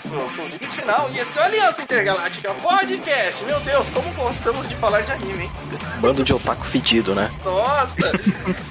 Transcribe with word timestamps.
sou 0.00 0.44
o 0.44 0.48
Limite 0.48 0.68
Final 0.68 1.10
e 1.10 1.18
esse 1.18 1.38
é 1.38 1.42
o 1.42 1.44
Aliança 1.44 1.82
Intergaláctica 1.82 2.54
Podcast. 2.54 3.44
Meu 3.44 3.60
Deus, 3.60 3.88
como 3.90 4.12
gostamos 4.14 4.68
de 4.68 4.74
falar 4.76 5.02
de 5.02 5.12
anime, 5.12 5.44
hein? 5.44 5.52
Bando 6.00 6.24
de 6.24 6.32
otaku 6.32 6.64
fedido, 6.66 7.14
né? 7.14 7.30
Nossa! 7.44 7.94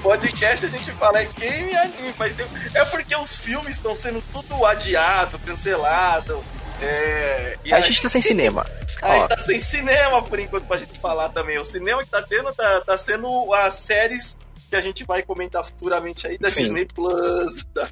podcast 0.02 0.66
a 0.66 0.70
gente 0.70 0.92
fala 0.92 1.22
é 1.22 1.26
game 1.26 1.72
e 1.72 1.76
anime, 1.76 2.14
faz 2.14 2.36
tempo. 2.36 2.50
É 2.74 2.84
porque 2.86 3.16
os 3.16 3.36
filmes 3.36 3.76
estão 3.76 3.96
sendo 3.96 4.22
tudo 4.32 4.66
adiado, 4.66 5.38
cancelado. 5.40 6.44
É... 6.82 7.58
A, 7.72 7.76
a 7.76 7.82
gente 7.82 8.02
tá 8.02 8.10
sem 8.10 8.22
cinema. 8.22 8.66
Aí 9.02 9.28
tá 9.28 9.38
sem 9.38 9.60
cinema 9.60 10.22
por 10.24 10.40
enquanto 10.40 10.66
pra 10.66 10.78
gente 10.78 11.00
falar 11.00 11.30
também. 11.30 11.58
O 11.58 11.64
cinema 11.64 12.04
que 12.04 12.10
tá 12.10 12.22
tendo 12.22 12.54
tá, 12.54 12.82
tá 12.82 12.98
sendo 12.98 13.54
as 13.54 13.74
séries 13.74 14.36
que 14.72 14.76
a 14.78 14.82
gente 14.82 15.04
vai 15.04 15.22
comentar 15.22 15.66
futuramente 15.66 16.26
aí 16.26 16.38
da 16.38 16.50
Sim. 16.50 16.64
Disney 16.64 16.86
Plus. 16.86 17.66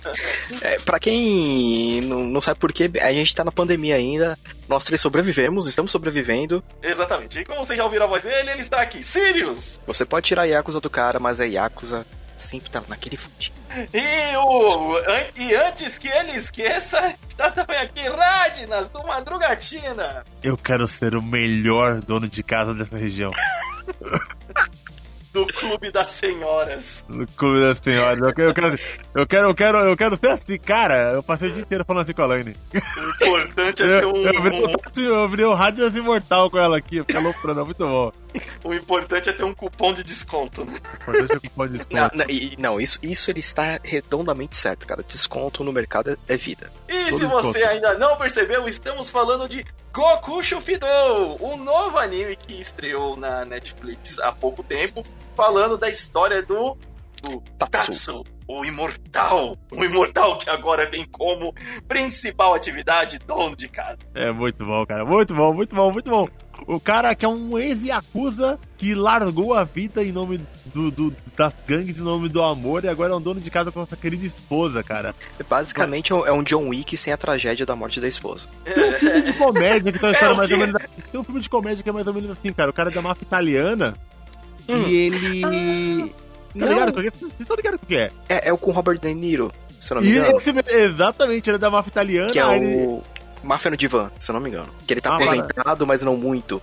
É, 0.61 0.77
pra 0.79 0.99
quem 0.99 2.01
não, 2.01 2.23
não 2.23 2.41
sabe 2.41 2.59
por 2.59 2.71
que, 2.71 2.89
a 2.99 3.11
gente 3.11 3.35
tá 3.35 3.43
na 3.43 3.51
pandemia 3.51 3.95
ainda. 3.95 4.37
Nós 4.67 4.83
três 4.83 5.01
sobrevivemos, 5.01 5.67
estamos 5.67 5.91
sobrevivendo. 5.91 6.63
Exatamente. 6.81 7.39
E 7.39 7.45
como 7.45 7.63
vocês 7.63 7.77
já 7.77 7.83
ouviram 7.83 8.05
a 8.05 8.09
voz 8.09 8.21
dele, 8.21 8.51
ele 8.51 8.61
está 8.61 8.81
aqui. 8.81 9.03
Sirius! 9.03 9.79
Você 9.85 10.05
pode 10.05 10.25
tirar 10.25 10.43
a 10.43 10.45
Yakuza 10.45 10.79
do 10.79 10.89
cara, 10.89 11.19
mas 11.19 11.39
a 11.39 11.45
Yakuza 11.45 12.05
sempre 12.37 12.69
tá 12.69 12.81
naquele 12.87 13.17
fute. 13.17 13.51
E, 13.93 14.37
o, 14.37 14.97
e 15.37 15.55
antes 15.55 15.97
que 15.97 16.07
ele 16.07 16.35
esqueça, 16.37 17.15
está 17.27 17.51
também 17.51 17.77
aqui 17.77 18.07
Radnas 18.07 18.87
do 18.89 19.03
Madrugatina. 19.05 20.25
Eu 20.41 20.57
quero 20.57 20.87
ser 20.87 21.15
o 21.15 21.21
melhor 21.21 22.01
dono 22.01 22.27
de 22.27 22.41
casa 22.41 22.73
dessa 22.73 22.97
região. 22.97 23.31
do 25.31 25.45
Clube 25.47 25.91
das 25.91 26.11
Senhoras. 26.11 27.03
Do 27.07 27.25
Clube 27.33 27.59
das 27.59 27.77
Senhoras. 27.77 28.19
Eu 28.19 28.33
quero, 28.33 28.49
eu 28.49 28.53
quero, 28.53 28.79
eu 29.15 29.27
quero, 29.27 29.47
eu 29.47 29.55
quero, 29.55 29.77
eu 29.77 29.97
quero 29.97 30.19
ser 30.19 30.29
assim, 30.29 30.57
cara. 30.57 31.13
Eu 31.13 31.23
passei 31.23 31.49
o 31.49 31.53
dia 31.53 31.61
inteiro 31.61 31.85
falando 31.85 32.03
assim 32.03 32.13
com 32.13 32.21
a 32.21 32.25
Laine. 32.25 32.55
O 32.73 33.09
importante 33.09 33.83
é 33.83 33.99
ter 33.99 34.05
um. 34.05 34.15
Eu, 34.15 34.33
eu, 34.33 35.29
virei, 35.29 35.45
um, 35.45 35.53
rádio 35.53 35.87
imortal 35.97 36.49
com 36.49 36.57
ela 36.57 36.77
aqui, 36.77 36.99
fica 36.99 37.19
loucura, 37.19 37.53
muito 37.63 37.85
bom. 37.85 38.11
O 38.63 38.73
importante 38.73 39.29
é 39.29 39.33
ter 39.33 39.43
um 39.43 39.53
cupom 39.53 39.93
de 39.93 40.03
desconto, 40.03 40.63
né? 40.63 40.79
O 41.07 41.11
importante 41.11 41.23
é 41.23 41.27
ter 41.27 41.35
um 41.37 41.49
cupom 41.49 41.67
de 41.67 41.73
desconto. 41.79 41.95
Não, 41.95 42.11
não, 42.13 42.25
não, 42.57 42.81
isso, 42.81 42.99
isso 43.01 43.31
ele 43.31 43.39
está 43.39 43.79
redondamente 43.83 44.55
certo, 44.55 44.87
cara. 44.87 45.03
Desconto 45.03 45.63
no 45.63 45.73
mercado 45.73 46.17
é 46.27 46.37
vida. 46.37 46.71
E 46.87 47.09
Todo 47.09 47.19
se 47.19 47.25
você 47.25 47.63
ainda 47.63 47.97
não 47.97 48.17
percebeu, 48.17 48.67
estamos 48.67 49.09
falando 49.09 49.47
de 49.47 49.65
Goku 49.91 50.43
Shufidou, 50.43 51.37
um 51.41 51.57
novo 51.57 51.97
anime 51.97 52.35
que 52.35 52.61
estreou 52.61 53.17
na 53.17 53.43
Netflix 53.43 54.19
há 54.19 54.31
pouco 54.31 54.63
tempo, 54.63 55.03
falando 55.35 55.77
da 55.77 55.89
história 55.89 56.43
do, 56.43 56.77
do 57.21 57.41
Tatsu, 57.57 58.23
o 58.47 58.63
imortal, 58.63 59.57
o 59.71 59.83
imortal 59.83 60.37
que 60.37 60.49
agora 60.49 60.85
tem 60.89 61.07
como 61.07 61.53
principal 61.87 62.53
atividade 62.53 63.17
dono 63.19 63.55
de 63.55 63.67
casa. 63.67 63.97
É 64.13 64.31
muito 64.31 64.63
bom, 64.63 64.85
cara, 64.85 65.03
muito 65.03 65.33
bom, 65.33 65.53
muito 65.53 65.75
bom, 65.75 65.91
muito 65.91 66.09
bom. 66.09 66.29
O 66.67 66.79
cara 66.79 67.13
que 67.15 67.25
é 67.25 67.27
um 67.27 67.57
ex-yakuza 67.57 68.59
que 68.77 68.95
largou 68.95 69.53
a 69.53 69.63
vida 69.63 70.03
em 70.03 70.11
nome 70.11 70.39
do, 70.65 70.91
do, 70.91 71.15
das 71.35 71.53
gangues, 71.67 71.97
em 71.97 72.01
nome 72.01 72.29
do 72.29 72.41
amor, 72.41 72.83
e 72.85 72.87
agora 72.87 73.13
é 73.13 73.15
um 73.15 73.21
dono 73.21 73.39
de 73.39 73.49
casa 73.49 73.71
com 73.71 73.81
a 73.81 73.85
sua 73.85 73.97
querida 73.97 74.25
esposa, 74.25 74.83
cara. 74.83 75.13
Basicamente 75.49 76.13
é 76.13 76.31
um 76.31 76.43
John 76.43 76.69
Wick 76.69 76.95
sem 76.95 77.11
a 77.11 77.17
tragédia 77.17 77.65
da 77.65 77.75
morte 77.75 77.99
da 77.99 78.07
esposa. 78.07 78.47
Tem 78.63 78.83
um 78.83 78.97
filme 78.97 79.21
de 79.21 79.33
comédia 79.33 79.91
que 79.91 79.99
tá 79.99 80.09
é, 80.09 80.33
mais 80.33 80.51
ou 80.51 80.57
menos. 80.57 80.81
Tem 81.11 81.19
um 81.19 81.23
filme 81.23 81.41
de 81.41 81.49
comédia 81.49 81.83
que 81.83 81.89
é 81.89 81.93
mais 81.93 82.07
ou 82.07 82.13
menos 82.13 82.29
assim, 82.29 82.53
cara. 82.53 82.69
O 82.69 82.73
cara 82.73 82.89
é 82.89 82.93
da 82.93 83.01
máfia 83.01 83.23
italiana 83.23 83.95
hum. 84.67 84.87
e 84.87 84.95
ele. 84.95 86.13
Tá 86.57 86.65
ligado? 86.65 86.93
Vocês 86.93 87.31
estão 87.39 87.55
ligados 87.55 87.79
com 87.79 87.85
o 87.85 87.89
que 87.89 87.97
é? 87.97 88.11
é? 88.27 88.49
É 88.49 88.53
o 88.53 88.57
com 88.57 88.71
Robert 88.71 88.99
De 88.99 89.13
Niro, 89.13 89.51
se 89.79 89.93
não 89.93 90.01
me 90.01 90.09
engano. 90.09 90.37
Esse, 90.37 90.53
exatamente, 90.75 91.49
ele 91.49 91.55
é 91.55 91.59
da 91.59 91.69
máfia 91.69 91.89
italiana. 91.89 92.31
Que 92.31 92.39
é 92.39 92.45
o. 92.45 92.53
Ele... 92.53 93.01
Máfia 93.43 93.71
no 93.71 93.77
Divã, 93.77 94.11
se 94.19 94.31
eu 94.31 94.33
não 94.33 94.41
me 94.41 94.49
engano. 94.49 94.69
Que 94.85 94.93
ele 94.93 95.01
tá 95.01 95.11
ah, 95.11 95.15
aposentado, 95.15 95.87
mas 95.87 96.01
não 96.01 96.17
muito. 96.17 96.61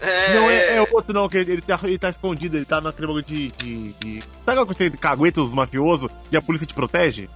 É... 0.00 0.34
Não, 0.34 0.50
é, 0.50 0.76
é 0.76 0.80
outro 0.80 1.12
não, 1.12 1.28
que 1.28 1.38
ele 1.38 1.60
tá, 1.60 1.78
ele 1.84 1.98
tá 1.98 2.10
escondido, 2.10 2.56
ele 2.56 2.64
tá 2.64 2.80
naquele 2.80 3.06
bagulho 3.06 3.24
de, 3.24 3.50
de, 3.52 3.92
de. 3.94 4.20
Sabe 4.20 4.30
aquela 4.46 4.66
coisa 4.66 4.90
de 4.90 4.98
cagueta 4.98 5.40
dos 5.40 5.54
mafiosos 5.54 6.10
e 6.30 6.36
a 6.36 6.42
polícia 6.42 6.66
te 6.66 6.74
protege? 6.74 7.28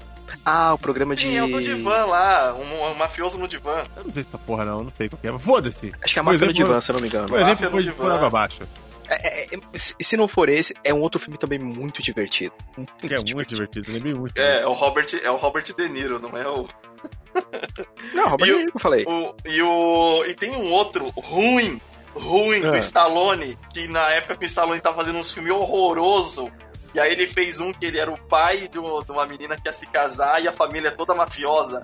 Ah, 0.44 0.74
o 0.74 0.78
programa 0.78 1.16
de. 1.16 1.22
Sim, 1.22 1.36
é 1.36 1.42
o 1.42 1.48
do 1.48 1.60
divã 1.60 2.04
lá, 2.04 2.54
um, 2.54 2.92
um 2.92 2.94
mafioso 2.94 3.38
no 3.38 3.48
divã. 3.48 3.84
Eu 3.96 4.04
não 4.04 4.10
sei 4.10 4.22
essa 4.22 4.38
porra 4.38 4.64
não, 4.64 4.84
não 4.84 4.90
sei 4.90 5.08
qual 5.08 5.20
que 5.20 5.28
é, 5.28 5.38
foda-se. 5.38 5.92
Acho 6.02 6.12
que 6.12 6.18
é 6.18 6.20
a 6.20 6.22
máfia 6.22 6.46
no 6.46 6.52
divã, 6.52 6.80
se 6.80 6.90
eu 6.90 6.94
não 6.94 7.00
me 7.00 7.08
engano. 7.08 7.28
Por 7.28 7.38
exemplo, 7.38 7.70
foi 7.70 7.92
por 7.92 8.12
água 8.12 8.26
abaixo. 8.26 8.62
É, 9.08 9.42
é, 9.42 9.54
é 9.54 9.58
se 9.74 10.16
não 10.16 10.28
for 10.28 10.48
esse, 10.48 10.72
é 10.84 10.94
um 10.94 11.00
outro 11.00 11.18
filme 11.18 11.36
também 11.36 11.58
muito 11.58 12.00
divertido. 12.00 12.54
Muito 12.76 12.94
que 12.94 13.06
é 13.06 13.08
divertido. 13.08 13.36
muito 13.36 13.48
divertido, 13.48 13.92
lembrei 13.92 14.14
muito. 14.14 14.38
É, 14.38 14.62
é, 14.62 14.66
o 14.66 14.72
Robert, 14.72 15.08
é 15.20 15.30
o 15.30 15.36
Robert 15.36 15.64
De 15.64 15.88
Niro, 15.88 16.20
não 16.20 16.36
é 16.36 16.48
o. 16.48 16.68
Não, 18.14 18.36
De 18.36 18.44
Niro 18.44 18.70
que 18.70 18.76
eu 18.76 18.80
falei. 18.80 19.04
O, 19.06 19.34
e, 19.44 19.62
o, 19.62 20.24
e 20.24 20.34
tem 20.34 20.50
um 20.50 20.72
outro 20.72 21.10
ruim, 21.10 21.80
ruim 22.14 22.64
é. 22.64 22.70
do 22.70 22.76
Stallone, 22.78 23.58
que 23.72 23.88
na 23.88 24.10
época 24.10 24.36
que 24.36 24.44
o 24.44 24.46
Stallone 24.46 24.80
tava 24.80 24.96
fazendo 24.96 25.18
uns 25.18 25.30
filmes 25.30 25.52
horrorosos. 25.52 26.50
E 26.92 26.98
aí 26.98 27.12
ele 27.12 27.26
fez 27.26 27.60
um 27.60 27.72
que 27.72 27.86
ele 27.86 27.98
era 27.98 28.10
o 28.10 28.18
pai 28.18 28.66
de 28.68 28.78
uma 28.78 29.26
menina 29.26 29.56
que 29.56 29.68
ia 29.68 29.72
se 29.72 29.86
casar 29.86 30.42
e 30.42 30.48
a 30.48 30.52
família 30.52 30.88
é 30.88 30.92
toda 30.92 31.14
mafiosa. 31.14 31.82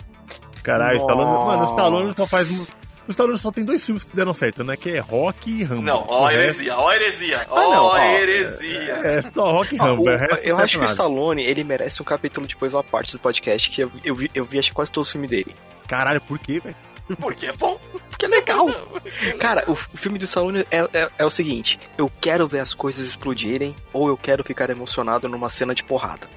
Caralho, 0.62 0.96
Stallone, 0.96 1.46
mano, 1.46 1.62
o 1.62 1.66
Stallone 1.66 2.14
só 2.16 2.26
faz 2.26 2.76
o 3.06 3.10
Stallone 3.10 3.38
só 3.38 3.52
tem 3.52 3.64
dois 3.64 3.84
filmes 3.84 4.04
que 4.04 4.14
deram 4.16 4.34
certo, 4.34 4.64
né? 4.64 4.76
Que 4.76 4.90
é 4.90 4.98
Rock 4.98 5.50
e 5.50 5.64
Rambo. 5.64 5.82
Não, 5.82 6.04
ó 6.08 6.30
heresia, 6.30 6.76
ó 6.76 6.88
a 6.88 6.96
heresia, 6.96 7.46
ó 7.48 7.92
a 7.92 8.14
heresia. 8.14 9.00
É, 9.04 9.18
é, 9.18 9.22
só 9.22 9.52
Rock 9.52 9.74
e 9.74 9.78
Rambo. 9.78 10.08
Ah, 10.08 10.34
o, 10.34 10.36
eu 10.42 10.58
acho 10.58 10.78
que 10.78 10.84
o 10.84 10.88
Stallone, 10.88 11.42
ele 11.42 11.64
merece 11.64 12.02
um 12.02 12.04
capítulo 12.04 12.46
depois 12.46 12.74
uma 12.74 12.84
parte 12.84 13.12
do 13.12 13.18
podcast 13.18 13.70
que 13.70 13.80
eu, 13.82 13.90
eu, 14.04 14.14
vi, 14.14 14.30
eu 14.34 14.44
vi 14.44 14.58
acho 14.58 14.72
quase 14.72 14.90
todos 14.90 15.08
os 15.08 15.12
filmes 15.12 15.30
dele. 15.30 15.54
Caralho, 15.86 16.20
por 16.20 16.38
quê, 16.38 16.60
velho? 16.60 16.76
Porque 17.20 17.46
é 17.46 17.52
bom. 17.52 17.78
Porque 18.10 18.26
é 18.26 18.28
legal. 18.28 18.66
Cara, 19.38 19.64
o, 19.70 19.76
filme 19.76 20.18
do 20.18 20.24
Stallone 20.24 20.66
é, 20.70 20.78
é, 20.92 21.10
é, 21.18 21.24
o 21.24 21.30
seguinte: 21.30 21.78
eu 21.96 22.10
quero 22.20 22.48
ver 22.48 22.60
as 22.60 22.74
coisas 22.74 23.06
explodirem 23.06 23.76
ou 23.92 24.08
eu 24.08 24.16
quero 24.16 24.42
ficar 24.42 24.70
emocionado 24.70 25.28
numa 25.28 25.48
cena 25.48 25.74
de 25.74 25.84
porrada. 25.84 26.28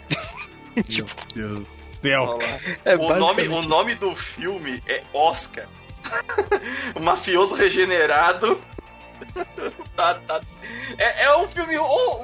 tipo, 0.88 1.10
Meu 1.36 1.48
Deus. 1.56 1.80
Céu. 2.02 2.40
É, 2.86 2.96
o, 2.96 3.16
nome, 3.16 3.48
o 3.48 3.62
nome 3.62 3.96
do 3.96 4.16
filme 4.16 4.82
é 4.88 5.04
Oscar. 5.14 5.68
O 6.96 7.00
mafioso 7.00 7.56
regenerado. 7.56 8.60
tá, 9.96 10.16
tá. 10.16 10.42
É, 10.98 11.26
é 11.26 11.38
um 11.38 11.48
filme 11.48 11.76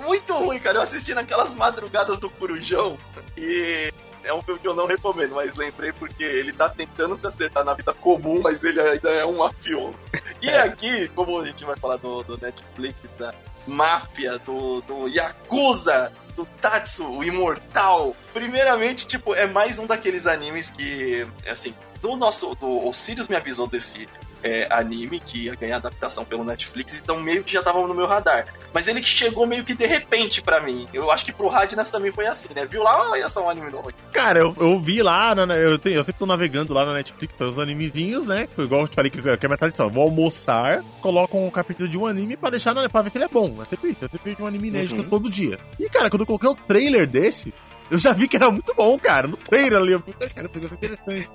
muito 0.04 0.34
ruim, 0.34 0.60
cara. 0.60 0.78
Eu 0.78 0.82
assisti 0.84 1.14
naquelas 1.14 1.54
madrugadas 1.54 2.20
do 2.20 2.30
Corujão 2.30 2.98
e 3.38 3.92
é 4.24 4.34
um 4.34 4.42
filme 4.42 4.60
que 4.60 4.68
eu 4.68 4.76
não 4.76 4.88
recomendo, 4.88 5.36
mas 5.36 5.56
lembrei 5.56 5.92
porque 5.94 6.24
ele 6.24 6.52
tá 6.52 6.68
tentando 6.68 7.16
se 7.16 7.28
acertar 7.28 7.64
na 7.64 7.74
vida 7.74 7.94
comum, 7.94 8.42
mas 8.42 8.64
ele 8.64 8.82
ainda 8.82 9.10
é 9.10 9.26
um 9.26 9.38
mafioso. 9.38 9.96
E 10.42 10.50
é. 10.50 10.60
aqui, 10.60 11.08
como 11.10 11.40
a 11.40 11.46
gente 11.46 11.64
vai 11.64 11.78
falar 11.78 11.98
do, 11.98 12.24
do 12.24 12.38
Netflix, 12.38 12.98
da 13.18 13.34
máfia, 13.68 14.38
do, 14.40 14.82
do 14.82 15.08
Yakuza, 15.08 16.12
do 16.36 16.46
Tatsu, 16.62 17.08
o 17.08 17.24
Imortal. 17.24 18.16
Primeiramente, 18.34 19.08
tipo, 19.08 19.34
é 19.34 19.48
mais 19.48 19.80
um 19.80 19.86
daqueles 19.86 20.28
animes 20.28 20.70
que, 20.70 21.26
assim, 21.48 21.74
do 22.06 22.16
nosso. 22.16 22.56
Do, 22.56 22.88
o 22.88 22.94
Sirius 22.94 23.28
me 23.28 23.36
avisou 23.36 23.68
desse 23.68 24.08
é, 24.44 24.68
anime 24.70 25.20
que 25.20 25.46
ia 25.46 25.56
ganhar 25.56 25.78
adaptação 25.78 26.24
pelo 26.24 26.44
Netflix, 26.44 27.00
então 27.02 27.20
meio 27.20 27.44
que 27.44 27.52
já 27.52 27.64
tava 27.64 27.86
no 27.88 27.94
meu 27.96 28.06
radar. 28.06 28.46
Mas 28.72 28.88
ele 28.88 29.02
que 29.02 29.08
chegou 29.08 29.48
meio 29.48 29.64
que 29.64 29.74
de 29.74 29.88
repente 29.88 30.42
para 30.42 30.60
mim. 30.60 30.88
Eu 30.94 31.10
acho 31.12 31.26
que 31.26 31.32
pro 31.32 31.48
Radnas 31.48 31.90
também 31.90 32.12
foi 32.12 32.28
assim, 32.28 32.50
né? 32.54 32.66
Viu 32.66 32.84
lá, 32.84 33.10
olha 33.10 33.28
só 33.28 33.44
um 33.44 33.50
anime 33.50 33.72
novo 33.72 33.90
aqui. 33.90 33.98
Cara, 34.12 34.40
eu, 34.40 34.56
eu 34.60 34.80
vi 34.80 35.02
lá, 35.02 35.34
na, 35.34 35.56
eu, 35.56 35.80
tenho, 35.80 35.96
eu 35.96 36.04
sempre 36.04 36.20
tô 36.20 36.26
navegando 36.28 36.74
lá 36.74 36.86
na 36.86 36.94
Netflix 36.94 37.34
pelos 37.34 37.58
animezinhos, 37.58 38.28
né? 38.28 38.48
Igual 38.58 38.82
eu 38.82 38.88
te 38.88 38.96
falei 38.96 39.10
que, 39.10 39.20
que 39.22 39.30
é 39.30 39.34
a 39.34 39.48
minha 39.48 39.58
tradição. 39.58 39.90
Vou 39.90 40.04
almoçar, 40.04 40.84
coloco 41.02 41.38
um 41.38 41.50
capítulo 41.50 41.90
de 41.90 41.98
um 41.98 42.06
anime 42.06 42.38
pra 42.38 42.52
deixar 42.52 42.76
na, 42.76 42.88
pra 42.88 43.02
ver 43.02 43.10
se 43.10 43.18
ele 43.18 43.26
é 43.26 43.30
bom. 43.30 43.56
Eu 43.58 43.66
sempre, 43.66 43.98
eu 44.00 44.10
sempre 44.10 44.32
vejo 44.32 44.44
um 44.44 44.48
anime 44.48 44.68
inédito 44.68 45.02
uhum. 45.02 45.10
todo 45.10 45.30
dia. 45.30 45.58
E, 45.80 45.90
cara, 45.90 46.10
quando 46.10 46.22
eu 46.22 46.28
coloquei 46.28 46.50
o 46.50 46.56
trailer 46.56 47.08
desse, 47.08 47.54
eu 47.90 48.00
já 48.00 48.14
vi 48.14 48.28
que 48.28 48.36
era 48.36 48.50
muito 48.50 48.74
bom, 48.74 48.98
cara. 48.98 49.28
No 49.28 49.38
trailer 49.38 49.80
ali, 49.80 49.92
eu 49.94 50.00
falei, 50.02 50.30
cara, 50.30 50.50
interessante. 50.54 51.30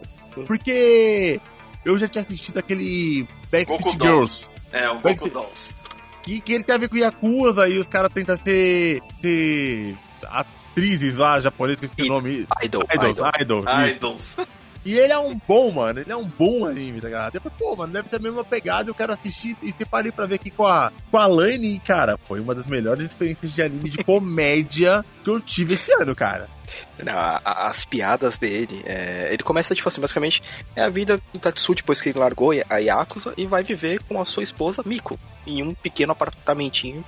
Porque 0.47 1.41
eu 1.85 1.99
já 1.99 2.08
tinha 2.08 2.23
assistido 2.23 2.58
aquele 2.58 3.26
Backstreet 3.50 4.02
Girls. 4.02 4.49
É, 4.73 4.88
o 4.91 5.00
Goku 5.00 5.29
Dolls. 5.29 5.75
Que, 6.23 6.41
que 6.41 6.52
ele 6.52 6.64
tem 6.64 6.75
a 6.75 6.79
ver 6.79 6.88
com 6.88 6.97
Yakuza 6.97 7.69
e 7.69 7.79
os 7.79 7.87
caras 7.87 8.12
tentam 8.12 8.37
ser, 8.37 9.02
ser 9.20 9.97
atrizes 10.23 11.17
lá 11.17 11.41
japonesas, 11.41 11.81
com 11.81 11.87
esse 11.87 12.08
nome. 12.08 12.47
Idol. 12.62 12.85
Idols. 12.93 13.19
Idol. 13.41 13.64
Idols. 13.88 14.37
E 14.85 14.97
ele 14.97 15.12
é 15.12 15.19
um 15.19 15.38
bom, 15.47 15.71
mano. 15.71 16.00
Ele 16.00 16.11
é 16.11 16.17
um 16.17 16.25
bom 16.25 16.65
anime, 16.67 17.00
tá 17.00 17.09
ligado? 17.09 17.41
Falei, 17.41 17.59
pô, 17.59 17.77
mano, 17.77 17.93
deve 17.93 18.09
ter 18.09 18.17
a 18.17 18.21
mesma 18.21 18.44
pegada. 18.44 18.88
Eu 18.91 18.94
quero 18.94 19.12
assistir 19.12 19.56
e 19.62 19.73
separei 19.73 20.11
pra 20.11 20.27
ver 20.27 20.37
aqui 20.37 20.50
com 20.50 20.67
a, 20.67 20.93
com 21.11 21.19
a 21.19 21.27
Lane. 21.27 21.75
E, 21.75 21.79
cara, 21.79 22.19
foi 22.23 22.41
uma 22.41 22.55
das 22.55 22.67
melhores 22.67 23.05
experiências 23.05 23.55
de 23.55 23.62
anime 23.62 23.91
de 23.91 23.99
comédia 24.05 25.05
que 25.23 25.31
eu 25.31 25.41
tive 25.41 25.75
esse 25.75 25.93
ano, 25.93 26.15
cara. 26.15 26.49
Não, 27.03 27.41
as 27.44 27.85
piadas 27.85 28.38
dele, 28.38 28.82
é, 28.87 29.29
ele 29.32 29.43
começa, 29.43 29.75
tipo 29.75 29.88
assim, 29.88 30.00
basicamente, 30.00 30.41
é 30.77 30.83
a 30.83 30.88
vida 30.88 31.21
do 31.33 31.38
Tatsu 31.38 31.75
depois 31.75 32.00
que 32.00 32.11
ele 32.11 32.19
largou 32.19 32.53
a 32.69 32.76
Yakuza 32.79 33.35
e 33.37 33.44
vai 33.44 33.65
viver 33.65 34.00
com 34.05 34.21
a 34.21 34.25
sua 34.25 34.44
esposa 34.44 34.83
Miko, 34.87 35.19
em 35.44 35.62
um 35.65 35.75
pequeno 35.75 36.12
apartamentinho 36.12 37.05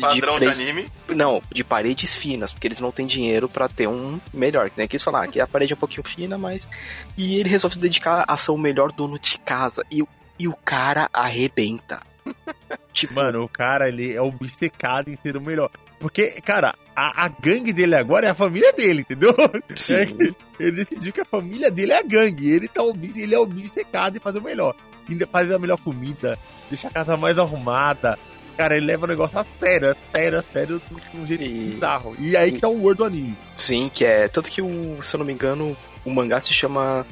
Padrão 0.00 0.38
de, 0.38 0.46
de 0.46 0.52
anime? 0.52 0.86
Não, 1.08 1.42
de 1.52 1.62
paredes 1.62 2.14
finas, 2.14 2.52
porque 2.52 2.66
eles 2.66 2.80
não 2.80 2.90
têm 2.90 3.06
dinheiro 3.06 3.48
para 3.48 3.68
ter 3.68 3.88
um 3.88 4.20
melhor. 4.32 4.70
Né? 4.76 4.86
Que 4.86 4.96
eles 4.96 5.02
falar 5.02 5.28
que 5.28 5.40
a 5.40 5.46
parede 5.46 5.72
é 5.72 5.76
um 5.76 5.78
pouquinho 5.78 6.06
fina, 6.06 6.36
mas. 6.36 6.68
E 7.16 7.38
ele 7.38 7.48
resolve 7.48 7.76
se 7.76 7.80
dedicar 7.80 8.24
a 8.26 8.36
ser 8.36 8.50
o 8.50 8.58
melhor 8.58 8.92
dono 8.92 9.18
de 9.18 9.38
casa. 9.38 9.84
E, 9.90 10.02
e 10.38 10.48
o 10.48 10.56
cara 10.64 11.08
arrebenta. 11.12 12.00
tipo... 12.92 13.14
Mano, 13.14 13.44
o 13.44 13.48
cara, 13.48 13.88
ele 13.88 14.12
é 14.12 14.20
obcecado 14.20 15.10
em 15.10 15.18
ser 15.22 15.36
o 15.36 15.40
melhor. 15.40 15.70
Porque, 15.98 16.40
cara, 16.42 16.74
a, 16.94 17.24
a 17.24 17.28
gangue 17.28 17.72
dele 17.72 17.94
agora 17.94 18.26
é 18.26 18.30
a 18.30 18.34
família 18.34 18.72
dele, 18.72 19.00
entendeu? 19.02 19.34
Sim. 19.74 19.94
É 19.94 20.34
ele 20.58 20.84
decidiu 20.84 21.12
que 21.12 21.20
a 21.20 21.24
família 21.24 21.70
dele 21.70 21.92
é 21.92 21.98
a 21.98 22.02
gangue. 22.02 22.50
Ele, 22.50 22.68
tá, 22.68 22.82
ele 23.16 23.34
é 23.34 23.38
obcecado 23.38 24.16
em 24.16 24.20
fazer 24.20 24.38
o 24.38 24.42
melhor. 24.42 24.74
Ainda 25.08 25.26
fazer 25.26 25.54
a 25.54 25.58
melhor 25.58 25.78
comida, 25.78 26.38
deixar 26.68 26.88
a 26.88 26.92
casa 26.92 27.16
mais 27.16 27.38
arrumada, 27.38 28.18
Cara, 28.56 28.76
ele 28.76 28.86
leva 28.86 29.04
o 29.04 29.08
negócio 29.08 29.38
a 29.38 29.44
sério, 29.58 29.90
a 29.90 29.96
sério, 30.12 30.38
a 30.38 30.42
sério, 30.42 30.82
de 31.12 31.18
um 31.18 31.26
jeito 31.26 31.42
e... 31.42 31.72
bizarro. 31.72 32.16
E 32.18 32.36
aí 32.36 32.52
que 32.52 32.60
tá 32.60 32.68
o 32.68 32.80
Word 32.80 32.98
do 32.98 33.04
anime. 33.04 33.36
Sim, 33.56 33.90
que 33.92 34.04
é. 34.04 34.28
Tanto 34.28 34.48
que, 34.48 34.62
o, 34.62 35.02
se 35.02 35.14
eu 35.14 35.18
não 35.18 35.26
me 35.26 35.32
engano, 35.32 35.76
o 36.04 36.10
mangá 36.10 36.40
se 36.40 36.52
chama 36.52 37.06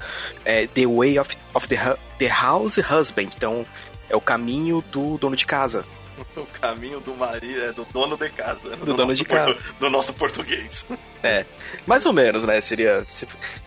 é, 0.44 0.66
The 0.66 0.86
Way 0.86 1.18
of, 1.18 1.36
of 1.54 1.68
the, 1.68 1.76
the 2.18 2.28
House 2.28 2.78
Husband. 2.78 3.30
Então, 3.36 3.66
é 4.08 4.14
o 4.14 4.20
caminho 4.20 4.84
do 4.92 5.18
dono 5.18 5.34
de 5.34 5.46
casa. 5.46 5.84
O 6.36 6.46
caminho 6.46 7.00
do 7.00 7.14
marido, 7.14 7.60
é 7.60 7.72
do 7.72 7.84
dono 7.92 8.16
de 8.16 8.28
casa. 8.30 8.76
Do, 8.76 8.86
do 8.86 8.94
dono 8.94 9.14
de 9.14 9.24
casa. 9.24 9.56
do 9.78 9.90
nosso 9.90 10.12
português. 10.14 10.84
É, 11.24 11.46
mais 11.86 12.04
ou 12.04 12.12
menos, 12.12 12.42
né? 12.42 12.60
Seria. 12.60 13.06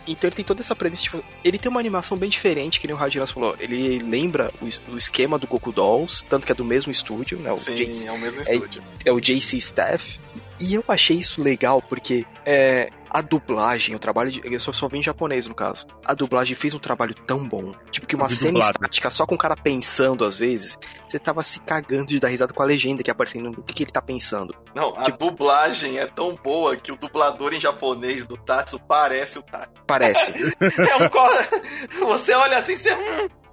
Então 0.06 0.28
ele 0.28 0.36
tem 0.36 0.44
toda 0.44 0.60
essa 0.60 0.76
premissa. 0.76 1.04
Tipo, 1.04 1.24
ele 1.42 1.58
tem 1.58 1.70
uma 1.70 1.80
animação 1.80 2.14
bem 2.14 2.28
diferente, 2.28 2.78
que 2.78 2.86
nem 2.86 2.94
o 2.94 2.98
Radinas 2.98 3.30
falou. 3.30 3.56
Ele 3.58 3.98
lembra 3.98 4.52
o, 4.60 4.92
o, 4.92 4.98
esquema 4.98 5.38
do 5.38 5.46
Goku 5.46 5.72
Dolls, 5.72 6.22
tanto 6.28 6.44
que 6.44 6.52
é 6.52 6.54
do 6.54 6.66
mesmo 6.66 6.92
estúdio, 6.92 7.38
né? 7.38 7.50
O 7.50 7.56
Sim, 7.56 8.06
é 8.06 8.12
o 8.12 8.18
mesmo 8.18 8.42
estúdio. 8.42 8.82
É, 9.02 9.08
é 9.08 9.12
o 9.12 9.18
JC 9.18 9.56
Staff. 9.56 10.20
E 10.60 10.74
eu 10.74 10.84
achei 10.86 11.16
isso 11.16 11.42
legal 11.42 11.80
porque 11.80 12.26
é, 12.44 12.90
a 13.16 13.22
dublagem, 13.22 13.94
o 13.94 13.98
trabalho 13.98 14.30
de. 14.30 14.42
Eu 14.44 14.60
só, 14.60 14.74
só 14.74 14.88
vi 14.88 14.98
em 14.98 15.02
japonês, 15.02 15.48
no 15.48 15.54
caso. 15.54 15.86
A 16.04 16.12
dublagem 16.12 16.54
fez 16.54 16.74
um 16.74 16.78
trabalho 16.78 17.14
tão 17.14 17.48
bom. 17.48 17.72
Tipo, 17.90 18.06
que 18.06 18.14
uma 18.14 18.28
cena 18.28 18.52
dublado. 18.52 18.72
estática, 18.72 19.08
só 19.08 19.24
com 19.24 19.34
o 19.34 19.38
cara 19.38 19.56
pensando 19.56 20.22
às 20.22 20.38
vezes, 20.38 20.78
você 21.08 21.18
tava 21.18 21.42
se 21.42 21.58
cagando 21.60 22.08
de 22.08 22.20
dar 22.20 22.28
risada 22.28 22.52
com 22.52 22.62
a 22.62 22.66
legenda 22.66 23.02
que 23.02 23.10
aparecendo. 23.10 23.58
O 23.58 23.62
que, 23.62 23.72
que 23.72 23.84
ele 23.84 23.90
tá 23.90 24.02
pensando? 24.02 24.54
Não, 24.74 24.94
a 24.98 25.04
tipo, 25.04 25.30
dublagem 25.30 25.98
é 25.98 26.06
tão 26.06 26.34
boa 26.34 26.76
que 26.76 26.92
o 26.92 26.96
dublador 26.96 27.54
em 27.54 27.60
japonês 27.60 28.26
do 28.26 28.36
Tatsu 28.36 28.78
parece 28.78 29.38
o 29.38 29.42
Tatsu. 29.42 29.72
Parece. 29.86 30.32
é 30.60 30.96
um. 30.96 32.06
Você 32.08 32.34
olha 32.34 32.58
assim, 32.58 32.76
você. 32.76 32.90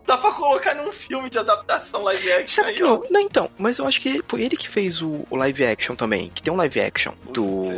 Dá 0.06 0.18
pra 0.18 0.32
colocar 0.32 0.76
num 0.76 0.92
filme 0.92 1.30
de 1.30 1.38
adaptação 1.38 2.04
live 2.04 2.32
action. 2.32 2.48
Sabe 2.48 2.70
aí, 2.70 2.76
que 2.76 2.84
eu, 2.84 3.06
não, 3.10 3.22
então, 3.22 3.50
mas 3.58 3.78
eu 3.78 3.88
acho 3.88 4.02
que 4.02 4.22
foi 4.28 4.44
ele 4.44 4.58
que 4.58 4.68
fez 4.68 5.02
o, 5.02 5.26
o, 5.30 5.36
live 5.36 5.66
action 5.66 5.96
também. 5.96 6.30
Que 6.30 6.42
tem 6.42 6.52
um 6.52 6.58
live 6.58 6.82
action 6.82 7.14
do. 7.32 7.72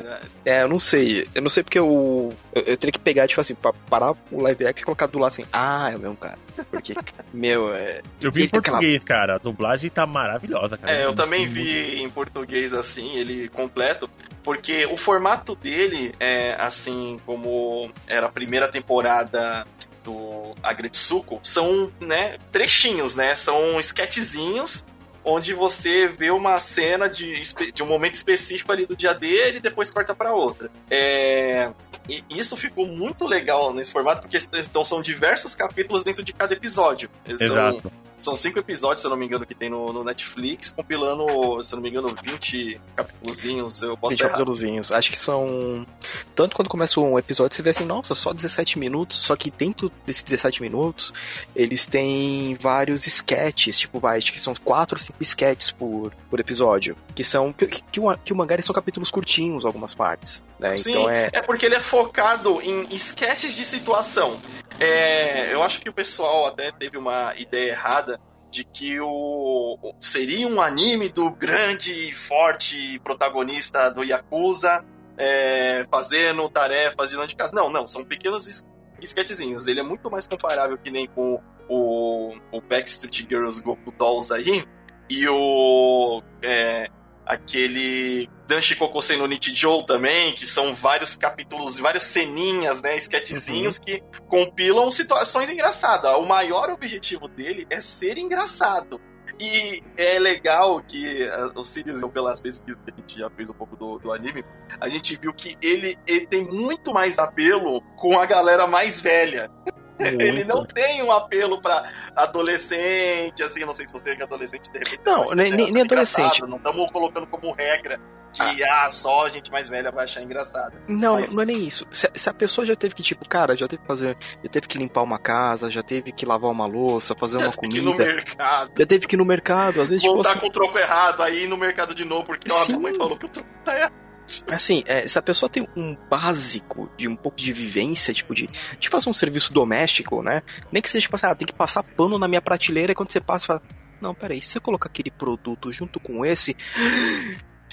É, 0.44 0.64
eu 0.64 0.68
não 0.68 0.80
sei. 0.80 1.28
Eu 1.36 1.42
não 1.42 1.50
sei 1.50 1.64
porque 1.64 1.78
eu, 1.78 2.34
eu, 2.54 2.64
eu 2.64 2.78
teria 2.78 2.92
que 2.92 3.00
pegar, 3.00 3.28
tipo 3.28 3.40
assim, 3.42 3.54
pra 3.54 3.72
parar 3.90 4.14
o 4.32 4.42
live 4.42 4.66
action 4.66 4.82
e 4.82 4.86
colocar 4.86 5.06
do 5.06 5.20
lado 5.20 5.34
assim. 5.34 5.46
Ah, 5.54 5.92
é 5.92 5.96
o 5.96 6.00
mesmo 6.00 6.18
cara. 6.18 6.38
Porque, 6.72 6.96
meu, 7.32 7.74
é. 7.74 8.02
Eu 8.20 8.32
vi 8.32 8.46
em 8.46 8.50
português, 8.50 9.02
aquela... 9.02 9.20
cara. 9.20 9.36
A 9.36 9.38
dublagem 9.38 9.90
tá 9.90 10.08
maravilhosa, 10.08 10.78
cara. 10.78 10.94
É, 10.94 11.06
eu 11.06 11.14
também 11.14 11.48
vi 11.48 12.02
em 12.02 12.10
português 12.10 12.74
assim, 12.74 13.16
ele 13.16 13.50
completo. 13.50 14.10
Porque 14.44 14.86
o 14.86 14.96
formato 14.96 15.56
dele 15.56 16.14
é 16.20 16.56
assim 16.60 17.20
como 17.26 17.92
era 18.08 18.28
a 18.28 18.30
primeira 18.30 18.68
temporada 18.68 19.66
do 20.06 20.54
Agretsuko 20.62 21.40
são, 21.44 21.92
né, 22.00 22.38
trechinhos, 22.52 23.16
né? 23.16 23.36
São 23.36 23.80
sketchzinhos 23.80 24.86
onde 25.26 25.54
você 25.56 26.08
vê 26.08 26.30
uma 26.30 26.60
cena 26.60 27.10
de, 27.10 27.42
de 27.74 27.82
um 27.82 27.88
momento 27.88 28.14
específico 28.14 28.72
ali 28.72 28.86
do 28.86 28.96
dia 28.96 29.14
dele 29.14 29.58
e 29.58 29.60
depois 29.60 29.90
corta 29.90 30.14
para 30.14 30.32
outra. 30.34 30.70
É, 30.90 31.74
e 32.08 32.24
isso 32.30 32.56
ficou 32.56 32.86
muito 32.86 33.26
legal 33.26 33.74
nesse 33.74 33.92
formato, 33.92 34.22
porque 34.22 34.38
então, 34.54 34.84
são 34.84 35.02
diversos 35.02 35.56
capítulos 35.56 36.04
dentro 36.04 36.24
de 36.24 36.32
cada 36.32 36.54
episódio. 36.54 37.10
Exato. 37.28 37.82
São, 37.82 37.92
são 38.20 38.36
cinco 38.36 38.60
episódios, 38.60 39.02
se 39.02 39.08
eu 39.08 39.12
não 39.12 39.18
me 39.18 39.26
engano, 39.26 39.46
que 39.46 39.54
tem 39.54 39.70
no, 39.70 39.92
no 39.94 40.04
Netflix, 40.04 40.72
compilando, 40.72 41.64
se 41.64 41.74
eu 41.74 41.78
não 41.78 41.84
me 41.84 41.90
engano, 41.90 42.16
20 42.24 42.82
capítulozinhos. 42.96 43.82
Eu 43.82 43.98
posso 43.98 44.16
20 44.18 44.22
capítulozinhos. 44.22 44.92
Acho 44.92 45.12
que 45.12 45.20
são. 45.20 45.86
Tanto 46.34 46.56
quando 46.56 46.70
começa 46.70 47.00
um 47.00 47.20
episódio, 47.20 47.56
você 47.56 47.62
vê 47.62 47.70
assim, 47.70 47.86
nossa, 47.86 48.16
só 48.16 48.34
17 48.34 48.80
minutos. 48.80 49.18
Só 49.18 49.36
que 49.36 49.52
dentro 49.52 49.92
desses 50.06 50.24
17 50.24 50.62
minutos, 50.62 51.14
eles 51.56 51.86
têm 51.86 52.56
vários 52.60 53.06
sketches, 53.06 53.80
tipo, 53.80 54.00
vai, 54.00 54.18
acho 54.18 54.32
que 54.32 54.42
são 54.42 54.54
4 54.56 54.98
ou 54.98 55.02
5 55.02 55.18
sketches 55.22 55.72
por, 55.72 56.14
por 56.30 56.40
episódio. 56.40 56.96
Que 57.14 57.24
são. 57.24 57.54
Que, 57.54 57.68
que, 57.68 58.00
o, 58.00 58.18
que 58.18 58.34
o 58.34 58.36
mangá 58.36 58.56
são 58.62 58.74
capítulos 58.74 59.12
curtinhos, 59.12 59.66
algumas 59.66 59.94
partes. 59.94 60.44
Né? 60.60 60.78
Sim, 60.78 60.92
então 60.92 61.10
é... 61.10 61.30
é 61.34 61.42
porque 61.42 61.66
ele 61.66 61.76
é 61.76 61.80
focado 61.80 62.62
em 62.62 62.88
sketches 62.94 63.54
de 63.54 63.66
situação. 63.66 64.40
É, 64.80 65.54
eu 65.54 65.64
acho 65.64 65.80
que 65.82 65.90
o 65.90 65.94
pessoal 65.94 66.48
até 66.48 66.72
teve 66.72 66.98
uma 66.98 67.34
ideia 67.38 67.72
errada 67.72 68.20
de 68.52 68.64
que 68.64 69.00
o 69.00 69.78
seria 70.00 70.48
um 70.48 70.62
anime 70.62 71.10
do 71.10 71.30
grande 71.30 71.92
e 71.92 72.14
forte 72.14 73.00
protagonista 73.00 73.90
do 73.90 74.04
Yakuza 74.04 74.86
é, 75.18 75.86
fazendo 75.90 76.48
tarefas 76.50 77.10
de 77.10 77.28
de 77.28 77.36
casa. 77.36 77.54
Não, 77.54 77.70
não, 77.70 77.88
são 77.88 78.04
pequenos 78.04 78.64
esquetezinhos. 79.02 79.68
Ele 79.68 79.80
é 79.80 79.84
muito 79.84 80.10
mais 80.10 80.28
comparável 80.28 80.78
que 80.78 80.90
nem 80.90 81.08
com 81.08 81.42
o, 81.68 82.36
o 82.52 82.62
Backstreet 82.62 83.28
Girls 83.30 83.62
Goku 83.62 83.92
Dolls 83.92 84.34
aí 84.34 84.66
e 85.10 85.28
o 85.28 86.22
é, 86.42 86.88
aquele 87.26 88.30
Danshi 88.48 88.76
Kokosei 88.76 89.18
no 89.18 89.26
Nichijou 89.26 89.84
também, 89.84 90.34
que 90.34 90.46
são 90.46 90.74
vários 90.74 91.16
capítulos, 91.16 91.80
várias 91.80 92.04
ceninhas, 92.04 92.82
né, 92.82 92.96
sketchzinhos 92.98 93.78
uhum. 93.78 93.84
que 93.84 94.04
compilam 94.28 94.92
situações 94.92 95.50
engraçadas. 95.50 96.16
O 96.16 96.26
maior 96.26 96.70
objetivo 96.70 97.28
dele 97.28 97.66
é 97.70 97.82
ser 97.82 98.18
engraçado. 98.18 99.02
E 99.40 99.84
é 99.98 100.18
legal 100.18 100.82
que 100.82 101.28
o 101.56 101.64
Sirius, 101.64 102.00
pelas 102.12 102.40
pesquisas 102.40 102.82
que 102.86 102.92
a 102.92 102.96
gente 102.96 103.20
já 103.20 103.30
fez 103.30 103.50
um 103.50 103.54
pouco 103.54 103.76
do, 103.76 104.00
do 104.00 104.14
anime, 104.14 104.46
a 104.80 104.88
gente 104.88 105.18
viu 105.18 105.34
que 105.34 105.58
ele, 105.62 105.98
ele 106.08 106.26
tem 106.26 106.46
muito 106.46 106.94
mais 106.94 107.20
apelo 107.20 107.82
com 107.98 108.18
a 108.18 108.26
galera 108.26 108.66
mais 108.66 109.02
velha. 109.02 109.52
Muito. 110.00 110.22
Ele 110.22 110.44
não 110.44 110.66
tem 110.66 111.02
um 111.04 111.12
apelo 111.12 111.62
para 111.62 111.92
adolescente, 112.16 113.44
assim, 113.44 113.66
não 113.66 113.74
sei 113.74 113.86
se 113.86 113.94
você 113.94 114.12
é 114.12 114.24
adolescente 114.24 114.70
de 114.72 114.80
repente. 114.80 115.02
Não, 115.06 115.26
nem, 115.32 115.52
nem 115.52 115.82
adolescente. 115.82 116.42
Não 116.42 116.58
estamos 116.58 116.92
colocando 116.92 117.28
como 117.28 117.52
regra 117.54 118.00
que 118.36 118.64
ah. 118.64 118.86
ah. 118.86 118.90
só 118.90 119.26
a 119.26 119.30
gente 119.30 119.52
mais 119.52 119.70
velha 119.70 119.92
vai 119.92 120.06
achar 120.06 120.22
engraçado. 120.22 120.74
Não, 120.88 121.16
Mas... 121.16 121.34
não 121.34 121.42
é 121.42 121.46
nem 121.46 121.64
isso. 121.64 121.86
Se, 121.92 122.10
se, 122.14 122.30
a 122.30 122.34
pessoa 122.34 122.66
já 122.66 122.76
teve 122.76 122.94
que, 122.94 123.02
tipo, 123.02 123.28
cara, 123.28 123.56
já 123.56 123.68
teve 123.68 123.82
que 123.82 123.88
fazer. 123.88 124.18
Já 124.44 124.50
teve 124.50 124.68
que 124.68 124.78
limpar 124.78 125.04
uma 125.04 125.18
casa, 125.18 125.72
já 125.72 125.82
teve 125.82 126.12
que 126.12 126.26
lavar 126.26 126.52
uma 126.52 126.66
louça, 126.66 127.16
fazer 127.16 127.38
uma 127.40 127.52
comida. 127.52 127.82
no 127.82 127.96
mercado. 127.96 128.72
Já 128.78 128.86
teve 128.86 129.08
que 129.08 129.16
ir 129.16 129.18
no 129.18 129.26
mercado, 129.26 129.82
às 129.82 129.90
vezes. 129.90 130.04
Voltar 130.04 130.34
tipo, 130.34 130.38
assim... 130.38 130.40
com 130.40 130.48
o 130.48 130.52
troco 130.52 130.78
errado, 130.78 131.22
aí 131.22 131.44
ir 131.44 131.48
no 131.48 131.58
mercado 131.58 131.96
de 131.96 132.04
novo, 132.04 132.26
porque 132.26 132.52
ó, 132.52 132.66
minha 132.68 132.80
mãe 132.80 132.94
falou 132.96 133.18
que 133.18 133.26
o 133.26 133.30
troco 133.30 133.50
tá 133.64 133.78
errado. 133.78 134.05
Assim, 134.48 134.84
é, 134.86 135.08
se 135.08 135.18
a 135.18 135.22
pessoa 135.22 135.50
tem 135.50 135.68
um 135.76 135.96
básico 136.10 136.90
de 136.98 137.08
um 137.08 137.16
pouco 137.16 137.38
de 137.38 137.54
vivência, 137.54 138.14
tipo, 138.14 138.34
de, 138.34 138.50
de 138.80 138.90
fazer 138.90 139.10
um 139.10 139.14
serviço 139.14 139.54
doméstico, 139.54 140.22
né? 140.22 140.42
Nem 140.72 140.82
que 140.82 140.90
seja, 140.90 141.04
tipo 141.04 141.16
assim, 141.16 141.28
ah, 141.28 141.36
tem 141.36 141.46
que 141.46 141.54
passar 141.54 141.84
pano 141.84 142.18
na 142.18 142.28
minha 142.28 142.42
prateleira 142.42 142.92
e 142.92 142.96
quando 142.96 143.12
você 143.12 143.22
passa, 143.22 143.46
fala, 143.46 143.62
não, 144.02 144.14
peraí, 144.14 144.42
se 144.42 144.50
você 144.50 144.60
colocar 144.60 144.90
aquele 144.90 145.12
produto 145.12 145.72
junto 145.72 146.00
com 146.00 146.26
esse, 146.26 146.56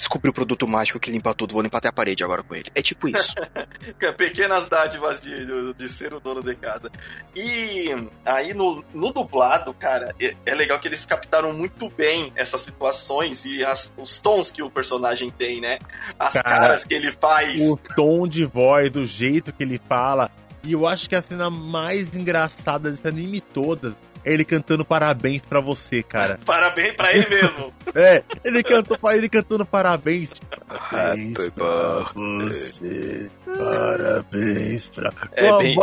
descobri 0.03 0.29
o 0.29 0.33
produto 0.33 0.67
mágico 0.67 0.99
que 0.99 1.09
limpa 1.09 1.33
tudo, 1.33 1.53
vou 1.53 1.61
limpar 1.61 1.77
até 1.77 1.87
a 1.87 1.93
parede 1.93 2.23
agora 2.23 2.43
com 2.43 2.53
ele. 2.53 2.69
É 2.75 2.81
tipo 2.81 3.07
isso. 3.07 3.33
Pequenas 4.17 4.67
dádivas 4.67 5.19
de, 5.19 5.45
de, 5.45 5.73
de, 5.73 5.89
ser 5.89 6.13
o 6.13 6.19
dono 6.19 6.43
de 6.43 6.55
casa. 6.55 6.91
E 7.35 7.89
aí 8.25 8.53
no, 8.53 8.83
no 8.93 9.11
dublado, 9.11 9.73
cara, 9.73 10.13
é, 10.19 10.35
é, 10.45 10.53
legal 10.53 10.79
que 10.79 10.87
eles 10.87 11.05
captaram 11.05 11.53
muito 11.53 11.89
bem 11.89 12.31
essas 12.35 12.61
situações 12.61 13.45
e 13.45 13.63
as, 13.63 13.93
os 13.97 14.19
tons 14.19 14.51
que 14.51 14.61
o 14.61 14.69
personagem 14.69 15.29
tem, 15.29 15.61
né? 15.61 15.79
As 16.19 16.33
cara, 16.33 16.49
caras 16.49 16.85
que 16.85 16.93
ele 16.93 17.11
faz. 17.11 17.61
O 17.61 17.77
tom 17.77 18.27
de 18.27 18.45
voz, 18.45 18.91
do 18.91 19.05
jeito 19.05 19.53
que 19.53 19.63
ele 19.63 19.79
fala. 19.87 20.29
E 20.65 20.73
eu 20.73 20.87
acho 20.87 21.09
que 21.09 21.15
a 21.15 21.21
cena 21.21 21.49
mais 21.49 22.13
engraçada 22.15 22.91
desse 22.91 23.07
anime 23.07 23.41
todas 23.41 23.95
ele 24.25 24.45
cantando 24.45 24.85
parabéns 24.85 25.41
para 25.41 25.59
você, 25.59 26.01
cara. 26.01 26.39
parabéns 26.45 26.95
para 26.95 27.13
ele 27.13 27.27
mesmo. 27.29 27.73
é, 27.95 28.23
ele 28.43 28.63
cantou 28.63 28.97
para 28.97 29.17
ele 29.17 29.29
cantando 29.29 29.65
parabéns. 29.65 30.31
Parabéns 30.67 31.49
pra 31.49 32.11
você. 32.15 33.29
Parabéns 33.45 34.89
pra. 34.89 35.13
É, 35.33 35.57
bem... 35.57 35.75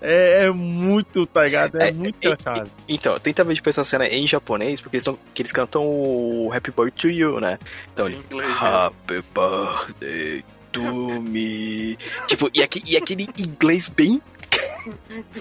É, 0.00 0.44
é, 0.44 0.50
muito, 0.50 1.26
tá 1.26 1.44
ligado? 1.44 1.80
É, 1.80 1.88
é 1.88 1.92
muito 1.92 2.28
é. 2.28 2.36
Então, 2.86 3.18
tenta 3.18 3.42
ver 3.42 3.54
tipo 3.54 3.68
essa 3.68 3.82
cena 3.82 4.06
em 4.06 4.26
japonês, 4.26 4.80
porque 4.80 4.96
eles, 4.96 5.04
tão, 5.04 5.18
que 5.32 5.42
eles 5.42 5.52
cantam 5.52 5.82
o 5.84 6.52
Happy 6.52 6.70
Birthday 6.70 6.90
to 6.90 7.08
You, 7.08 7.40
né? 7.40 7.58
Então, 7.92 8.08
em 8.08 8.16
inglês, 8.16 8.50
né? 8.50 8.56
Happy 8.60 9.24
Birthday 9.34 10.44
to 10.70 11.22
me. 11.22 11.96
tipo, 12.26 12.50
e, 12.54 12.62
aqui, 12.62 12.82
e 12.86 12.96
aquele 12.96 13.26
inglês 13.38 13.88
bem 13.88 14.20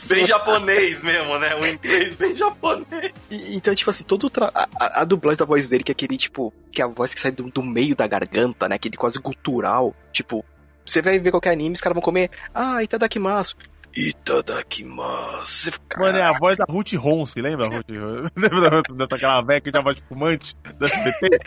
Bem 0.09 0.25
japonês 0.25 1.01
mesmo, 1.03 1.37
né? 1.39 1.55
O 1.55 1.65
inglês 1.65 2.15
bem 2.15 2.35
japonês. 2.35 3.11
E- 3.29 3.55
então, 3.55 3.73
tipo 3.75 3.89
assim, 3.89 4.03
todo 4.03 4.25
o 4.25 4.29
tra... 4.29 4.51
a, 4.53 4.67
a- 4.79 5.01
a 5.01 5.03
dublagem 5.03 5.37
da 5.39 5.45
voz 5.45 5.67
dele, 5.67 5.83
que 5.83 5.91
é 5.91 5.93
aquele, 5.93 6.17
tipo, 6.17 6.53
que 6.71 6.81
é 6.81 6.85
a 6.85 6.87
voz 6.87 7.13
que 7.13 7.19
sai 7.21 7.31
do, 7.31 7.43
do 7.51 7.63
meio 7.63 7.95
da 7.95 8.07
garganta, 8.07 8.67
né? 8.69 8.75
Aquele 8.75 8.97
quase 8.97 9.19
gutural. 9.19 9.95
Tipo, 10.11 10.43
você 10.85 11.01
vai 11.01 11.17
ver 11.19 11.31
qualquer 11.31 11.51
anime, 11.51 11.75
os 11.75 11.81
caras 11.81 11.95
vão 11.95 12.01
comer. 12.03 12.29
Ah, 12.53 12.83
Itadakimasu. 12.83 13.55
Itadakimasu. 13.95 15.71
Fica, 15.71 15.99
Mano, 15.99 16.17
é 16.17 16.21
a 16.23 16.33
voz 16.33 16.57
da 16.57 16.65
Ruth 16.67 16.93
Ronce, 16.93 17.41
lembra? 17.41 17.67
Ruth? 17.67 17.89
lembra 18.35 18.81
da- 18.81 19.05
daquela 19.05 19.41
velha 19.41 19.61
que 19.61 19.71
tinha 19.71 19.81
voz 19.81 19.95
de 19.95 20.03
fumante 20.03 20.55
do 20.77 20.85
SBT? 20.85 21.39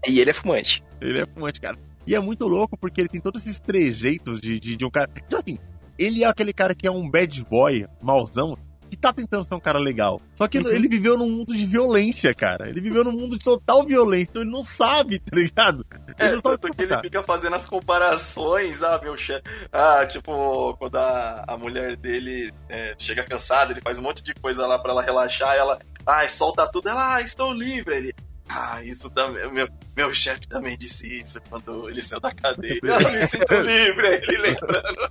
E 0.08 0.20
ele 0.20 0.30
é 0.30 0.32
fumante. 0.32 0.84
Ele 1.00 1.20
é 1.20 1.26
fumante, 1.26 1.60
cara. 1.60 1.76
E 2.06 2.14
é 2.14 2.20
muito 2.20 2.46
louco 2.46 2.76
porque 2.76 3.00
ele 3.00 3.08
tem 3.08 3.20
todos 3.20 3.42
esses 3.44 3.58
trejeitos 3.58 4.38
de, 4.40 4.60
de, 4.60 4.76
de 4.76 4.84
um 4.84 4.90
cara. 4.90 5.08
Tipo 5.14 5.36
assim, 5.36 5.58
ele 5.98 6.22
é 6.24 6.26
aquele 6.26 6.52
cara 6.52 6.74
que 6.74 6.86
é 6.86 6.90
um 6.90 7.08
bad 7.10 7.44
boy, 7.44 7.86
mauzão, 8.02 8.56
que 8.90 8.96
tá 8.96 9.12
tentando 9.12 9.42
ser 9.44 9.54
um 9.54 9.60
cara 9.60 9.78
legal. 9.78 10.20
Só 10.36 10.46
que 10.46 10.58
Uhum. 10.58 10.68
ele 10.68 10.86
viveu 10.88 11.18
num 11.18 11.28
mundo 11.28 11.52
de 11.56 11.66
violência, 11.66 12.32
cara. 12.32 12.68
Ele 12.68 12.80
viveu 12.80 13.02
num 13.02 13.10
mundo 13.12 13.36
de 13.36 13.44
total 13.44 13.84
violência, 13.84 14.28
então 14.30 14.42
ele 14.42 14.50
não 14.52 14.62
sabe, 14.62 15.18
tá 15.18 15.36
ligado? 15.36 15.84
Ele 16.06 16.14
É, 16.18 16.32
não 16.32 16.40
sabe 16.40 16.42
tanto 16.42 16.60
que 16.60 16.66
ele 16.66 16.74
comportar. 16.94 17.02
fica 17.02 17.22
fazendo 17.24 17.56
as 17.56 17.66
comparações, 17.66 18.82
ah, 18.82 19.00
meu 19.02 19.16
chefe. 19.16 19.42
Ah, 19.72 20.06
tipo, 20.06 20.76
quando 20.76 20.96
a, 20.96 21.44
a 21.48 21.56
mulher 21.56 21.96
dele 21.96 22.52
é, 22.68 22.94
chega 22.98 23.24
cansada, 23.24 23.72
ele 23.72 23.80
faz 23.82 23.98
um 23.98 24.02
monte 24.02 24.22
de 24.22 24.32
coisa 24.34 24.64
lá 24.66 24.78
pra 24.78 24.92
ela 24.92 25.02
relaxar, 25.02 25.56
ela, 25.56 25.78
ai, 26.06 26.28
solta 26.28 26.70
tudo, 26.70 26.88
ela, 26.88 27.16
ah, 27.16 27.20
estou 27.22 27.52
livre. 27.52 27.96
Ele, 27.96 28.14
ah, 28.48 28.80
isso 28.84 29.10
também, 29.10 29.50
meu, 29.52 29.66
meu 29.96 30.14
chefe 30.14 30.46
também 30.46 30.76
disse 30.78 31.20
isso 31.20 31.40
quando 31.50 31.88
ele 31.88 32.00
saiu 32.02 32.20
da 32.20 32.32
cadeia. 32.32 32.78
Eu 32.84 33.10
me 33.12 33.26
sinto 33.26 33.54
livre, 33.54 34.06
ele 34.22 34.36
lembrando. 34.38 35.10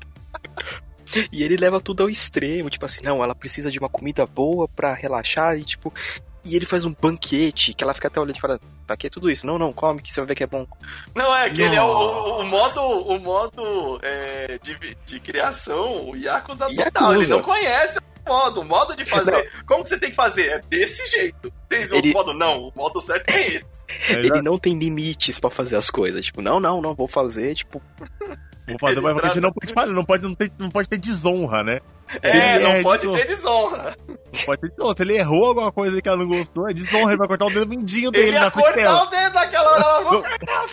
E 1.32 1.44
ele 1.44 1.58
leva 1.58 1.80
tudo 1.80 2.02
ao 2.04 2.10
extremo, 2.10 2.70
tipo 2.70 2.86
assim, 2.86 3.04
não, 3.04 3.24
ela 3.24 3.36
precisa 3.36 3.70
de 3.70 3.78
uma 3.78 3.90
comida 3.90 4.26
boa 4.26 4.68
pra 4.68 4.94
relaxar 4.94 5.58
e 5.58 5.64
tipo. 5.64 5.94
E 6.46 6.56
ele 6.58 6.66
faz 6.66 6.84
um 6.84 6.94
banquete 6.94 7.74
que 7.74 7.84
ela 7.86 7.94
fica 7.94 8.10
até 8.10 8.20
olhando 8.20 8.36
e 8.36 8.42
fala, 8.42 8.60
pra 8.86 8.98
que 8.98 9.10
tudo 9.10 9.32
isso? 9.32 9.46
Não, 9.48 9.58
não, 9.58 9.72
come 9.72 10.02
que 10.02 10.12
você 10.14 10.20
vai 10.20 10.28
ver 10.28 10.36
que 10.36 10.44
é 10.44 10.48
bom. 10.48 10.68
Não, 11.16 11.34
é 11.34 11.50
que 11.50 11.62
ele 11.62 11.76
é 11.76 11.82
o, 11.82 12.40
o- 12.40 12.44
modo, 12.44 12.82
o 12.82 13.18
modo 13.18 13.98
é, 14.04 14.58
de, 14.62 14.78
de 15.06 15.20
criação, 15.22 16.10
o 16.10 16.18
Yakuza 16.18 16.66
total. 16.68 16.74
Yakuza. 17.14 17.16
Ele 17.16 17.28
não 17.28 17.42
conhece 17.44 17.98
o 18.00 18.30
modo, 18.30 18.60
o 18.60 18.66
modo 18.66 18.94
de 18.94 19.06
fazer. 19.06 19.50
Como 19.66 19.84
que 19.84 19.90
você 19.90 19.98
tem 19.98 20.10
que 20.10 20.16
fazer? 20.18 20.48
É 20.48 20.62
desse 20.64 21.06
jeito. 21.12 21.50
Tem 21.70 21.84
outro 21.84 21.98
Ele- 21.98 22.12
modo? 22.14 22.34
Não, 22.34 22.68
o 22.68 22.74
modo 22.76 23.00
certo 23.00 23.30
é 23.30 23.48
esse. 23.48 23.86
Ele 24.10 24.42
não 24.42 24.58
tem 24.58 24.78
limites 24.78 25.40
pra 25.40 25.50
fazer 25.50 25.78
as 25.78 25.90
coisas. 25.90 26.26
Tipo, 26.26 26.42
não, 26.42 26.60
não, 26.60 26.82
não, 26.82 26.94
vou 26.94 27.08
fazer, 27.08 27.56
tipo. 27.56 27.82
Vou 28.68 28.78
fazer, 28.80 29.02
mas 29.02 29.18
a 29.18 29.28
gente 29.28 29.40
não 29.42 29.52
pode 29.52 29.74
falar, 29.74 29.88
não 29.88 30.06
pode, 30.06 30.24
não, 30.24 30.34
ter, 30.36 30.52
não 30.58 30.70
pode 30.70 30.88
ter 30.90 30.98
desonra, 30.98 31.64
né? 31.64 31.80
É, 32.22 32.56
Ele 32.56 32.64
não 32.64 32.72
é 32.72 32.82
pode 32.84 33.08
de- 33.08 33.14
ter 33.18 33.28
desonra. 33.36 33.96
Não 34.08 34.16
pode 34.46 34.62
ter 34.62 34.70
desonra. 34.70 34.96
Se 34.96 35.02
ele 35.04 35.18
errou 35.18 35.46
alguma 35.48 35.72
coisa 35.72 36.02
que 36.02 36.08
ela 36.08 36.18
não 36.18 36.28
gostou, 36.28 36.70
é 36.70 36.74
desonra. 36.74 37.12
Ele 37.12 37.18
vai 37.18 37.28
cortar 37.28 37.46
o 37.46 37.50
dedo 37.50 37.68
mindinho 37.68 38.12
dele 38.12 38.28
Ele 38.28 38.34
ia 38.36 38.40
na 38.42 38.52
frente 38.52 38.66
cortar 38.66 38.82
dela. 38.82 39.04
o 39.04 39.10
dedo 39.10 39.34
naquela 39.34 39.72
hora. 39.72 39.82
ela 39.82 40.02
vai 40.04 40.40
cortar. 40.40 40.68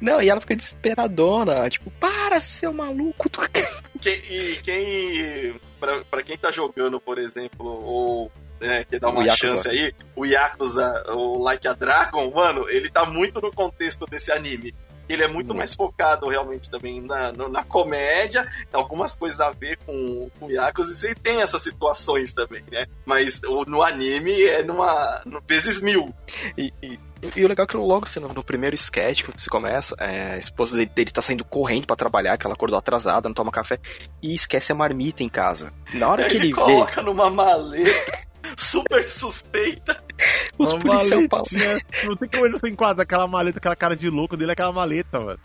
Não, 0.00 0.22
e 0.22 0.28
ela 0.28 0.40
fica 0.40 0.54
desesperadona, 0.56 1.68
tipo, 1.68 1.90
para, 1.92 2.40
seu 2.40 2.72
maluco. 2.72 3.28
Tu... 3.28 3.40
Quem- 4.00 4.22
e 4.30 4.56
quem. 4.62 5.60
Pra, 5.80 6.04
pra 6.04 6.22
quem 6.22 6.36
tá 6.38 6.50
jogando, 6.50 7.00
por 7.00 7.18
exemplo, 7.18 7.66
ou. 7.66 8.30
Né, 8.60 8.84
quer 8.84 8.98
dar 8.98 9.08
O 9.08 9.12
uma 9.12 9.24
Yakuza. 9.24 9.36
chance 9.56 9.68
aí, 9.68 9.92
o 10.14 10.24
Yakuza, 10.24 11.04
o 11.10 11.38
Like 11.42 11.68
a 11.68 11.74
Dragon, 11.74 12.30
mano, 12.34 12.66
ele 12.70 12.90
tá 12.90 13.04
muito 13.04 13.38
no 13.38 13.50
contexto 13.52 14.06
desse 14.06 14.32
anime. 14.32 14.74
Ele 15.08 15.22
é 15.22 15.28
muito 15.28 15.46
Muito. 15.48 15.58
mais 15.58 15.74
focado 15.74 16.28
realmente 16.28 16.68
também 16.70 17.00
na, 17.00 17.32
no- 17.32 17.48
na 17.48 17.62
comédia, 17.64 18.44
algumas 18.72 19.14
coisas 19.14 19.40
a 19.40 19.50
ver 19.50 19.78
com, 19.86 20.28
com 20.38 20.46
o 20.46 20.50
Yakuza, 20.50 21.10
e 21.10 21.14
tem 21.14 21.40
essas 21.42 21.62
situações 21.62 22.32
também, 22.32 22.62
né? 22.70 22.86
Mas 23.04 23.40
o- 23.46 23.64
no 23.66 23.82
anime 23.82 24.42
é 24.42 24.62
numa. 24.62 25.22
No, 25.24 25.40
vezes 25.46 25.80
mil. 25.80 26.12
E, 26.56 26.72
e- 26.82 26.98
e 27.34 27.44
o 27.44 27.48
legal 27.48 27.64
é 27.64 27.66
que 27.66 27.76
logo 27.76 28.04
assim, 28.04 28.20
no, 28.20 28.28
no 28.28 28.42
primeiro 28.44 28.74
sketch, 28.74 29.24
quando 29.24 29.38
você 29.38 29.48
começa, 29.48 29.94
é, 29.98 30.34
a 30.34 30.38
esposa 30.38 30.76
dele, 30.76 30.90
dele 30.94 31.10
tá 31.10 31.22
saindo 31.22 31.44
correndo 31.44 31.86
pra 31.86 31.96
trabalhar, 31.96 32.36
que 32.36 32.46
ela 32.46 32.54
acordou 32.54 32.78
atrasada, 32.78 33.28
não 33.28 33.34
toma 33.34 33.50
café, 33.50 33.78
e 34.22 34.34
esquece 34.34 34.70
a 34.70 34.74
marmita 34.74 35.22
em 35.22 35.28
casa. 35.28 35.72
Na 35.94 36.08
hora 36.10 36.24
Aí 36.24 36.30
que 36.30 36.36
ele, 36.36 36.46
ele, 36.48 36.54
vê, 36.54 36.60
coloca 36.60 37.00
numa 37.02 37.30
maleta 37.30 38.25
super 38.56 39.06
suspeita. 39.06 40.02
os 40.58 40.72
policiais. 40.74 41.28
Não 42.04 42.16
tem 42.16 42.28
como 42.28 42.44
ele 42.44 42.52
não 42.52 42.58
se 42.58 42.68
enquadrar 42.68 43.02
aquela 43.02 43.26
maleta, 43.26 43.58
aquela 43.58 43.76
cara 43.76 43.96
de 43.96 44.08
louco 44.10 44.36
dele, 44.36 44.52
aquela 44.52 44.72
maleta, 44.72 45.20
mano. 45.20 45.38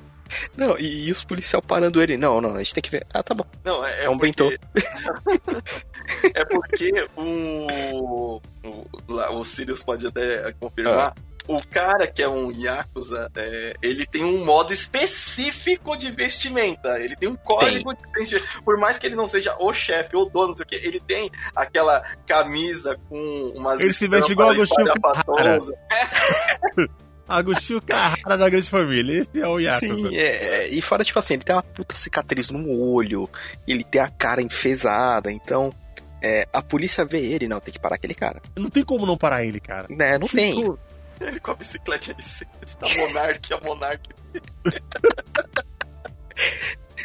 Não, 0.55 0.77
e, 0.77 1.08
e 1.08 1.12
os 1.12 1.24
policiais 1.24 1.65
parando 1.65 2.01
ele. 2.01 2.17
Não, 2.17 2.39
não, 2.39 2.55
a 2.55 2.60
gente 2.60 2.74
tem 2.74 2.81
que 2.81 2.89
ver. 2.89 3.05
Ah, 3.13 3.22
tá 3.22 3.34
bom. 3.34 3.46
Não, 3.63 3.86
é, 3.86 4.05
É 4.05 4.10
um 4.10 4.17
porque... 4.17 4.27
bentô. 4.27 4.51
é 6.34 6.46
porque 6.46 7.08
o, 7.17 8.39
o, 8.63 9.34
o 9.34 9.43
Sirius 9.43 9.84
pode 9.84 10.08
até 10.08 10.53
confirmar. 10.53 11.13
Ah. 11.17 11.31
O 11.48 11.62
cara 11.66 12.08
que 12.08 12.22
é 12.22 12.30
um 12.30 12.52
Yakuza, 12.52 13.30
é, 13.36 13.74
ele 13.82 14.06
tem 14.06 14.24
um 14.24 14.46
modo 14.46 14.74
específico 14.74 15.98
de 15.98 16.12
vestimenta. 16.12 17.00
Ele 17.00 17.16
tem 17.16 17.30
um 17.30 17.36
código 17.36 17.94
de 17.94 18.12
vestimenta. 18.14 18.48
Por 18.64 18.78
mais 18.78 18.98
que 18.98 19.08
ele 19.08 19.16
não 19.16 19.26
seja 19.26 19.56
o 19.60 19.74
chefe 19.74 20.16
ou 20.16 20.24
o 20.24 20.30
dono, 20.30 20.48
não 20.50 20.54
sei 20.54 20.66
o 20.66 20.68
que, 20.68 20.76
ele 20.76 21.00
tem 21.00 21.30
aquela 21.56 22.02
camisa 22.28 22.98
com 23.10 23.54
umas 23.56 23.80
Ele 23.80 23.94
se 23.94 24.08
veste 24.08 24.32
igual 24.32 24.52
Agostinho 24.52 24.88
espalhafatosas. 24.88 25.76
Agostinho 27.28 27.82
Carrara 27.82 28.38
da 28.38 28.50
grande 28.50 28.70
família. 28.70 29.22
Esse 29.22 29.42
é 29.42 29.48
o 29.48 29.58
Yakuza. 29.60 29.80
Sim, 29.80 30.16
é, 30.16 30.66
é, 30.66 30.68
e 30.68 30.82
fora, 30.82 31.04
tipo 31.04 31.18
assim, 31.18 31.36
ele 31.36 31.44
tem 31.44 31.56
uma 31.56 31.64
puta 31.64 31.96
cicatriz 31.96 32.50
no 32.50 32.70
olho, 32.70 33.30
ele 33.68 33.84
tem 33.84 34.02
a 34.02 34.10
cara 34.10 34.42
enfesada, 34.42 35.32
então. 35.32 35.72
é, 36.22 36.48
a 36.54 36.62
polícia 36.62 37.04
vê 37.04 37.20
ele, 37.20 37.48
não, 37.48 37.60
tem 37.60 37.74
que 37.74 37.80
parar 37.80 37.96
aquele 37.96 38.14
cara. 38.14 38.42
Não 38.56 38.70
tem 38.70 38.84
como 38.84 39.06
não 39.06 39.18
parar 39.18 39.44
ele, 39.44 39.60
cara. 39.60 39.88
Né, 39.90 40.18
não 40.18 40.28
tem. 40.28 40.56
Ele 41.22 41.40
com 41.40 41.51
a 41.51 41.56
bicicleta 41.56 42.13
de 42.13 42.22
cesta, 42.22 42.78
da 42.80 42.96
Monark, 42.96 43.54
a 43.54 43.60
Monark. 43.62 44.10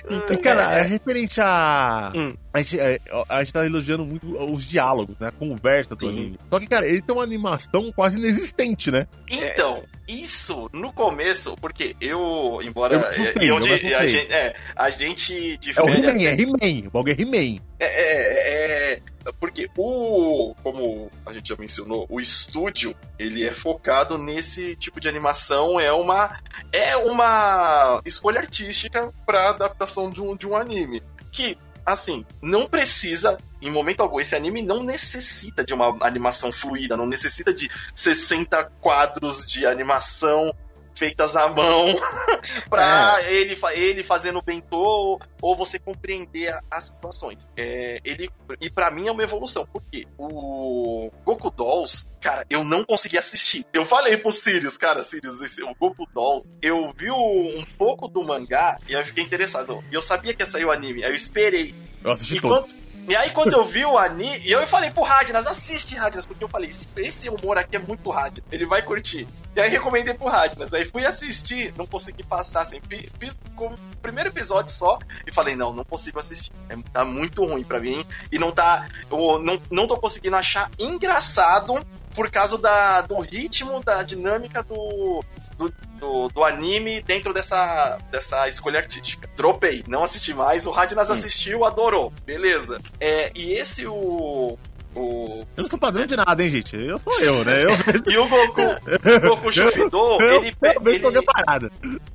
Então, 0.08 0.37
cara, 0.37 0.78
é, 0.78 0.82
referente 0.82 1.40
a. 1.40 2.12
Hum. 2.14 2.35
A, 2.52 2.58
gente, 2.58 2.78
é, 2.78 3.00
a 3.28 3.42
gente 3.42 3.52
tá 3.52 3.66
elogiando 3.66 4.04
muito 4.04 4.37
os 4.52 4.64
diálogos, 4.64 5.18
né? 5.18 5.28
A 5.28 5.32
conversa 5.32 5.96
do 5.96 6.06
Sim. 6.06 6.08
anime. 6.08 6.38
Só 6.49 6.61
que, 6.61 6.66
cara, 6.66 6.87
ele 6.87 7.02
tem 7.02 7.14
uma 7.14 7.25
animação 7.25 7.90
quase 7.92 8.16
inexistente, 8.18 8.90
né? 8.90 9.08
Então, 9.28 9.85
isso 10.06 10.68
no 10.72 10.92
começo, 10.92 11.56
porque 11.56 11.96
eu, 12.00 12.60
embora 12.62 12.94
Eu 12.94 13.06
assustei, 13.06 13.50
eu, 13.50 13.56
a, 13.56 14.06
gente, 14.06 14.32
é, 14.32 14.56
a 14.75 14.90
gente 14.90 15.58
É 15.76 15.82
o 15.82 15.86
difere 15.86 16.06
He-Man, 16.06 16.22
é 16.22 16.40
He-Man. 16.40 16.88
O 16.88 16.90
bagulho 16.90 17.16
é 17.18 17.22
He-Man. 17.22 17.60
É, 17.78 17.86
é, 17.86 18.92
é, 18.94 19.02
porque 19.40 19.68
o, 19.76 20.54
como 20.62 21.10
a 21.25 21.32
gente 21.32 21.48
já 21.48 21.56
mencionou, 21.56 22.06
o 22.08 22.20
estúdio 22.20 22.94
ele 23.18 23.44
é 23.44 23.52
focado 23.52 24.16
nesse 24.16 24.76
tipo 24.76 25.00
de 25.00 25.08
animação, 25.08 25.80
é 25.80 25.92
uma 25.92 26.38
é 26.72 26.96
uma 26.96 28.00
escolha 28.04 28.40
artística 28.40 29.12
para 29.25 29.50
adaptação 29.50 30.10
de 30.10 30.20
um, 30.20 30.36
de 30.36 30.46
um 30.46 30.56
anime 30.56 31.02
que 31.32 31.58
assim 31.84 32.25
não 32.40 32.66
precisa 32.66 33.36
em 33.66 33.70
momento 33.70 34.00
algum 34.02 34.20
esse 34.20 34.35
anime 34.37 34.62
não 34.62 34.82
necessita 34.82 35.64
de 35.64 35.75
uma 35.75 35.96
animação 36.00 36.52
fluida, 36.52 36.96
não 36.96 37.06
necessita 37.06 37.52
de 37.52 37.68
60 37.94 38.70
quadros 38.80 39.46
de 39.46 39.66
animação 39.66 40.52
feitas 40.94 41.37
à 41.37 41.46
mão 41.46 41.94
pra 42.70 43.23
ele, 43.30 43.54
fa- 43.54 43.75
ele 43.75 44.02
fazendo 44.02 44.38
o 44.38 44.42
bentô 44.42 45.20
ou 45.42 45.54
você 45.54 45.78
compreender 45.78 46.49
a- 46.49 46.62
as 46.70 46.85
situações. 46.85 47.46
É, 47.54 48.00
ele, 48.02 48.30
e 48.61 48.70
pra 48.70 48.90
mim 48.90 49.06
é 49.06 49.12
uma 49.12 49.23
evolução, 49.23 49.66
porque 49.70 50.06
o 50.16 51.11
Goku 51.23 51.50
Dolls, 51.50 52.06
cara, 52.18 52.46
eu 52.49 52.64
não 52.64 52.82
consegui 52.82 53.18
assistir. 53.18 53.66
Eu 53.75 53.85
falei 53.85 54.16
pro 54.16 54.32
Sirius, 54.32 54.78
cara, 54.78 55.02
Sirius, 55.02 55.42
esse, 55.42 55.62
o 55.62 55.75
Goku 55.75 56.06
Dolls, 56.14 56.49
eu 56.62 56.90
vi 56.96 57.11
um 57.11 57.64
pouco 57.76 58.08
do 58.08 58.25
mangá 58.25 58.78
e 58.88 58.94
eu 58.94 59.04
fiquei 59.04 59.23
interessado. 59.23 59.85
E 59.92 59.94
eu 59.94 60.00
sabia 60.00 60.32
que 60.32 60.42
ia 60.42 60.46
sair 60.46 60.64
o 60.64 60.70
anime, 60.73 61.04
aí 61.04 61.11
eu 61.11 61.14
esperei. 61.14 61.75
Eu 62.02 62.12
assisti 62.12 62.40
todo. 62.40 62.68
E 63.08 63.14
aí, 63.16 63.30
quando 63.30 63.52
eu 63.52 63.64
vi 63.64 63.84
o 63.84 63.96
anime, 63.96 64.38
e 64.44 64.50
eu 64.50 64.66
falei 64.66 64.90
pro 64.90 65.02
Radnas, 65.02 65.46
assiste 65.46 65.94
Radnas, 65.94 66.26
porque 66.26 66.42
eu 66.42 66.48
falei, 66.48 66.70
esse, 66.96 67.28
humor 67.28 67.56
aqui 67.58 67.76
é 67.76 67.78
muito 67.78 68.10
Radnas, 68.10 68.42
ele 68.50 68.66
vai 68.66 68.82
curtir. 68.82 69.26
E 69.54 69.60
aí 69.60 69.70
recomendei 69.70 70.14
pro 70.14 70.28
Radnas, 70.28 70.72
aí 70.75 70.84
fui 70.84 71.04
assistir, 71.06 71.72
não 71.76 71.86
consegui 71.86 72.22
passar, 72.22 72.62
assim, 72.62 72.80
fi- 72.88 73.08
fiz 73.18 73.40
como 73.54 73.76
primeiro 74.02 74.30
episódio 74.30 74.72
só, 74.72 74.98
e 75.26 75.32
falei, 75.32 75.54
não, 75.56 75.72
não 75.72 75.84
consigo 75.84 76.18
assistir, 76.18 76.50
é, 76.68 76.76
tá 76.92 77.04
muito 77.04 77.44
ruim 77.44 77.64
pra 77.64 77.78
mim, 77.78 78.04
e 78.30 78.38
não 78.38 78.52
tá, 78.52 78.88
eu 79.10 79.38
não, 79.38 79.60
não 79.70 79.86
tô 79.86 79.96
conseguindo 79.96 80.36
achar 80.36 80.70
engraçado 80.78 81.84
por 82.14 82.30
causa 82.30 82.56
da, 82.56 83.02
do 83.02 83.20
ritmo, 83.20 83.80
da 83.80 84.02
dinâmica 84.02 84.62
do, 84.62 85.22
do, 85.58 85.72
do, 85.96 86.28
do 86.28 86.44
anime 86.44 87.00
dentro 87.02 87.32
dessa, 87.34 87.98
dessa 88.10 88.46
escolha 88.48 88.78
artística. 88.80 89.28
Dropei, 89.36 89.82
não 89.88 90.04
assisti 90.04 90.32
mais. 90.32 90.66
O 90.66 90.70
Radnas 90.70 91.10
assistiu, 91.10 91.64
adorou. 91.64 92.12
Beleza. 92.24 92.78
É, 93.00 93.30
e 93.34 93.52
esse 93.52 93.86
o. 93.86 94.58
O, 94.94 95.44
Eu 95.54 95.62
não 95.62 95.68
sou 95.68 95.78
padrão 95.78 96.06
de 96.06 96.16
nada, 96.16 96.42
hein, 96.42 96.48
gente? 96.48 96.74
Eu 96.74 96.98
sou 96.98 97.12
eu, 97.20 97.44
né? 97.44 97.64
Eu, 97.64 97.68
e 98.10 98.16
o 98.16 98.26
Goku, 98.26 98.62
o 98.62 99.28
Goku 99.28 99.52
Shufido, 99.52 99.98
eu, 100.22 100.42
ele, 100.42 100.54
pe- 100.56 100.74
ele, 101.12 101.26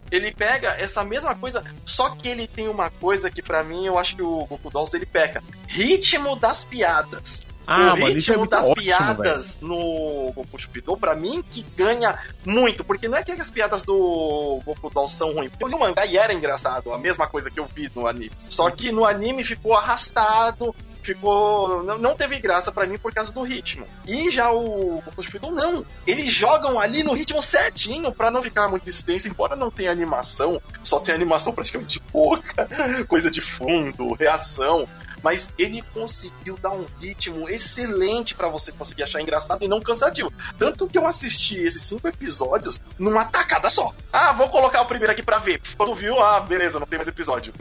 ele 0.10 0.32
pega 0.32 0.70
essa 0.80 1.04
mesma 1.04 1.36
coisa, 1.36 1.64
só 1.86 2.10
que 2.10 2.28
ele 2.28 2.48
tem 2.48 2.68
uma 2.68 2.90
coisa 2.90 3.30
que 3.30 3.40
pra 3.44 3.64
mim 3.64 3.86
eu 3.86 4.00
acho 4.00 4.16
que 4.16 4.24
o 4.24 4.46
Goku 4.48 4.72
Dolls 4.72 4.96
ele 4.98 5.06
peca. 5.06 5.44
Ritmo 5.68 6.36
das 6.36 6.66
piadas. 6.66 7.42
Ah, 7.66 7.94
o 7.94 8.00
mano, 8.00 8.18
isso 8.18 8.32
é 8.32 8.34
ritmo 8.34 8.38
muito 8.40 8.52
das 8.52 8.66
ótimo, 8.66 8.76
piadas 8.76 9.58
no 9.62 10.32
Goku 10.34 10.60
Shubido, 10.60 10.98
pra 10.98 11.16
mim, 11.16 11.44
que 11.50 11.64
ganha 11.76 12.18
muito. 12.46 12.84
Porque 12.84 13.08
não 13.08 13.18
é 13.18 13.24
que 13.24 13.32
as 13.32 13.52
piadas 13.52 13.84
do 13.84 14.62
Goku 14.66 14.90
Dolls 14.90 15.16
são 15.16 15.34
ruins. 15.34 15.52
Porque 15.52 15.74
no 15.74 15.80
mangá 15.80 16.06
era 16.06 16.34
engraçado, 16.34 16.92
a 16.94 16.98
mesma 16.98 17.28
coisa 17.28 17.50
que 17.50 17.60
eu 17.60 17.66
vi 17.66 17.90
no 17.96 18.08
anime. 18.08 18.32
Só 18.50 18.70
que 18.70 18.92
no 18.92 19.06
anime 19.06 19.44
ficou 19.44 19.74
arrastado, 19.74 20.76
ficou. 21.02 21.84
Não, 21.84 21.98
não 21.98 22.16
teve 22.16 22.40
graça 22.40 22.72
pra 22.72 22.86
mim 22.86 22.98
por 22.98 23.14
causa 23.14 23.32
do 23.32 23.42
ritmo. 23.42 23.86
E 24.08 24.32
já 24.32 24.52
o 24.52 25.02
Goku 25.06 25.24
Shubido, 25.24 25.52
não. 25.52 25.86
Eles 26.06 26.32
jogam 26.32 26.80
ali 26.80 27.04
no 27.04 27.14
ritmo 27.14 27.42
certinho 27.42 28.12
pra 28.12 28.32
não 28.32 28.42
ficar 28.42 28.68
muito 28.68 28.90
extenso, 28.90 29.28
embora 29.28 29.56
não 29.56 29.72
tenha 29.72 29.92
animação, 29.92 30.62
só 30.84 31.00
tem 31.00 31.14
animação 31.14 31.54
praticamente 31.54 32.00
pouca, 32.12 32.68
coisa 33.08 33.30
de 33.30 33.42
fundo, 33.42 34.14
reação 34.14 34.88
mas 35.24 35.52
ele 35.58 35.82
conseguiu 35.94 36.58
dar 36.58 36.72
um 36.72 36.86
ritmo 37.00 37.50
excelente 37.50 38.36
pra 38.36 38.48
você 38.48 38.72
conseguir 38.72 39.04
achar 39.04 39.22
engraçado 39.22 39.64
e 39.64 39.68
não 39.68 39.82
cansativo. 39.82 40.32
Tanto 40.58 40.88
que 40.88 40.98
eu 40.98 41.06
assisti 41.06 41.58
esses 41.58 41.82
cinco 41.82 42.08
episódios 42.08 42.80
numa 42.98 43.26
tacada 43.26 43.70
só. 43.70 43.94
Ah, 44.12 44.34
vou 44.34 44.50
colocar 44.50 44.82
o 44.82 44.88
primeiro 44.88 45.12
aqui 45.12 45.24
pra 45.24 45.40
ver. 45.40 45.62
Quando 45.78 45.96
viu, 45.96 46.20
ah, 46.20 46.40
beleza, 46.40 46.80
não 46.80 46.88
tem 46.88 46.98
mais 46.98 47.08
episódio. 47.08 47.54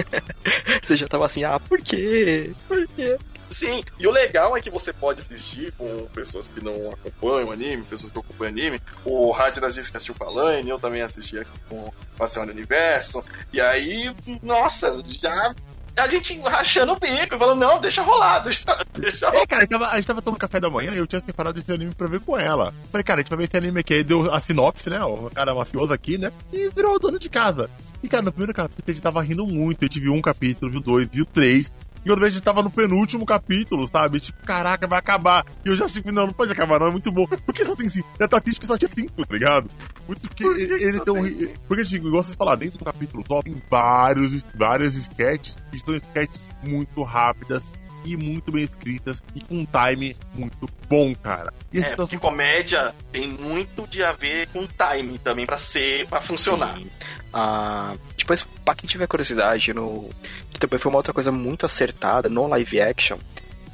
Você 0.82 0.96
já 0.96 1.06
tava 1.06 1.26
assim, 1.26 1.44
ah, 1.44 1.58
por 1.58 1.80
quê? 1.80 2.52
Por 2.66 2.86
quê? 2.88 3.18
Sim, 3.50 3.82
e 3.98 4.06
o 4.06 4.12
legal 4.12 4.56
é 4.56 4.60
que 4.60 4.70
você 4.70 4.92
pode 4.92 5.22
assistir 5.22 5.72
com 5.72 6.06
pessoas 6.14 6.48
que 6.48 6.62
não 6.64 6.92
acompanham 6.92 7.48
o 7.48 7.52
anime, 7.52 7.82
pessoas 7.82 8.12
que 8.12 8.18
acompanham 8.18 8.52
anime. 8.52 8.80
O 9.04 9.32
Radnas 9.32 9.74
disse 9.74 9.90
que 9.90 9.96
assistiu 9.96 10.14
com 10.14 10.24
a 10.24 10.30
Laine, 10.30 10.70
eu 10.70 10.78
também 10.78 11.02
assisti 11.02 11.36
aqui 11.36 11.50
com 11.68 11.92
a 12.18 12.26
Senhora 12.28 12.52
Universo. 12.52 13.24
E 13.52 13.60
aí, 13.60 14.14
nossa, 14.40 15.02
já 15.04 15.52
a 15.96 16.08
gente 16.08 16.38
rachando 16.40 16.92
o 16.92 16.98
bico, 16.98 17.38
falando, 17.38 17.60
não, 17.60 17.80
deixa 17.80 18.02
rolar, 18.02 18.40
deixa, 18.40 18.62
deixa 18.98 19.28
rolar. 19.28 19.42
É, 19.42 19.46
cara, 19.46 19.62
a 19.62 19.64
gente, 19.64 19.70
tava, 19.70 19.86
a 19.88 19.96
gente 19.96 20.06
tava 20.06 20.22
tomando 20.22 20.40
café 20.40 20.60
da 20.60 20.70
manhã 20.70 20.92
e 20.92 20.98
eu 20.98 21.06
tinha 21.06 21.20
separado 21.20 21.58
esse 21.58 21.72
anime 21.72 21.94
pra 21.94 22.06
ver 22.06 22.20
com 22.20 22.38
ela. 22.38 22.72
Falei, 22.90 23.04
cara, 23.04 23.20
a 23.20 23.22
gente 23.22 23.30
vai 23.30 23.38
ver 23.38 23.44
esse 23.44 23.56
anime 23.56 23.80
aqui. 23.80 23.94
Aí 23.94 24.04
deu 24.04 24.32
a 24.32 24.40
sinopse, 24.40 24.88
né? 24.88 25.02
O 25.04 25.30
cara 25.30 25.54
mafioso 25.54 25.92
aqui, 25.92 26.18
né? 26.18 26.32
E 26.52 26.70
virou 26.70 26.98
dono 26.98 27.18
de 27.18 27.28
casa. 27.28 27.68
E, 28.02 28.08
cara, 28.08 28.22
no 28.22 28.32
primeiro 28.32 28.54
capítulo 28.54 28.84
a 28.86 28.92
gente 28.92 29.02
tava 29.02 29.22
rindo 29.22 29.46
muito. 29.46 29.84
A 29.84 29.86
gente 29.86 30.00
viu 30.00 30.14
um 30.14 30.22
capítulo, 30.22 30.70
viu 30.70 30.80
dois, 30.80 31.08
viu 31.10 31.24
três. 31.24 31.70
E 32.04 32.08
quando 32.08 32.24
a 32.24 32.30
gente 32.30 32.42
tava 32.42 32.62
no 32.62 32.70
penúltimo 32.70 33.26
capítulo, 33.26 33.86
sabe? 33.86 34.20
Tipo, 34.20 34.42
caraca, 34.44 34.86
vai 34.86 34.98
acabar. 34.98 35.44
E 35.64 35.68
eu 35.68 35.76
já 35.76 35.86
tipo, 35.86 36.10
não, 36.10 36.26
não 36.26 36.32
pode 36.32 36.52
acabar, 36.52 36.80
não, 36.80 36.88
é 36.88 36.90
muito 36.90 37.12
bom. 37.12 37.26
Por 37.26 37.54
que 37.54 37.64
só 37.64 37.76
tem 37.76 37.90
cinco? 37.90 38.08
É 38.18 38.26
que 38.40 38.66
só 38.66 38.78
tinha 38.78 38.88
cinco, 38.88 39.26
tá 39.26 39.32
ligado? 39.32 39.68
Muito 40.06 40.20
porque 40.22 40.44
Por 40.44 40.56
que 40.56 40.66
que 40.66 40.84
ele 40.84 41.00
tem 41.00 41.14
um. 41.14 41.22
tem 41.22 41.54
Porque, 41.68 41.84
tipo, 41.84 42.08
igual 42.08 42.22
vocês 42.22 42.36
falaram, 42.36 42.58
dentro 42.58 42.78
do 42.78 42.84
capítulo 42.84 43.24
só 43.26 43.42
tem 43.42 43.54
vários, 43.70 44.44
vários 44.54 44.94
sketches, 44.94 45.56
que 45.70 45.78
são 45.78 45.94
sketches 45.94 46.40
muito 46.62 47.02
rápidas 47.02 47.64
e 48.04 48.16
muito 48.16 48.52
bem 48.52 48.64
escritas 48.64 49.22
e 49.34 49.40
com 49.40 49.56
um 49.56 49.66
time 49.66 50.16
muito 50.34 50.68
bom, 50.88 51.14
cara. 51.14 51.52
E 51.72 51.78
É, 51.78 51.90
situação 51.90 52.06
porque 52.06 52.18
comédia 52.18 52.94
tem 53.12 53.28
muito 53.28 53.86
de 53.86 54.02
a 54.02 54.12
ver 54.12 54.48
com 54.48 54.66
timing 54.66 55.18
também 55.18 55.46
pra 55.46 55.58
ser, 55.58 56.06
pra 56.06 56.20
funcionar. 56.20 56.76
Sim. 56.76 56.86
Ah, 57.32 57.94
depois, 58.16 58.46
pra 58.64 58.74
quem 58.74 58.88
tiver 58.88 59.06
curiosidade, 59.06 59.72
no, 59.72 60.10
que 60.50 60.58
também 60.58 60.78
foi 60.78 60.90
uma 60.90 60.98
outra 60.98 61.12
coisa 61.12 61.30
muito 61.30 61.64
acertada 61.66 62.28
no 62.28 62.46
live 62.48 62.80
action. 62.80 63.18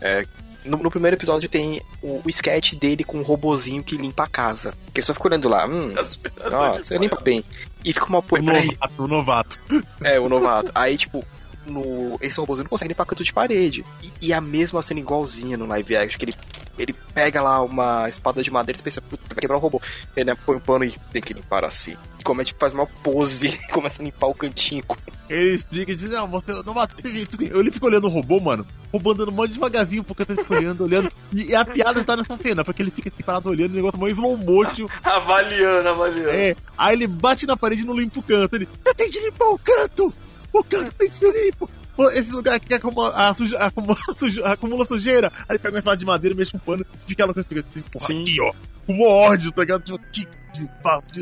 é, 0.01 0.25
no, 0.67 0.77
no 0.79 0.91
primeiro 0.91 1.17
episódio 1.17 1.49
tem 1.49 1.81
o, 2.03 2.21
o 2.25 2.29
sketch 2.29 2.75
dele 2.75 3.05
com 3.05 3.19
um 3.19 3.23
robozinho 3.23 3.83
que 3.83 3.97
limpa 3.97 4.25
a 4.25 4.27
casa. 4.27 4.75
Que 4.93 5.01
ele 5.01 5.07
só 5.07 5.15
fica 5.15 5.29
olhando 5.29 5.49
lá, 5.49 5.67
hum, 5.67 5.95
ó, 6.53 6.73
você 6.73 6.99
limpa 6.99 7.21
bem. 7.21 7.43
E 7.85 7.93
fica 7.93 8.07
uma 8.07 8.19
o 8.19 8.23
porra. 8.23 8.43
Peraí, 8.43 8.67
novato, 8.67 9.03
o 9.03 9.07
novato. 9.09 9.61
é, 10.03 10.21
o 10.21 10.29
novato. 10.29 10.73
Aí, 10.75 10.99
tipo, 10.99 11.25
no, 11.67 12.19
esse 12.21 12.39
robôzinho 12.39 12.65
não 12.65 12.71
consegue 12.71 12.89
limpar 12.89 13.07
canto 13.07 13.25
de 13.25 13.33
parede. 13.33 13.85
E, 14.03 14.29
e 14.29 14.33
a 14.33 14.41
mesma 14.41 14.83
cena 14.83 15.01
igualzinha 15.01 15.57
no 15.57 15.67
live 15.67 15.97
action, 15.97 16.19
que 16.19 16.25
ele, 16.25 16.35
ele 16.79 16.93
pega 17.15 17.43
lá 17.43 17.63
uma 17.63 18.09
espada 18.09 18.43
de 18.43 18.51
madeira 18.51 18.79
e 18.79 18.83
pensa, 18.83 19.01
puta, 19.01 19.23
vai 19.29 19.41
quebrar 19.41 19.57
o 19.57 19.61
robô. 19.61 19.81
Ele 20.17 20.31
né, 20.31 20.37
põe 20.45 20.57
um 20.57 20.61
pano 20.61 20.85
e 20.85 20.95
tem 21.13 21.23
que 21.23 21.35
limpar 21.35 21.65
assim. 21.65 21.97
E 22.19 22.25
comete, 22.25 22.55
faz 22.59 22.73
uma 22.73 22.87
pose 22.87 23.47
e 23.47 23.59
começa 23.73 24.03
a 24.03 24.05
limpar 24.05 24.27
o 24.27 24.35
cantinho. 24.35 24.85
Ele 25.29 25.55
explica 25.55 25.93
e 25.93 25.97
diz, 25.97 26.11
não, 26.11 26.29
você 26.29 26.53
é 26.53 27.09
jeito, 27.09 27.37
tem. 27.37 27.49
Ele 27.49 27.71
fica 27.71 27.87
olhando 27.87 28.07
o 28.07 28.11
robô, 28.11 28.39
mano. 28.41 28.67
O 28.93 28.99
robô 28.99 29.13
andando 29.13 29.33
mó 29.33 29.47
devagarzinho, 29.47 30.05
porque 30.05 30.23
eu 30.23 30.45
tô 30.45 30.55
olhando, 30.55 30.85
olhando. 30.85 31.11
E, 31.33 31.47
e 31.47 31.55
a 31.55 31.65
piada 31.65 32.01
está 32.01 32.17
nessa 32.17 32.37
cena, 32.37 32.65
porque 32.65 32.83
ele 32.83 32.91
fica 32.91 33.11
assim, 33.13 33.23
parado 33.23 33.51
olhando, 33.51 33.73
o 33.73 33.77
negócio 33.77 34.01
mais 34.01 34.15
slow 34.15 34.37
motion. 34.37 34.87
Avaliando, 35.03 35.89
avaliando. 35.89 36.31
É, 36.31 36.55
aí 36.79 36.95
ele 36.95 37.07
bate 37.07 37.47
na 37.47 37.57
parede 37.57 37.83
e 37.83 37.85
não 37.85 37.99
limpa 37.99 38.21
o 38.21 38.23
canto. 38.23 38.55
Ele, 38.55 38.69
você 38.85 38.95
tem 38.95 39.11
de 39.11 39.21
limpar 39.21 39.51
o 39.51 39.59
canto! 39.59 40.15
O 40.59 40.65
canto 40.65 40.93
tem 40.95 41.09
que 41.09 41.15
ser 41.15 41.33
limpo! 41.33 41.69
Pô, 41.97 42.11
Esse 42.11 42.31
lugar 42.31 42.55
aqui 42.57 42.75
acumula, 42.75 43.09
a 43.11 43.33
suja, 43.33 43.59
acumula, 43.59 43.97
suja- 44.19 44.45
acumula 44.47 44.85
sujeira. 44.85 45.33
Aí 45.49 45.53
ele 45.53 45.59
pega 45.59 45.75
uma 45.75 45.79
espada 45.79 45.97
de 45.97 46.05
madeira, 46.07 46.37
mexe 46.37 46.55
um 46.57 46.61
pano 46.61 46.85
e 46.95 47.09
fica 47.09 47.25
lá 47.25 47.33
com 47.33 47.41
esse 47.41 47.49
assim, 47.59 47.83
porra, 47.91 48.07
Sim. 48.07 48.23
aqui, 48.23 48.41
ó. 48.43 48.53
Com 48.87 48.93
um 48.95 49.03
ódio, 49.09 49.51
tá 49.51 49.63
ligado? 49.63 49.83
Tipo, 49.83 49.99
que 50.13 50.27
de 50.53 50.61
limpar, 50.63 51.03
de 51.13 51.19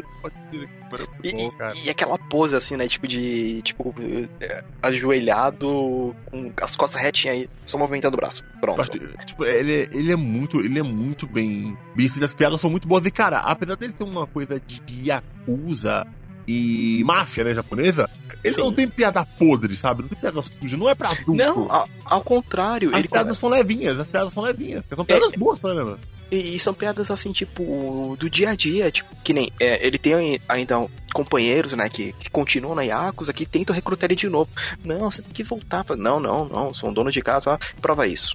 limpar. 0.52 1.00
E, 1.24 1.56
cara. 1.56 1.74
e, 1.84 1.90
aquela 1.90 2.18
pose 2.18 2.54
assim, 2.54 2.76
né? 2.76 2.86
Tipo 2.88 3.06
de. 3.08 3.62
Tipo, 3.62 3.94
é, 4.40 4.62
ajoelhado, 4.82 6.14
com 6.26 6.52
as 6.60 6.76
costas 6.76 7.00
retinhas 7.00 7.36
aí, 7.36 7.50
só 7.64 7.78
movimentando 7.78 8.16
o 8.16 8.20
braço. 8.20 8.44
Pronto. 8.60 8.90
Que, 8.90 9.26
Tipo, 9.26 9.44
ele, 9.44 9.72
é- 9.82 9.88
ele 9.92 10.12
é 10.12 10.16
muito, 10.16 10.60
ele 10.60 10.78
é 10.78 10.82
muito 10.82 11.26
bem, 11.26 11.76
escrito, 11.96 12.24
as 12.24 12.34
piadas 12.34 12.60
são 12.60 12.70
muito 12.70 12.86
boas. 12.88 13.04
E, 13.06 13.10
cara, 13.10 13.38
apesar 13.38 13.76
dele 13.76 13.92
ter 13.92 14.04
uma 14.04 14.26
coisa 14.26 14.60
de, 14.60 14.80
de 14.80 15.08
Yakuza 15.10 16.06
e 16.46 17.02
máfia, 17.04 17.44
né, 17.44 17.54
japonesa, 17.54 18.08
ele 18.42 18.54
Sim. 18.54 18.60
não 18.60 18.72
tem 18.72 18.88
piada 18.88 19.24
podre, 19.24 19.76
sabe? 19.76 20.02
Não 20.02 20.08
tem 20.08 20.18
piada 20.18 20.42
suja, 20.42 20.76
não 20.76 20.88
é 20.88 20.94
pra 20.94 21.10
adulto. 21.10 21.34
Não, 21.34 21.70
a- 21.72 21.84
ao 22.04 22.20
contrário, 22.22 22.94
As 22.94 23.06
piadas 23.06 23.38
são 23.38 23.48
levinhas, 23.48 23.98
as 23.98 24.06
piadas 24.06 24.32
são 24.32 24.42
levinhas. 24.42 24.84
São 24.94 25.04
piadas 25.04 25.32
boas, 25.32 25.60
né, 25.62 25.72
mano? 25.74 25.98
E, 26.30 26.56
e 26.56 26.58
são 26.58 26.72
piadas 26.74 27.10
assim, 27.10 27.32
tipo, 27.32 28.16
do 28.18 28.28
dia 28.30 28.50
a 28.50 28.54
dia, 28.56 28.90
tipo, 28.90 29.08
que 29.22 29.32
nem 29.32 29.52
é, 29.60 29.86
ele 29.86 29.98
tem 29.98 30.14
ai- 30.14 30.40
ainda 30.48 30.86
companheiros, 31.12 31.72
né, 31.74 31.88
que, 31.88 32.12
que 32.14 32.28
continuam 32.28 32.74
na 32.74 32.82
Yakuza, 32.82 33.32
que 33.32 33.46
tentam 33.46 33.72
recrutar 33.74 34.08
ele 34.10 34.16
de 34.16 34.28
novo. 34.28 34.50
Não, 34.84 35.08
você 35.10 35.22
tem 35.22 35.30
que 35.32 35.44
voltar. 35.44 35.84
Fala, 35.84 36.00
Não, 36.00 36.18
não, 36.18 36.44
não, 36.46 36.74
sou 36.74 36.90
um 36.90 36.92
dono 36.92 37.10
de 37.12 37.22
casa, 37.22 37.52
ah, 37.54 37.58
prova 37.80 38.06
isso. 38.06 38.34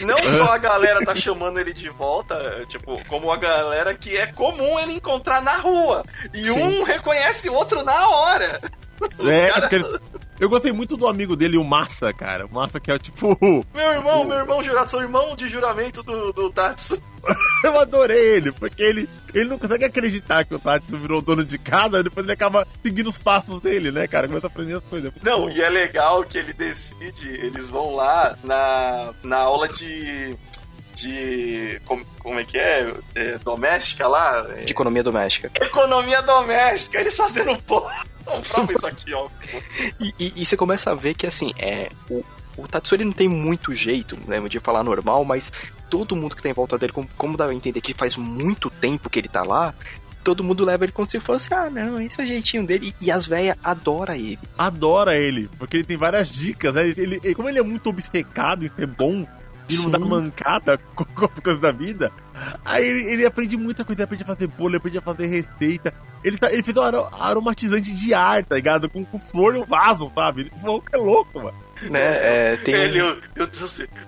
Não 0.00 0.16
só 0.18 0.52
a 0.52 0.58
galera 0.58 1.04
tá 1.04 1.14
chamando 1.14 1.58
ele 1.58 1.72
de 1.72 1.88
volta, 1.88 2.64
tipo, 2.68 3.02
como 3.08 3.32
a 3.32 3.36
galera 3.36 3.94
que 3.94 4.16
é 4.16 4.26
comum 4.28 4.78
ele 4.78 4.92
encontrar 4.92 5.42
na 5.42 5.56
rua. 5.56 6.04
E 6.32 6.44
Sim. 6.44 6.60
um 6.60 6.82
reconhece 6.84 7.48
o 7.48 7.54
outro 7.54 7.82
na 7.82 8.08
hora. 8.08 8.60
É, 9.20 9.48
cara- 9.48 9.60
porque 9.62 9.74
ele- 9.76 9.98
eu 10.40 10.48
gostei 10.48 10.72
muito 10.72 10.96
do 10.96 11.08
amigo 11.08 11.34
dele, 11.36 11.56
o 11.56 11.64
Massa, 11.64 12.12
cara. 12.12 12.46
O 12.46 12.54
Massa 12.54 12.78
que 12.80 12.90
é 12.90 12.98
tipo. 12.98 13.36
Meu 13.74 13.92
irmão, 13.92 14.24
meu 14.24 14.38
irmão 14.38 14.62
jurado, 14.62 14.90
sou 14.90 15.02
irmão 15.02 15.34
de 15.36 15.48
juramento 15.48 16.02
do, 16.02 16.32
do 16.32 16.50
Tatsu. 16.50 17.00
Eu 17.64 17.80
adorei 17.80 18.36
ele, 18.36 18.52
porque 18.52 18.80
ele, 18.82 19.08
ele 19.34 19.48
não 19.48 19.58
consegue 19.58 19.84
acreditar 19.84 20.44
que 20.44 20.54
o 20.54 20.58
Tatsu 20.58 20.96
virou 20.96 21.20
dono 21.20 21.44
de 21.44 21.58
casa, 21.58 22.02
depois 22.02 22.24
ele 22.24 22.32
acaba 22.32 22.66
seguindo 22.82 23.08
os 23.08 23.18
passos 23.18 23.60
dele, 23.60 23.90
né, 23.90 24.06
cara? 24.06 24.28
Começa 24.28 24.46
a 24.46 24.50
aprender 24.50 24.76
as 24.76 24.82
coisas. 24.82 25.12
Não, 25.22 25.50
e 25.50 25.60
é 25.60 25.68
legal 25.68 26.22
que 26.24 26.38
ele 26.38 26.52
decide, 26.52 27.28
eles 27.28 27.68
vão 27.68 27.94
lá 27.94 28.36
na, 28.44 29.12
na 29.24 29.36
aula 29.38 29.68
de. 29.68 30.36
de. 30.94 31.80
como, 31.84 32.04
como 32.20 32.38
é 32.38 32.44
que 32.44 32.56
é? 32.58 32.94
É, 33.14 33.38
doméstica 33.38 34.06
lá? 34.06 34.46
É, 34.50 34.64
De 34.64 34.72
economia 34.72 35.02
doméstica. 35.02 35.50
economia 35.60 36.22
doméstica, 36.22 37.00
eles 37.00 37.16
fazendo 37.16 37.56
pô. 37.62 37.84
Não, 38.28 38.42
prova 38.42 38.72
isso 38.72 38.86
aqui, 38.86 39.12
ó. 39.14 39.28
E, 40.00 40.14
e- 40.18 40.32
e 40.36 40.46
você 40.46 40.56
começa 40.56 40.90
a 40.90 40.94
ver 40.94 41.14
que, 41.14 41.26
assim, 41.26 41.52
é. 41.58 41.90
O, 42.10 42.24
o 42.56 42.66
Tatsu 42.68 42.94
ele 42.96 43.04
não 43.04 43.12
tem 43.12 43.28
muito 43.28 43.74
jeito, 43.74 44.18
né, 44.26 44.40
de 44.48 44.58
falar 44.60 44.82
normal, 44.82 45.24
mas 45.24 45.52
todo 45.88 46.16
mundo 46.16 46.34
que 46.36 46.42
tá 46.42 46.48
em 46.48 46.52
volta 46.52 46.76
dele, 46.76 46.92
como, 46.92 47.08
como 47.16 47.36
dá 47.36 47.46
a 47.46 47.54
entender 47.54 47.80
que 47.80 47.94
faz 47.94 48.16
muito 48.16 48.68
tempo 48.68 49.08
que 49.08 49.18
ele 49.18 49.28
tá 49.28 49.42
lá, 49.44 49.72
todo 50.24 50.42
mundo 50.42 50.64
leva 50.64 50.84
ele 50.84 50.92
como 50.92 51.08
se 51.08 51.20
fosse, 51.20 51.54
ah, 51.54 51.70
não, 51.70 52.00
esse 52.00 52.20
é 52.20 52.24
o 52.24 52.26
jeitinho 52.26 52.66
dele. 52.66 52.92
E, 53.00 53.06
e 53.06 53.10
as 53.12 53.26
velhas 53.26 53.56
adoram 53.62 54.14
ele. 54.14 54.38
Adora 54.58 55.16
ele, 55.16 55.48
porque 55.58 55.76
ele 55.78 55.84
tem 55.84 55.96
várias 55.96 56.28
dicas, 56.30 56.74
né? 56.74 56.88
Ele, 56.88 57.20
ele- 57.22 57.34
como 57.34 57.48
ele 57.48 57.60
é 57.60 57.62
muito 57.62 57.88
obcecado 57.90 58.64
em 58.64 58.70
ser 58.74 58.86
bom 58.88 59.24
e 59.70 59.76
não 59.76 59.90
dá 59.90 59.98
mancada 59.98 60.78
com, 60.96 61.04
com 61.04 61.24
as 61.26 61.40
coisas 61.40 61.62
da 61.62 61.70
vida, 61.70 62.10
aí 62.64 62.84
ele, 62.86 63.12
ele 63.12 63.26
aprende 63.26 63.56
muita 63.56 63.84
coisa, 63.84 64.00
ele 64.00 64.04
aprende 64.04 64.22
a 64.22 64.26
fazer 64.26 64.46
bolo, 64.46 64.70
ele 64.70 64.76
aprende 64.78 64.98
a 64.98 65.02
fazer 65.02 65.26
receita. 65.26 65.92
Ele, 66.24 66.36
tá, 66.36 66.52
ele 66.52 66.62
fez 66.62 66.76
um 66.76 66.82
aro- 66.82 67.08
aromatizante 67.12 67.92
de 67.94 68.12
ar, 68.12 68.44
tá 68.44 68.56
ligado? 68.56 68.90
Com, 68.90 69.04
com 69.04 69.18
flor 69.18 69.54
no 69.54 69.64
vaso, 69.64 70.10
sabe? 70.14 70.42
Ele 70.42 70.50
falou 70.60 70.80
que 70.82 70.94
é 70.94 70.98
louco, 70.98 71.40
mano. 71.40 71.56
Né? 71.82 72.00
É, 72.00 72.56
tem 72.56 72.74
um- 72.74 72.78
Ele, 72.82 72.98
eu, 72.98 73.20
eu. 73.36 73.48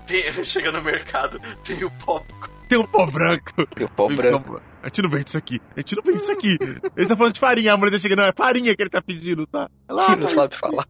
Tem, 0.07 0.33
chega 0.45 0.73
no 0.73 0.83
mercado, 0.83 1.41
tem 1.65 1.85
o 1.85 1.91
pop. 1.91 2.25
Tem 2.69 2.79
um 2.79 2.85
pó 2.87 3.05
branco. 3.07 3.67
tem 3.75 3.85
o 3.85 3.89
pau 3.89 4.09
branco. 4.09 4.61
A 4.83 4.87
gente 4.87 5.03
não 5.03 5.11
vende 5.11 5.29
isso 5.29 5.37
aqui. 5.39 5.61
A 5.77 5.81
gente 5.81 5.97
não 5.97 6.03
vende 6.05 6.23
isso 6.23 6.33
aqui. 6.33 6.57
Ele 6.97 7.07
tá 7.07 7.17
falando 7.17 7.33
de 7.35 7.41
farinha. 7.41 7.75
A 7.75 7.77
mulher 7.77 7.91
tá 7.91 7.99
chegando, 7.99 8.21
não, 8.21 8.27
é 8.27 8.33
farinha 8.33 8.75
que 8.77 8.83
ele 8.83 8.89
tá 8.91 9.03
pedindo, 9.03 9.45
tá? 9.47 9.69
É 9.89 9.93
lá, 9.93 10.07
que 10.07 10.17
não 10.21 10.27
sabe 10.29 10.57
falar. 10.57 10.87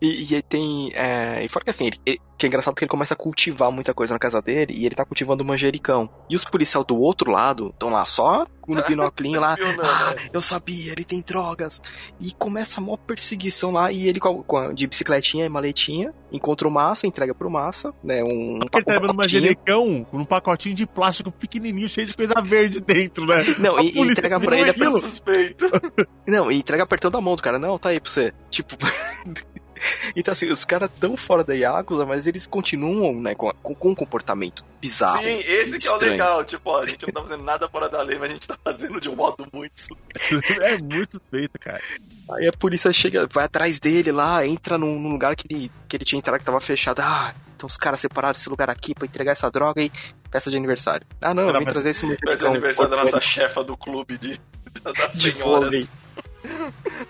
E, 0.00 0.32
e 0.32 0.34
aí 0.36 0.42
tem. 0.42 0.90
É, 0.94 1.44
e 1.44 1.48
fora 1.48 1.64
que 1.64 1.70
assim, 1.70 1.86
ele, 1.86 1.98
ele- 2.04 2.20
que 2.36 2.46
é 2.46 2.48
engraçado 2.48 2.74
que 2.74 2.82
ele 2.82 2.90
começa 2.90 3.14
a 3.14 3.16
cultivar 3.16 3.70
muita 3.70 3.94
coisa 3.94 4.12
na 4.12 4.18
casa 4.18 4.42
dele 4.42 4.74
e 4.76 4.84
ele 4.84 4.94
tá 4.96 5.04
cultivando 5.04 5.44
manjericão. 5.44 6.10
E 6.28 6.34
os 6.34 6.44
policiais 6.44 6.84
do 6.84 6.98
outro 6.98 7.30
lado 7.30 7.68
estão 7.68 7.90
lá 7.90 8.04
só 8.06 8.44
no 8.66 8.82
binoclinho 8.84 9.40
lá. 9.40 9.52
Espionando, 9.54 9.82
Ah, 9.82 10.14
né? 10.16 10.28
eu 10.32 10.42
sabia, 10.42 10.90
ele 10.92 11.04
tem 11.04 11.20
drogas. 11.22 11.80
E 12.20 12.32
começa 12.32 12.80
a 12.80 12.82
maior 12.82 12.96
perseguição 12.96 13.70
lá. 13.70 13.92
E 13.92 14.08
ele, 14.08 14.18
com 14.18 14.42
com 14.42 14.74
de 14.74 14.84
bicicletinha 14.86 15.44
e 15.46 15.48
maletinha, 15.48 16.12
encontra 16.32 16.66
o 16.66 16.70
Massa, 16.72 17.06
entrega 17.06 17.32
pro 17.32 17.48
Massa, 17.48 17.94
né? 18.02 18.22
Um, 18.24 18.56
Ele 18.56 18.68
tá 18.68 18.82
levando 18.92 19.14
manjericão 19.14 20.04
num 20.12 20.24
pacotinho 20.24 20.74
de 20.74 20.86
plástico 20.86 21.30
pequenininho, 21.30 21.88
cheio 21.88 22.08
de 22.08 22.14
coisa 22.14 22.34
verde 22.42 22.80
dentro, 22.80 23.26
né? 23.26 23.44
Não, 23.60 23.78
e, 23.80 23.92
e 23.92 24.00
entrega 24.00 24.40
pra 24.40 24.58
ele 24.58 24.70
apertando. 24.70 25.00
Suspeito. 25.00 25.66
Não, 26.26 26.50
e 26.50 26.56
entrega 26.58 26.82
apertando 26.82 27.16
a 27.16 27.20
mão 27.20 27.36
do 27.36 27.42
cara. 27.42 27.60
Não, 27.60 27.78
tá 27.78 27.90
aí 27.90 28.00
pra 28.00 28.10
você. 28.10 28.32
Tipo. 28.50 28.76
então, 30.14 30.32
assim, 30.32 30.50
os 30.50 30.64
caras 30.64 30.90
tão 30.98 31.16
fora 31.16 31.44
da 31.44 31.54
Yakuza, 31.54 32.04
mas 32.04 32.26
eles 32.26 32.46
continuam, 32.46 33.14
né, 33.20 33.34
com, 33.34 33.50
com, 33.52 33.90
um 33.90 33.94
comportamento 33.94 34.64
bizarro. 34.80 35.22
Sim, 35.22 35.40
esse 35.44 35.78
que 35.78 35.86
é 35.86 35.92
o 35.92 35.96
legal. 35.96 36.44
Tipo, 36.44 36.70
ó, 36.70 36.82
a 36.82 36.86
gente 36.86 37.06
não 37.06 37.12
tá 37.12 37.22
fazendo 37.22 37.44
nada 37.44 37.68
fora 37.68 37.88
da 37.88 38.02
lei, 38.02 38.18
mas 38.18 38.30
a 38.30 38.34
gente 38.34 38.48
tá 38.48 38.58
fazendo 38.62 39.00
de 39.00 39.08
um 39.08 39.16
modo 39.16 39.46
muito. 39.52 39.74
É 40.60 40.78
muito 40.78 41.20
feito, 41.30 41.58
cara. 41.58 41.82
Aí 42.30 42.48
a 42.48 42.52
polícia 42.52 42.92
chega, 42.92 43.26
vai 43.30 43.44
atrás 43.44 43.78
dele 43.80 44.12
lá, 44.12 44.46
entra 44.46 44.78
num, 44.78 44.98
num 44.98 45.10
lugar 45.12 45.34
que 45.36 45.46
ele, 45.50 45.70
que 45.88 45.96
ele 45.96 46.04
tinha 46.04 46.18
entrado 46.18 46.38
que 46.38 46.44
tava 46.44 46.60
fechado. 46.60 47.00
Ah, 47.00 47.34
então 47.56 47.66
os 47.66 47.76
caras 47.76 48.00
separaram 48.00 48.32
esse 48.32 48.48
lugar 48.48 48.70
aqui 48.70 48.94
pra 48.94 49.06
entregar 49.06 49.32
essa 49.32 49.50
droga 49.50 49.82
e 49.82 49.90
festa 50.30 50.50
de 50.50 50.56
aniversário. 50.56 51.06
Ah, 51.20 51.34
não, 51.34 51.46
vim 51.46 51.64
pra- 51.64 51.72
trazer 51.72 51.90
esse 51.90 52.00
ser 52.00 52.06
manjericão 52.06 52.50
aniversário 52.50 52.90
da 52.90 53.04
nossa 53.04 53.20
chefa 53.20 53.62
do 53.64 53.76
clube 53.76 54.18
de. 54.18 54.40
Das 54.82 55.16
de 55.16 55.32
senhoras. 55.32 55.66
vôlei. 55.66 55.88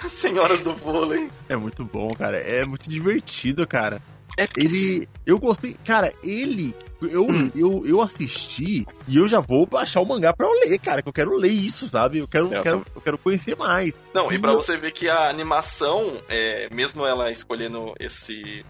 As 0.03 0.13
senhoras 0.13 0.61
do 0.61 0.75
vôlei. 0.75 1.31
É 1.49 1.57
muito 1.57 1.85
bom, 1.85 2.11
cara. 2.15 2.39
É 2.39 2.65
muito 2.65 2.89
divertido, 2.89 3.67
cara. 3.67 4.01
É 4.37 4.47
porque 4.47 4.63
Ele. 4.67 5.09
Eu 5.25 5.39
gostei. 5.39 5.77
Cara, 5.85 6.13
ele. 6.23 6.75
Eu, 7.03 7.27
Hum. 7.29 7.51
eu, 7.55 7.87
eu 7.87 8.01
assisti 8.01 8.85
e 9.07 9.17
eu 9.17 9.29
já 9.29 9.39
vou 9.39 9.65
baixar 9.67 10.01
o 10.01 10.05
mangá 10.07 10.33
pra 10.33 10.47
eu 10.47 10.53
ler, 10.61 10.79
cara. 10.79 11.03
Que 11.03 11.09
eu 11.09 11.13
quero 11.13 11.37
ler 11.37 11.51
isso, 11.53 11.87
sabe? 11.89 12.19
Eu 12.19 12.27
quero, 12.27 12.53
Eu 12.53 12.63
quero, 12.63 12.87
eu 12.97 13.01
quero 13.01 13.19
conhecer 13.19 13.57
mais. 13.57 13.93
Não, 14.13 14.33
e 14.33 14.39
pra 14.39 14.53
Não. 14.53 14.61
você 14.61 14.77
ver 14.77 14.91
que 14.93 15.09
a 15.09 15.29
animação, 15.29 16.19
é, 16.29 16.69
mesmo 16.75 17.05
ela 17.07 17.31
escolhendo 17.31 17.95
esse. 18.01 18.65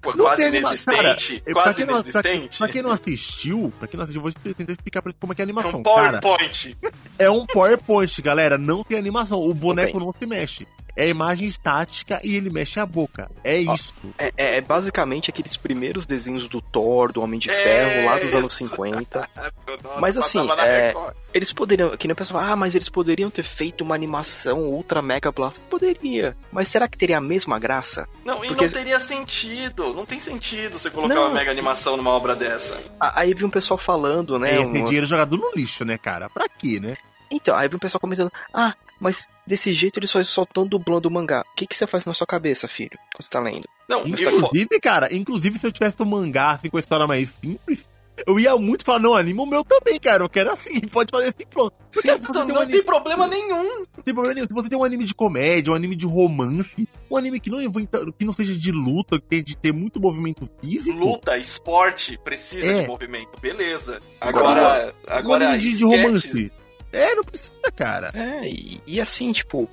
Pô, 0.00 0.10
Não 0.10 0.24
quase 0.24 0.36
tem 0.36 0.46
anima- 0.46 0.68
inexistente. 0.68 1.42
É, 1.46 1.52
pra 1.52 1.62
quase 1.62 1.76
quem 1.76 1.86
não- 1.86 1.94
pra- 1.94 2.02
inexistente. 2.10 2.58
Pra 2.58 2.68
quem 2.68 2.82
não 2.82 2.90
assistiu, 2.90 3.72
pra 3.78 3.88
quem 3.88 3.96
não 3.98 4.04
assistiu, 4.04 4.20
eu 4.26 4.32
vou 4.32 4.54
tentar 4.54 4.72
explicar 4.72 5.02
pra 5.02 5.10
vocês 5.12 5.20
como 5.20 5.32
é 5.32 5.36
que 5.36 5.42
é 5.42 5.44
a 5.44 5.46
é 5.46 5.50
animação. 5.50 5.80
um 5.80 5.82
cara, 5.82 6.20
PowerPoint. 6.20 6.76
é 7.18 7.30
um 7.30 7.46
PowerPoint, 7.46 8.22
galera. 8.22 8.58
Não 8.58 8.82
tem 8.84 8.98
animação. 8.98 9.40
O 9.40 9.54
boneco 9.54 9.98
não 10.00 10.14
se 10.18 10.26
mexe. 10.26 10.66
É 10.94 11.08
imagem 11.08 11.46
estática 11.46 12.20
e 12.22 12.36
ele 12.36 12.50
mexe 12.50 12.78
a 12.78 12.84
boca. 12.86 13.30
É 13.42 13.56
isso. 13.56 13.94
É, 14.18 14.32
é- 14.36 14.56
é 14.58 14.60
basicamente 14.60 15.30
aqueles 15.30 15.56
primeiros 15.56 16.04
desenhos 16.06 16.46
do 16.48 16.60
Thor, 16.60 17.12
do 17.12 17.22
Homem 17.22 17.40
de 17.40 17.48
É, 17.50 17.54
Ferro, 17.54 18.06
lá 18.06 18.16
dos 18.18 18.28
isso. 18.28 18.36
anos 18.36 18.54
50. 18.54 19.28
Nossa, 19.82 20.00
Mas 20.00 20.16
assim, 20.16 20.46
é-. 20.60 20.94
Eles 21.32 21.50
poderiam, 21.52 21.96
que 21.96 22.06
nem 22.06 22.12
o 22.12 22.16
pessoal, 22.16 22.42
ah, 22.44 22.54
mas 22.54 22.74
eles 22.74 22.90
poderiam 22.90 23.30
ter 23.30 23.42
feito 23.42 23.82
uma 23.82 23.94
animação 23.94 24.64
ultra 24.64 25.00
mega 25.00 25.32
blast. 25.32 25.58
Poderia. 25.70 26.36
Mas 26.50 26.68
será 26.68 26.86
que 26.86 26.98
teria 26.98 27.16
a 27.16 27.20
mesma 27.22 27.58
graça? 27.58 28.06
Não, 28.24 28.44
e 28.44 28.48
porque- 28.48 28.66
não 28.66 28.72
teria 28.72 29.00
sentido. 29.00 29.94
Não 29.94 30.04
tem 30.04 30.20
sentido 30.20 30.78
você 30.78 30.90
colocar 30.90 31.14
Não. 31.14 31.22
uma 31.28 31.34
mega 31.34 31.50
animação 31.50 31.96
numa 31.96 32.10
obra 32.10 32.36
dessa. 32.36 32.78
Aí 33.00 33.32
vi 33.32 33.44
um 33.46 33.50
pessoal 33.50 33.78
falando, 33.78 34.38
né? 34.38 34.56
Esse 34.60 34.70
uma- 34.70 34.84
dinheiro 34.84 35.06
jogado 35.06 35.36
no 35.38 35.50
lixo, 35.56 35.84
né, 35.86 35.96
cara? 35.96 36.28
Pra 36.28 36.46
quê, 36.48 36.78
né? 36.80 36.96
Então, 37.30 37.56
aí 37.56 37.66
vi 37.66 37.76
um 37.76 37.78
pessoal 37.78 37.98
comentando, 38.00 38.30
ah, 38.52 38.74
mas 39.02 39.26
desse 39.46 39.74
jeito 39.74 39.98
eles 39.98 40.08
só 40.10 40.22
só 40.22 40.44
estão 40.44 40.66
dublando 40.66 41.08
o 41.08 41.10
mangá. 41.10 41.42
O 41.52 41.54
que, 41.56 41.66
que 41.66 41.74
você 41.76 41.86
faz 41.86 42.04
na 42.06 42.14
sua 42.14 42.26
cabeça, 42.26 42.66
filho, 42.68 42.98
quando 43.14 43.24
você 43.24 43.30
tá 43.30 43.40
lendo? 43.40 43.68
Não, 43.88 44.06
Inclusive, 44.06 44.80
cara, 44.80 45.12
inclusive 45.14 45.58
se 45.58 45.66
eu 45.66 45.72
tivesse 45.72 46.00
um 46.02 46.06
mangá 46.06 46.52
assim 46.52 46.70
com 46.70 46.76
a 46.76 46.80
história 46.80 47.06
mais 47.06 47.30
simples, 47.42 47.88
eu 48.26 48.38
ia 48.38 48.54
muito 48.56 48.84
falar, 48.84 48.98
não, 49.00 49.14
anima 49.14 49.42
o 49.42 49.46
meu 49.46 49.64
também, 49.64 49.98
cara. 49.98 50.22
Eu 50.22 50.28
quero 50.28 50.50
assim, 50.52 50.80
pode 50.88 51.10
fazer 51.10 51.28
assim, 51.28 51.46
pronto. 51.50 51.74
Porque 51.92 52.08
Sim, 52.16 52.22
não, 52.32 52.46
tem 52.46 52.54
um 52.56 52.58
anime, 52.60 52.72
tem 52.72 52.82
problema 52.84 53.26
nenhum. 53.26 53.80
não 53.96 54.02
tem 54.04 54.14
problema 54.14 54.34
nenhum. 54.34 54.46
Se 54.46 54.52
você 54.54 54.68
tem 54.68 54.78
um 54.78 54.84
anime 54.84 55.04
de 55.04 55.14
comédia, 55.14 55.72
um 55.72 55.76
anime 55.76 55.96
de 55.96 56.06
romance, 56.06 56.86
um 57.10 57.16
anime 57.16 57.40
que 57.40 57.50
não, 57.50 57.60
inventa- 57.60 58.04
que 58.18 58.24
não 58.24 58.32
seja 58.32 58.54
de 58.54 58.70
luta, 58.70 59.18
que 59.18 59.26
tem 59.26 59.42
de 59.42 59.56
ter 59.56 59.72
muito 59.72 59.98
movimento 60.00 60.48
físico. 60.60 60.96
Luta, 60.98 61.36
esporte, 61.38 62.18
precisa 62.22 62.66
É. 62.66 62.80
de 62.82 62.86
movimento, 62.86 63.38
beleza. 63.40 64.00
Agora- 64.20 64.50
Agora, 64.50 64.94
um 65.08 65.12
agora 65.18 65.48
anime 65.48 65.62
de, 65.62 65.68
de 65.76 65.84
sketches- 65.84 66.04
romance. 66.04 66.52
É, 66.92 67.14
não 67.14 67.24
precisa, 67.24 67.72
cara. 67.74 68.10
É, 68.14 68.46
e, 68.46 68.80
e 68.86 69.00
assim, 69.00 69.32
tipo, 69.32 69.68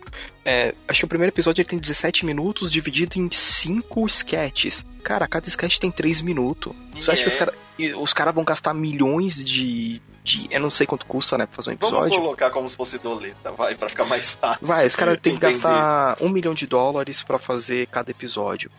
é, 0.46 0.74
acho 0.88 1.00
que 1.02 1.06
o 1.06 1.10
primeiro 1.10 1.34
episódio 1.34 1.62
ele 1.62 1.70
tem 1.70 1.80
17 1.80 2.26
minutos 2.26 2.72
dividido 2.72 3.20
em 3.20 3.30
5 3.32 4.06
sketches. 4.08 4.86
Cara, 5.04 5.28
cada 5.28 5.48
sketch 5.48 5.78
tem 5.80 5.92
3 5.92 6.22
minutos. 6.22 6.74
Você 6.96 7.12
acha 7.12 7.22
que 7.22 7.28
os 7.28 7.36
É. 7.36 7.38
caras 7.38 7.56
os 7.98 8.14
cara 8.14 8.32
vão 8.32 8.44
gastar 8.44 8.74
milhões 8.74 9.36
de, 9.44 10.02
de. 10.22 10.48
Eu 10.52 10.60
não 10.60 10.70
sei 10.70 10.86
quanto 10.86 11.06
custa, 11.06 11.38
né, 11.38 11.46
pra 11.46 11.56
fazer 11.56 11.72
um 11.72 11.78
Vamos 11.78 11.94
episódio. 11.96 12.22
colocar 12.22 12.50
como 12.50 12.68
se 12.68 12.76
fosse 12.76 12.98
doleta, 13.00 13.54
vai, 13.54 13.74
pra 13.76 13.88
ficar 13.88 14.04
mais 14.04 14.32
fácil. 14.36 14.68
Vai, 14.68 14.86
os 14.86 14.96
caras 14.98 15.18
têm 15.22 15.36
que 15.36 15.40
gastar 15.40 16.18
um 16.22 16.28
milhão 16.28 16.54
de 16.54 16.68
dólares 16.68 17.24
pra 17.24 17.40
fazer 17.40 17.88
cada 17.88 18.12
episódio. 18.12 18.70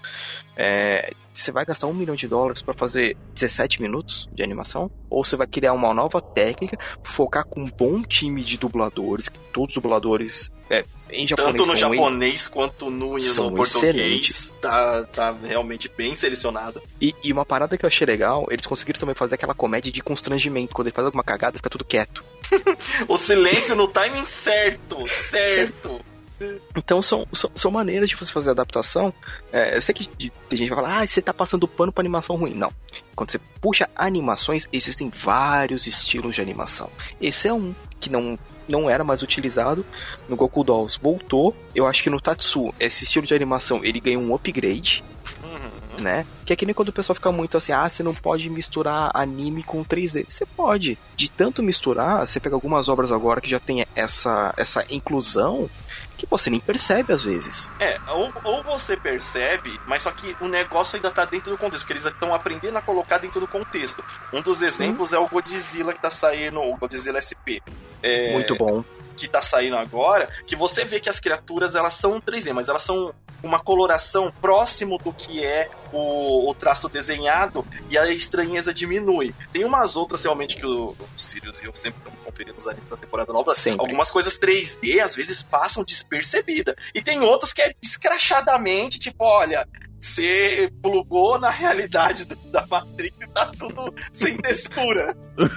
É, 0.57 1.12
você 1.33 1.51
vai 1.51 1.64
gastar 1.64 1.87
um 1.87 1.94
milhão 1.94 2.14
de 2.14 2.29
dólares 2.29 2.61
pra 2.61 2.75
fazer 2.75 3.16
17 3.35 3.81
minutos 3.81 4.29
de 4.35 4.42
animação? 4.42 4.90
Ou 5.09 5.25
você 5.25 5.35
vai 5.37 5.46
criar 5.46 5.73
uma 5.73 5.94
nova 5.94 6.20
técnica, 6.20 6.79
focar 7.03 7.46
com 7.46 7.62
um 7.62 7.70
bom 7.70 8.03
time 8.03 8.42
de 8.42 8.59
dubladores, 8.59 9.31
que 9.31 9.38
todos 9.51 9.75
os 9.75 9.83
dubladores 9.83 10.53
é, 10.68 10.85
em 11.12 11.27
japonês 11.27 11.57
Tanto 11.57 11.66
no 11.66 11.77
japonês 11.77 12.49
quanto 12.49 12.90
no, 12.90 13.18
no 13.18 13.53
português. 13.53 14.53
Tá, 14.61 15.05
tá 15.05 15.37
realmente 15.42 15.88
bem 15.88 16.14
selecionado. 16.14 16.83
E, 17.01 17.14
e 17.23 17.33
uma 17.33 17.44
parada 17.44 17.77
que 17.77 17.85
eu 17.85 17.88
achei 17.88 18.07
legal, 18.07 18.46
eles 18.51 18.66
conseguiram 18.66 19.01
também 19.01 19.14
fazer 19.14 19.35
aquela 19.35 19.55
comédia 19.55 19.90
de 19.90 20.03
constrangimento. 20.03 20.75
Quando 20.75 20.88
ele 20.88 20.94
faz 20.94 21.07
alguma 21.07 21.25
cagada, 21.25 21.57
fica 21.57 21.70
tudo 21.70 21.85
quieto. 21.85 22.25
O 23.09 23.16
silêncio 23.16 23.77
no 23.77 23.87
timing 23.87 24.27
certo, 24.27 24.96
certo. 25.31 26.01
Então 26.75 27.03
são, 27.03 27.27
são, 27.33 27.51
são 27.55 27.70
maneiras 27.70 28.09
de 28.09 28.16
você 28.16 28.33
fazer 28.33 28.51
adaptação. 28.51 29.12
É, 29.53 29.77
eu 29.77 29.83
sei 29.83 29.94
que 29.94 30.07
tem 30.09 30.59
gente 30.59 30.68
que 30.68 30.75
vai 30.75 30.85
falar, 30.85 31.01
ah, 31.01 31.07
você 31.07 31.20
tá 31.20 31.35
passando 31.35 31.68
pano 31.68 31.92
pra 31.92 32.03
animação 32.03 32.37
ruim. 32.37 32.55
Não. 32.55 32.73
Quando 33.14 33.31
você 33.31 33.38
puxa 33.61 33.88
animações, 33.94 34.68
existem 34.73 35.11
vários 35.11 35.87
estilos 35.87 36.35
de 36.35 36.40
animação. 36.40 36.90
Esse 37.20 37.49
é 37.49 37.53
um 37.53 37.75
que 37.99 38.09
não, 38.09 38.38
não 38.71 38.89
era 38.89 39.05
mais 39.05 39.23
utilizado 39.23 39.85
no 40.29 40.37
Goku 40.37 40.65
Dolls. 40.65 40.99
Voltou. 41.01 41.55
Eu 41.75 41.87
acho 41.87 42.03
que 42.03 42.11
no 42.11 42.21
Tatsu, 42.21 42.73
esse 42.79 43.05
estilo 43.05 43.27
de 43.27 43.35
animação, 43.35 43.85
ele 43.85 44.01
ganhou 44.01 44.23
um 44.23 44.35
upgrade. 44.35 45.05
Né? 46.01 46.27
Que 46.45 46.53
é 46.53 46.57
que 46.57 46.67
nem 46.67 46.75
quando 46.75 46.89
o 46.89 46.93
pessoal 46.93 47.15
fica 47.15 47.31
muito 47.31 47.57
assim, 47.57 47.73
ah, 47.73 47.89
você 47.89 48.03
não 48.03 48.15
pode 48.15 48.49
misturar 48.49 49.11
anime 49.15 49.63
com 49.63 49.85
3D. 49.85 50.25
Você 50.29 50.47
pode. 50.47 50.99
De 51.15 51.31
tanto 51.31 51.63
misturar, 51.63 52.27
você 52.27 52.41
pega 52.41 52.55
algumas 52.55 52.89
obras 52.89 53.13
agora 53.13 53.41
que 53.41 53.51
já 53.51 53.61
tem 53.61 53.87
essa, 53.95 54.55
essa 54.57 54.85
inclusão 54.89 55.69
que 56.21 56.27
você 56.27 56.51
nem 56.51 56.61
percebe 56.61 57.13
às 57.13 57.23
vezes. 57.23 57.71
É, 57.81 57.99
ou, 58.09 58.31
ou 58.45 58.63
você 58.63 58.97
percebe, 58.97 59.81
mas 59.87 60.03
só 60.03 60.11
que 60.11 60.37
o 60.41 60.49
negócio 60.49 60.97
ainda 60.97 61.11
tá 61.11 61.25
dentro 61.25 61.51
do 61.51 61.57
contexto, 61.57 61.83
porque 61.83 61.95
eles 61.95 62.05
estão 62.05 62.35
aprendendo 62.35 62.77
a 62.77 62.83
colocar 62.83 63.19
dentro 63.19 63.41
do 63.41 63.49
contexto. 63.49 64.05
Um 64.33 64.43
dos 64.43 64.61
exemplos 64.61 65.15
é 65.15 65.19
o 65.19 65.27
Godzilla 65.27 65.95
que 65.95 66.03
tá 66.03 66.11
saindo, 66.11 66.61
o 66.61 66.77
Godzilla 66.77 67.21
SP. 67.21 67.63
É, 68.03 68.33
Muito 68.33 68.55
bom. 68.55 68.85
que 69.17 69.27
tá 69.29 69.41
saindo 69.41 69.77
agora, 69.77 70.31
que 70.47 70.55
você 70.55 70.85
vê 70.85 71.01
que 71.01 71.09
as 71.09 71.19
criaturas 71.19 71.75
elas 71.75 71.95
são 71.95 72.21
3D, 72.21 72.53
mas 72.53 72.69
elas 72.69 72.83
são 72.83 73.15
uma 73.42 73.59
coloração 73.61 74.33
próximo 74.40 74.98
do 74.98 75.12
que 75.12 75.44
é 75.44 75.68
o, 75.92 76.48
o 76.50 76.55
traço 76.55 76.88
desenhado 76.88 77.66
e 77.88 77.96
a 77.98 78.09
estranheza 78.12 78.72
diminui. 78.72 79.35
Tem 79.53 79.64
umas 79.64 79.96
outras 79.96 80.22
realmente 80.22 80.57
que 80.57 80.66
o, 80.66 80.90
o 80.90 80.96
Sirius 81.16 81.61
e 81.62 81.64
eu 81.66 81.74
sempre 81.74 81.98
estamos 82.00 82.20
conferindo 82.24 82.59
os 82.59 82.66
animes 82.66 82.88
da 82.88 82.96
temporada 82.96 83.33
nova. 83.33 83.55
Sempre. 83.55 83.81
Algumas 83.81 84.11
coisas 84.11 84.38
3D 84.38 85.00
às 85.00 85.14
vezes 85.16 85.42
passam 85.42 85.83
despercebida. 85.85 86.76
E 86.94 87.03
tem 87.03 87.20
outros 87.20 87.53
que 87.53 87.62
é 87.62 87.74
escrachadamente, 87.83 88.98
tipo, 88.98 89.24
olha, 89.24 89.66
você 90.00 90.70
plugou 90.83 91.38
na 91.38 91.50
realidade 91.50 92.24
do- 92.24 92.37
da 92.50 92.66
Matrix 92.66 93.16
e 93.20 93.26
tá 93.29 93.50
tudo 93.59 93.94
sem 94.12 94.37
textura. 94.40 95.16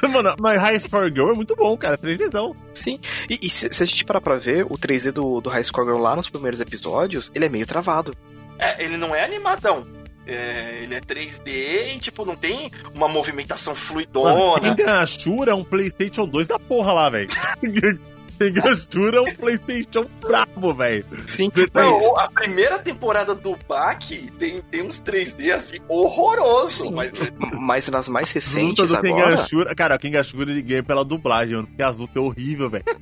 Mano, 0.10 0.36
mas 0.40 0.58
High 0.60 0.80
Score 0.80 1.10
Girl 1.10 1.32
é 1.32 1.34
muito 1.34 1.56
bom, 1.56 1.76
cara. 1.78 1.98
3Dzão. 1.98 2.56
Sim. 2.74 3.00
E, 3.30 3.40
e 3.42 3.50
se, 3.50 3.72
se 3.74 3.84
a 3.84 3.86
gente 3.86 4.04
parar 4.06 4.22
pra 4.22 4.36
ver, 4.38 4.66
o 4.66 4.78
3D 4.78 5.12
do, 5.12 5.40
do 5.42 5.50
High 5.50 5.64
Score 5.64 5.86
Girl 5.88 6.00
lá 6.00 6.16
nos 6.16 6.30
primeiros 6.30 6.60
episódios, 6.60 7.32
ele 7.34 7.46
é 7.46 7.50
meio 7.50 7.66
travado. 7.74 8.16
É, 8.60 8.84
ele 8.84 8.98
não 8.98 9.16
é 9.16 9.26
animadão. 9.26 9.86
É, 10.26 10.80
ele 10.84 10.96
é 10.96 11.02
3D 11.02 11.96
e, 11.96 12.00
tipo, 12.00 12.24
não 12.24 12.36
tem 12.36 12.72
uma 12.94 13.10
movimentação 13.10 13.74
Mano, 13.74 13.86
fluidona. 13.86 14.76
Tengasura 14.76 15.52
é 15.52 15.56
um 15.56 15.64
PlayStation 15.64 16.26
2 16.26 16.48
da 16.48 16.60
porra 16.60 16.94
lá, 16.94 17.10
velho. 17.10 17.30
Tengasura 18.52 19.18
é 19.18 19.22
um 19.22 19.36
PlayStation 19.36 20.06
brabo, 20.22 20.74
velho. 20.74 21.06
Sim, 21.28 21.50
Não, 21.74 22.00
mas, 22.00 22.26
a 22.26 22.28
primeira 22.30 22.80
temporada 22.80 23.34
do 23.34 23.58
Baki 23.68 24.32
tem, 24.38 24.62
tem 24.62 24.84
uns 24.84 25.02
3D 25.02 25.52
assim 25.52 25.80
horroroso, 25.88 26.92
mas 26.92 27.12
mas 27.54 27.88
nas 27.90 28.08
mais 28.08 28.30
Luta 28.30 28.40
recentes 28.40 28.90
do 28.90 28.98
agora. 28.98 29.76
Cara, 29.76 29.96
o 29.96 30.42
ele 30.52 30.62
ganha 30.62 30.84
pela 30.84 31.04
dublagem, 31.06 31.56
mano. 31.56 31.68
Porque 31.68 31.84
a 31.84 31.88
azul 31.88 32.10
é 32.14 32.20
horrível, 32.20 32.70
velho. 32.70 32.84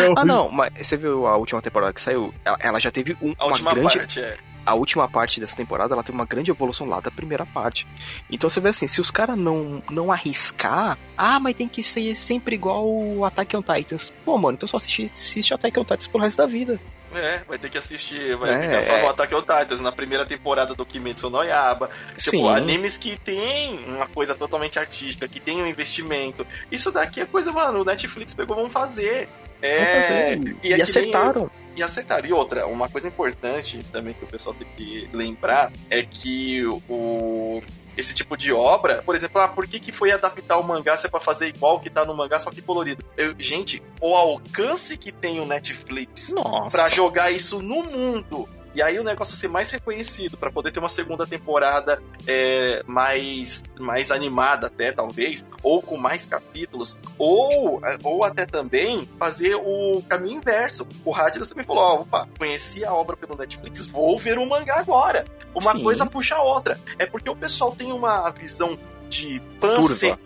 É 0.00 0.12
Ah, 0.16 0.24
não, 0.24 0.50
mas 0.50 0.72
você 0.82 0.96
viu 0.96 1.26
a 1.26 1.36
última 1.36 1.62
temporada 1.62 1.92
que 1.92 2.00
saiu? 2.00 2.32
Ela, 2.44 2.58
ela 2.60 2.80
já 2.80 2.90
teve 2.90 3.16
um, 3.22 3.34
a 3.38 3.44
uma 3.44 3.52
última 3.52 3.74
grande. 3.74 3.96
parte 3.98 4.20
é. 4.20 4.36
A 4.70 4.74
última 4.74 5.08
parte 5.08 5.40
dessa 5.40 5.56
temporada 5.56 5.94
ela 5.94 6.02
tem 6.02 6.14
uma 6.14 6.24
grande 6.24 6.50
evolução 6.50 6.86
lá 6.86 7.00
da 7.00 7.10
primeira 7.10 7.44
parte. 7.44 7.86
Então 8.30 8.48
você 8.48 8.60
vê 8.60 8.68
assim, 8.68 8.86
se 8.86 9.00
os 9.00 9.10
caras 9.10 9.36
não, 9.36 9.82
não 9.90 10.12
arriscar, 10.12 10.96
ah, 11.16 11.40
mas 11.40 11.56
tem 11.56 11.66
que 11.66 11.82
ser 11.82 12.14
sempre 12.14 12.54
igual 12.54 12.88
o 12.88 13.24
Attack 13.24 13.56
on 13.56 13.62
Titans. 13.62 14.12
Pô, 14.24 14.38
mano, 14.38 14.54
então 14.54 14.68
só 14.68 14.76
assiste, 14.76 15.04
assiste 15.04 15.52
Attack 15.52 15.76
on 15.78 15.82
Titans 15.82 16.06
pro 16.06 16.20
resto 16.20 16.38
da 16.38 16.46
vida. 16.46 16.78
É, 17.12 17.42
vai 17.48 17.58
ter 17.58 17.68
que 17.68 17.76
assistir, 17.76 18.36
vai 18.36 18.54
é, 18.54 18.62
ficar 18.62 18.82
só 18.82 19.00
no 19.00 19.08
Attack 19.08 19.34
on 19.34 19.40
Titans, 19.40 19.80
na 19.80 19.90
primeira 19.90 20.24
temporada 20.24 20.74
do 20.76 20.86
Kimetsu 20.86 21.28
no 21.28 21.42
Yaba. 21.42 21.90
Tipo, 22.16 22.30
Sim. 22.30 22.48
animes 22.48 22.96
que 22.96 23.18
tem 23.18 23.84
uma 23.86 24.06
coisa 24.06 24.36
totalmente 24.36 24.78
artística, 24.78 25.26
que 25.26 25.40
tem 25.40 25.60
um 25.60 25.66
investimento. 25.66 26.46
Isso 26.70 26.92
daqui 26.92 27.20
é 27.20 27.26
coisa, 27.26 27.52
mano, 27.52 27.80
o 27.80 27.84
Netflix 27.84 28.32
pegou, 28.32 28.54
vamos 28.54 28.72
fazer. 28.72 29.28
É, 29.62 30.34
e, 30.36 30.68
e 30.68 30.72
é 30.72 30.82
acertaram. 30.82 31.50
E 31.76 31.82
acertaram. 31.82 32.26
E 32.26 32.32
outra, 32.32 32.66
uma 32.66 32.88
coisa 32.88 33.08
importante 33.08 33.82
também 33.92 34.14
que 34.14 34.24
o 34.24 34.28
pessoal 34.28 34.54
tem 34.54 34.66
que 34.76 35.08
lembrar 35.12 35.72
é 35.88 36.02
que 36.02 36.64
o, 36.88 37.62
esse 37.96 38.14
tipo 38.14 38.36
de 38.36 38.52
obra, 38.52 39.02
por 39.02 39.14
exemplo, 39.14 39.40
ah, 39.40 39.48
por 39.48 39.66
que, 39.66 39.78
que 39.78 39.92
foi 39.92 40.10
adaptar 40.10 40.58
o 40.58 40.66
mangá 40.66 40.96
se 40.96 41.06
é 41.06 41.10
pra 41.10 41.20
fazer 41.20 41.48
igual 41.48 41.80
que 41.80 41.90
tá 41.90 42.04
no 42.04 42.16
mangá, 42.16 42.40
só 42.40 42.50
que 42.50 42.62
colorido? 42.62 43.04
Eu, 43.16 43.34
gente, 43.38 43.82
o 44.00 44.14
alcance 44.14 44.96
que 44.96 45.12
tem 45.12 45.40
o 45.40 45.46
Netflix 45.46 46.32
para 46.32 46.68
pra 46.68 46.88
jogar 46.88 47.30
isso 47.30 47.62
no 47.62 47.82
mundo 47.82 48.48
e 48.74 48.82
aí 48.82 48.98
o 48.98 49.04
negócio 49.04 49.34
ser 49.36 49.48
mais 49.48 49.70
reconhecido 49.70 50.36
para 50.36 50.50
poder 50.50 50.70
ter 50.70 50.78
uma 50.78 50.88
segunda 50.88 51.26
temporada 51.26 52.02
é, 52.26 52.82
mais, 52.86 53.62
mais 53.78 54.10
animada 54.10 54.68
até, 54.68 54.92
talvez, 54.92 55.44
ou 55.62 55.82
com 55.82 55.96
mais 55.96 56.24
capítulos, 56.24 56.98
ou, 57.18 57.80
ou 58.04 58.24
até 58.24 58.46
também 58.46 59.08
fazer 59.18 59.54
o 59.56 60.02
caminho 60.08 60.38
inverso. 60.38 60.86
O 61.04 61.10
Radler 61.10 61.46
também 61.46 61.64
falou, 61.64 61.82
ó, 61.82 61.94
opa, 62.02 62.28
conheci 62.38 62.84
a 62.84 62.92
obra 62.92 63.16
pelo 63.16 63.36
Netflix, 63.36 63.86
vou 63.86 64.18
ver 64.18 64.38
o 64.38 64.46
mangá 64.46 64.76
agora. 64.76 65.24
Uma 65.54 65.72
Sim. 65.72 65.82
coisa 65.82 66.06
puxa 66.06 66.36
a 66.36 66.42
outra. 66.42 66.78
É 66.98 67.06
porque 67.06 67.28
o 67.28 67.36
pessoal 67.36 67.74
tem 67.74 67.92
uma 67.92 68.30
visão 68.30 68.78
de 69.10 69.42
panse... 69.60 70.16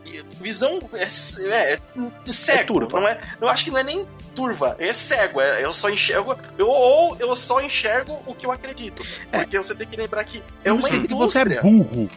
Visão 0.41 0.79
é, 0.93 1.05
é, 1.05 1.07
é 1.07 2.33
cego, 2.33 2.83
é 2.83 2.87
não 3.01 3.09
é? 3.09 3.19
Eu 3.41 3.49
acho 3.49 3.65
que 3.65 3.71
não 3.71 3.79
é 3.79 3.83
nem 3.83 4.07
turva, 4.35 4.77
é 4.79 4.93
cego. 4.93 5.41
É, 5.41 5.65
eu 5.65 5.73
só 5.73 5.89
enxergo, 5.89 6.37
eu, 6.59 6.69
ou 6.69 7.17
eu 7.19 7.35
só 7.35 7.63
enxergo 7.63 8.23
o 8.27 8.35
que 8.35 8.45
eu 8.45 8.53
acredito. 8.53 9.03
É. 9.33 9.39
Porque 9.39 9.57
você 9.57 9.75
tem 9.75 9.87
que 9.87 9.97
lembrar 9.97 10.23
que 10.25 10.43
é 10.63 10.71
uma 10.71 10.89
indústria. 10.91 11.45
Você 11.45 11.59
é 11.59 11.63
burro. 11.63 12.11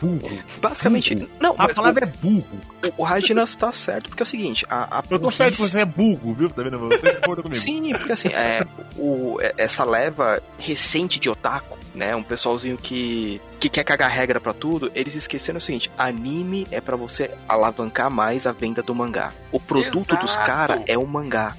burro. 0.00 0.38
Basicamente, 0.62 1.16
burro. 1.16 1.30
não. 1.40 1.54
A 1.58 1.68
palavra 1.68 2.06
o, 2.06 2.08
é 2.08 2.12
burro. 2.12 2.60
O, 2.96 3.02
o 3.02 3.04
Raginas 3.04 3.56
tá 3.56 3.72
certo, 3.72 4.08
porque 4.08 4.22
é 4.22 4.24
o 4.24 4.26
seguinte, 4.26 4.64
a, 4.70 5.00
a 5.00 5.04
Eu 5.10 5.18
tô 5.18 5.30
certo 5.32 5.56
que 5.56 5.62
você 5.62 5.80
é 5.80 5.84
burro, 5.84 6.32
viu? 6.32 6.50
Tá 6.50 6.62
vendo? 6.62 6.78
Você 6.78 7.12
concorda 7.14 7.42
comigo. 7.42 7.60
Sim, 7.60 7.92
porque 7.92 8.12
assim, 8.12 8.28
é, 8.28 8.64
o, 8.96 9.38
é, 9.40 9.52
essa 9.58 9.84
leva 9.84 10.40
recente 10.58 11.18
de 11.18 11.28
otaku, 11.28 11.76
né? 11.94 12.14
Um 12.14 12.22
pessoalzinho 12.22 12.76
que, 12.76 13.40
que 13.60 13.68
quer 13.68 13.84
cagar 13.84 14.10
regra 14.10 14.40
para 14.40 14.52
tudo, 14.52 14.90
eles 14.94 15.14
esqueceram 15.14 15.58
o 15.58 15.60
seguinte: 15.60 15.90
anime 15.96 16.66
é 16.70 16.80
para 16.80 16.96
você 16.96 17.30
alavancar 17.48 18.10
mais 18.10 18.46
a 18.46 18.52
venda 18.52 18.82
do 18.82 18.94
mangá. 18.94 19.32
O 19.52 19.60
produto 19.60 20.10
Exato. 20.10 20.26
dos 20.26 20.36
caras 20.36 20.82
é 20.86 20.98
o 20.98 21.06
mangá. 21.06 21.56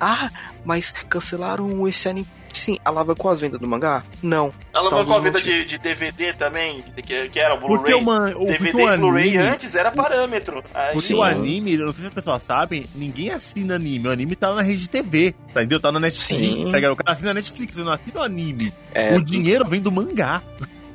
Ah, 0.00 0.30
mas 0.64 0.92
cancelaram 0.92 1.86
esse 1.88 2.08
anime. 2.08 2.26
Sim, 2.54 2.78
alavancou 2.84 3.30
as 3.30 3.40
vendas 3.40 3.60
do 3.60 3.66
mangá? 3.66 4.04
Não. 4.22 4.52
Alavancou 4.72 5.16
a 5.16 5.20
venda 5.20 5.40
de, 5.40 5.64
de, 5.64 5.78
DVD 5.78 6.32
também, 6.32 6.82
que, 7.04 7.28
que 7.28 7.40
era 7.40 7.54
o 7.54 7.60
Blu-ray. 7.60 7.94
O, 8.34 8.46
DVD 8.46 8.82
e 8.82 8.96
Blu-ray 8.96 9.36
antes 9.36 9.74
era 9.74 9.90
parâmetro. 9.90 10.62
Aí... 10.72 10.92
Porque 10.92 11.08
Sim. 11.08 11.14
o 11.14 11.22
anime, 11.22 11.76
não 11.76 11.92
sei 11.92 12.02
se 12.02 12.08
as 12.08 12.14
pessoas 12.14 12.42
sabem, 12.42 12.86
ninguém 12.94 13.30
assina 13.30 13.74
anime. 13.74 14.08
O 14.08 14.12
anime 14.12 14.36
tá 14.36 14.54
na 14.54 14.62
rede 14.62 14.88
TV, 14.88 15.34
tá 15.52 15.60
entendeu? 15.62 15.80
Tá 15.80 15.90
na 15.90 16.00
Netflix. 16.00 16.64
Sim. 16.64 16.70
Tá 16.70 16.92
o 16.92 16.96
cara 16.96 17.12
assina 17.12 17.28
na 17.28 17.34
Netflix, 17.34 17.76
não 17.76 17.92
assina 17.92 18.20
o 18.20 18.22
anime. 18.22 18.72
É... 18.92 19.16
O 19.16 19.24
dinheiro 19.24 19.64
vem 19.64 19.80
do 19.80 19.90
mangá. 19.90 20.42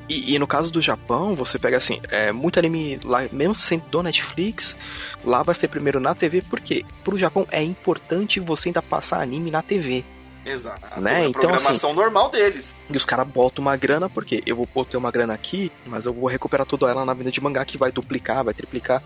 E, 0.10 0.34
e, 0.34 0.40
no 0.40 0.48
caso 0.48 0.72
do 0.72 0.82
Japão, 0.82 1.36
você 1.36 1.60
pega 1.60 1.78
assim, 1.78 2.02
é, 2.10 2.32
muito 2.32 2.58
anime 2.58 3.00
lá, 3.04 3.28
mesmo 3.32 3.54
sendo 3.54 3.84
do 3.92 4.02
Netflix, 4.02 4.76
lá 5.24 5.44
vai 5.44 5.54
ser 5.54 5.68
primeiro 5.68 6.00
na 6.00 6.16
TV, 6.16 6.42
porque 6.50 6.84
pro 7.04 7.18
Japão 7.18 7.48
é 7.52 7.62
importante 7.62 8.40
você 8.40 8.70
ainda 8.70 8.82
passar 8.82 9.22
anime 9.22 9.52
na 9.52 9.62
TV. 9.62 10.04
Exato. 10.50 11.00
Né? 11.00 11.16
A 11.16 11.20
então, 11.22 11.32
programação 11.34 11.92
assim, 11.92 12.00
normal 12.00 12.30
deles. 12.30 12.76
E 12.90 12.98
os 12.98 13.06
caras 13.06 13.28
botam 13.28 13.62
uma 13.62 13.76
grana, 13.78 14.10
porque 14.10 14.42
eu 14.46 14.56
vou 14.56 14.86
ter 14.86 14.98
uma 14.98 15.12
grana 15.12 15.34
aqui, 15.34 15.72
mas 15.86 16.06
eu 16.06 16.14
vou 16.14 16.28
recuperar 16.28 16.66
toda 16.66 16.90
ela 16.90 17.06
na 17.06 17.14
venda 17.14 17.32
de 17.32 17.42
mangá, 17.42 17.64
que 17.64 17.78
vai 17.78 17.92
duplicar, 17.92 18.44
vai 18.44 18.54
triplicar. 18.54 19.04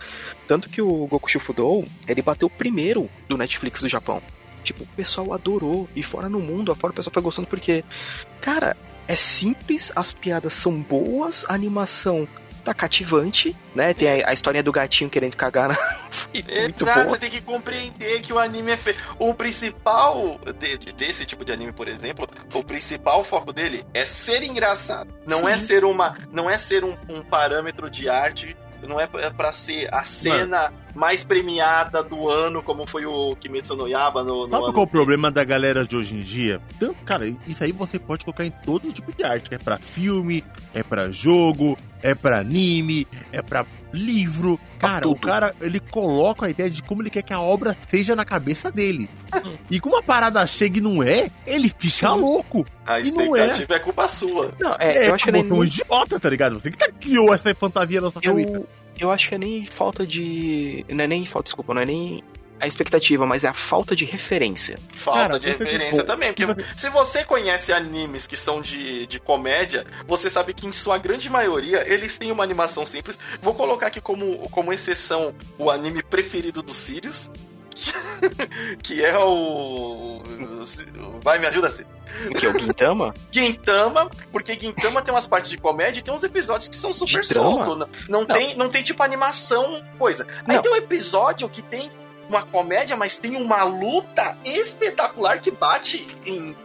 Tanto 0.48 0.70
que 0.70 0.82
o 0.82 1.08
Goku 1.08 1.30
Shufudou, 1.30 1.86
ele 2.08 2.22
bateu 2.22 2.50
primeiro 2.50 3.10
do 3.28 3.38
Netflix 3.38 3.82
do 3.82 3.90
Japão. 3.90 4.22
Tipo, 4.64 4.84
o 4.84 4.88
pessoal 4.88 5.34
adorou. 5.34 5.90
E 5.96 6.02
fora 6.02 6.30
no 6.30 6.40
mundo, 6.40 6.72
afora 6.72 6.92
o 6.92 6.96
pessoal 6.96 7.14
foi 7.14 7.22
gostando 7.22 7.48
porque, 7.48 7.84
cara, 8.40 8.78
é 9.08 9.16
simples, 9.16 9.92
as 9.96 10.14
piadas 10.14 10.54
são 10.54 10.80
boas, 10.80 11.46
a 11.50 11.54
animação 11.54 12.28
tá 12.64 12.74
cativante, 12.74 13.56
né? 13.76 13.94
Tem 13.94 14.24
a, 14.24 14.30
a 14.30 14.34
historinha 14.34 14.64
do 14.64 14.72
gatinho 14.72 15.10
querendo 15.10 15.36
cagar 15.36 15.70
na. 15.70 15.76
muito 16.34 16.84
Exato, 16.84 17.10
você 17.10 17.20
tem 17.20 17.30
que 17.30 17.42
compreender 17.42 18.22
que 18.22 18.34
o 18.34 18.40
anime 18.40 18.72
é 18.72 18.78
feito. 18.78 19.04
O 19.20 19.34
principal 19.34 20.40
de, 20.60 20.94
desse 20.94 21.26
tipo 21.26 21.46
de 21.46 21.52
anime, 21.52 21.72
por 21.72 21.88
exemplo, 21.88 22.28
o 22.54 22.64
principal 22.64 23.24
foco 23.24 23.54
dele 23.54 23.86
é 23.94 24.06
ser 24.06 24.44
engraçado. 24.44 25.14
Não 25.26 25.40
Sim. 25.40 25.50
é 25.50 25.58
ser 25.58 25.86
uma. 25.86 26.18
Não 26.32 26.50
é 26.50 26.58
ser 26.58 26.84
um, 26.84 26.98
um 27.10 27.22
parâmetro 27.22 27.90
de 27.90 28.10
arte 28.10 28.56
não 28.88 29.00
é 29.00 29.08
para 29.08 29.52
ser 29.52 29.94
a 29.94 30.04
cena 30.04 30.64
Mano. 30.64 30.83
Mais 30.94 31.24
premiada 31.24 32.04
do 32.04 32.30
ano, 32.30 32.62
como 32.62 32.86
foi 32.86 33.06
o 33.06 33.36
Kimetsu 33.36 33.76
no 33.76 33.88
Yaba 33.88 34.24
no, 34.24 34.46
no 34.46 34.52
Sabe 34.52 34.64
ano 34.66 34.74
qual 34.74 34.86
é 34.86 34.88
o 34.88 34.92
problema 34.92 35.32
da 35.32 35.44
galera 35.44 35.86
de 35.86 35.96
hoje 35.96 36.16
em 36.16 36.22
dia? 36.22 36.62
Então, 36.76 36.94
cara, 37.06 37.26
isso 37.48 37.64
aí 37.64 37.72
você 37.72 37.98
pode 37.98 38.26
colocar 38.26 38.46
em 38.46 38.52
todo 38.52 38.92
tipo 38.92 39.12
de 39.16 39.24
arte, 39.24 39.54
é 39.54 39.58
para 39.58 39.78
filme, 39.80 40.44
é 40.74 40.84
para 40.84 41.12
jogo, 41.12 41.78
é 42.02 42.14
para 42.14 42.40
anime, 42.40 43.08
é 43.32 43.42
para 43.42 43.66
livro. 43.94 44.60
Cara, 44.78 45.08
o 45.08 45.16
cara, 45.16 45.56
ele 45.62 45.80
coloca 45.80 46.46
a 46.46 46.50
ideia 46.50 46.70
de 46.70 46.84
como 46.84 47.02
ele 47.02 47.10
quer 47.10 47.22
que 47.22 47.34
a 47.34 47.40
obra 47.40 47.76
seja 47.88 48.16
na 48.16 48.26
cabeça 48.26 48.72
dele. 48.72 49.10
e 49.72 49.80
como 49.80 49.98
a 49.98 50.04
parada 50.04 50.46
chega 50.46 50.80
e 50.80 50.82
não 50.82 51.02
é, 51.02 51.32
ele 51.48 51.70
fica 51.70 52.12
Sim. 52.12 52.20
louco. 52.20 52.66
A 52.86 53.00
expectativa 53.00 53.74
é. 53.74 53.78
é 53.78 53.80
culpa 53.80 54.08
sua. 54.08 54.54
Não, 54.60 54.76
é, 54.80 54.98
é 54.98 55.10
eu 55.10 55.16
acho 55.16 55.24
que 55.24 55.32
nem... 55.32 55.52
um 55.52 55.64
idiota, 55.64 56.20
tá 56.20 56.30
ligado? 56.30 56.60
Você 56.60 56.70
que 56.70 56.78
tá, 56.78 56.90
criou 56.92 57.34
essa 57.34 57.54
fantasia 57.56 58.02
na 58.02 58.12
sua 58.12 58.22
eu, 58.24 58.36
cabeça. 58.36 58.64
Eu 59.00 59.12
acho 59.12 59.30
que 59.30 59.36
é 59.36 59.38
nem 59.38 59.66
falta 59.66 60.06
de. 60.06 60.86
Não 60.90 61.04
é 61.04 61.08
nem 61.08 61.26
falta, 61.26 61.46
desculpa, 61.46 61.74
não 61.74 61.82
é 61.82 61.86
nem 61.86 62.24
a 62.64 62.68
expectativa, 62.68 63.26
mas 63.26 63.44
é 63.44 63.50
a 63.50 63.54
falta 63.54 63.94
de 63.94 64.06
referência. 64.06 64.80
Falta 64.96 65.20
Cara, 65.20 65.40
de 65.40 65.50
referência 65.50 66.02
que... 66.02 66.08
também, 66.08 66.34
porque 66.34 66.64
se 66.78 66.90
você 66.90 67.26
conhece 67.26 67.74
animes 67.74 68.26
que 68.26 68.38
são 68.38 68.62
de, 68.62 69.06
de 69.06 69.20
comédia, 69.20 69.86
você 70.08 70.30
sabe 70.30 70.54
que 70.54 70.66
em 70.66 70.72
sua 70.72 70.98
grande 70.98 71.30
maioria 71.30 71.84
eles 71.92 72.18
têm 72.18 72.32
uma 72.32 72.44
animação 72.44 72.86
simples. 72.86 73.20
Vou 73.42 73.54
colocar 73.54 73.88
aqui 73.88 74.00
como, 74.00 74.38
como 74.50 74.72
exceção 74.72 75.36
o 75.58 75.70
anime 75.70 76.02
preferido 76.02 76.64
do 76.64 76.74
Sirius, 76.74 77.30
que 78.82 79.04
é 79.04 79.18
o. 79.18 80.22
Vai, 81.22 81.40
me 81.40 81.48
ajuda, 81.48 81.68
assim. 81.68 81.84
O 82.30 82.36
que? 82.36 82.48
O 82.48 82.60
Gintama? 82.60 83.14
Gintama, 83.32 84.10
porque 84.32 84.58
Gintama 84.60 85.02
tem 85.02 85.14
umas 85.14 85.28
partes 85.28 85.50
de 85.50 85.58
comédia 85.58 86.00
e 86.00 86.04
tem 86.04 86.14
uns 86.14 86.24
episódios 86.24 86.70
que 86.70 86.76
são 86.76 86.94
super 86.94 87.24
soltos. 87.26 87.88
Não, 88.08 88.20
não, 88.20 88.26
Tem, 88.26 88.56
não 88.56 88.70
tem 88.70 88.84
tipo 88.84 89.02
animação, 89.04 89.82
coisa. 89.98 90.28
Aí 90.48 90.56
não. 90.56 90.62
tem 90.62 90.72
um 90.72 90.76
episódio 90.76 91.48
que 91.50 91.62
tem 91.62 91.92
uma 92.30 92.44
comédia, 92.44 92.96
mas 92.96 93.18
tem 93.18 93.36
uma 93.36 93.64
luta 93.64 94.38
espetacular 94.44 95.40
que 95.40 95.52
bate 95.52 96.08
em 96.26 96.56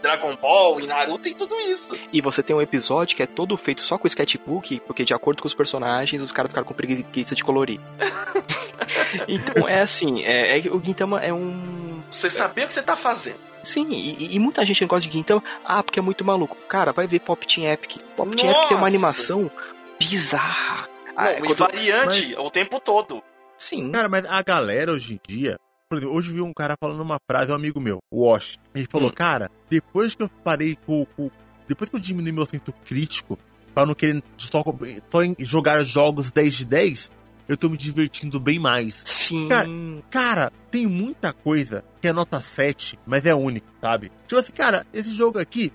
Dragon 0.00 0.36
Ball, 0.36 0.80
em 0.80 0.86
Naruto 0.86 1.28
e 1.28 1.34
tudo 1.34 1.54
isso. 1.60 1.96
E 2.12 2.20
você 2.20 2.42
tem 2.42 2.54
um 2.54 2.62
episódio 2.62 3.16
que 3.16 3.22
é 3.22 3.26
todo 3.26 3.56
feito 3.56 3.82
só 3.82 3.98
com 3.98 4.06
sketchbook, 4.06 4.80
porque 4.86 5.04
de 5.04 5.12
acordo 5.12 5.42
com 5.42 5.48
os 5.48 5.54
personagens, 5.54 6.22
os 6.22 6.30
caras 6.30 6.50
ficaram 6.50 6.66
com 6.66 6.74
preguiça 6.74 7.34
de 7.34 7.42
colorir. 7.42 7.80
então 9.26 9.68
é 9.68 9.80
assim, 9.80 10.22
é, 10.22 10.58
é, 10.58 10.70
o 10.70 10.80
Gintama 10.82 11.20
é 11.20 11.32
um. 11.32 11.77
Você 12.10 12.30
saber 12.30 12.64
o 12.64 12.68
que 12.68 12.74
você 12.74 12.82
tá 12.82 12.96
fazendo. 12.96 13.48
Sim, 13.62 13.92
e, 13.92 14.34
e, 14.34 14.38
muita 14.38 14.64
gente 14.64 14.80
não 14.80 14.88
gosta 14.88 15.06
de 15.06 15.12
Gintama, 15.12 15.42
ah, 15.64 15.82
porque 15.82 15.98
é 15.98 16.02
muito 16.02 16.24
maluco. 16.24 16.56
Cara, 16.68 16.92
vai 16.92 17.06
ver 17.06 17.20
Pop 17.20 17.46
Team 17.46 17.70
Epic. 17.70 17.98
Pop 18.16 18.34
Team 18.34 18.50
Epic 18.50 18.68
tem 18.68 18.76
uma 18.76 18.86
animação 18.86 19.50
bizarra. 19.98 20.88
Não, 21.08 21.14
ah, 21.16 21.32
e 21.32 21.54
variante 21.54 22.34
mas... 22.36 22.46
o 22.46 22.50
tempo 22.50 22.80
todo. 22.80 23.22
Sim. 23.56 23.90
Cara, 23.90 24.08
mas 24.08 24.24
a 24.24 24.42
galera 24.42 24.92
hoje 24.92 25.14
em 25.14 25.20
dia. 25.28 25.58
Por 25.90 25.98
exemplo, 25.98 26.14
hoje 26.14 26.32
vi 26.32 26.40
um 26.40 26.52
cara 26.52 26.76
falando 26.78 27.00
uma 27.00 27.18
frase, 27.26 27.50
um 27.50 27.54
amigo 27.54 27.80
meu, 27.80 27.98
o 28.10 28.26
Wash. 28.26 28.58
Ele 28.74 28.86
falou, 28.90 29.08
hum. 29.08 29.12
cara, 29.12 29.50
depois 29.70 30.14
que 30.14 30.22
eu 30.22 30.28
parei 30.44 30.76
com, 30.86 31.06
com. 31.16 31.30
Depois 31.66 31.88
que 31.90 31.96
eu 31.96 32.00
diminui 32.00 32.30
meu 32.30 32.46
senso 32.46 32.72
crítico, 32.84 33.38
pra 33.74 33.86
não 33.86 33.94
querer 33.94 34.22
só, 34.36 34.62
só 35.10 35.20
jogar 35.38 35.82
jogos 35.84 36.30
10 36.30 36.54
de 36.54 36.66
10, 36.66 37.10
eu 37.48 37.56
tô 37.56 37.68
me 37.68 37.76
divertindo 37.76 38.38
bem 38.38 38.58
mais. 38.58 39.02
Sim. 39.04 39.48
Cara, 39.48 39.68
cara, 40.10 40.52
tem 40.70 40.86
muita 40.86 41.32
coisa 41.32 41.84
que 42.00 42.06
é 42.06 42.12
nota 42.12 42.40
7, 42.40 42.98
mas 43.06 43.24
é 43.24 43.34
único, 43.34 43.66
sabe? 43.80 44.12
Tipo 44.26 44.38
assim, 44.40 44.52
cara, 44.52 44.86
esse 44.92 45.10
jogo 45.10 45.38
aqui, 45.38 45.72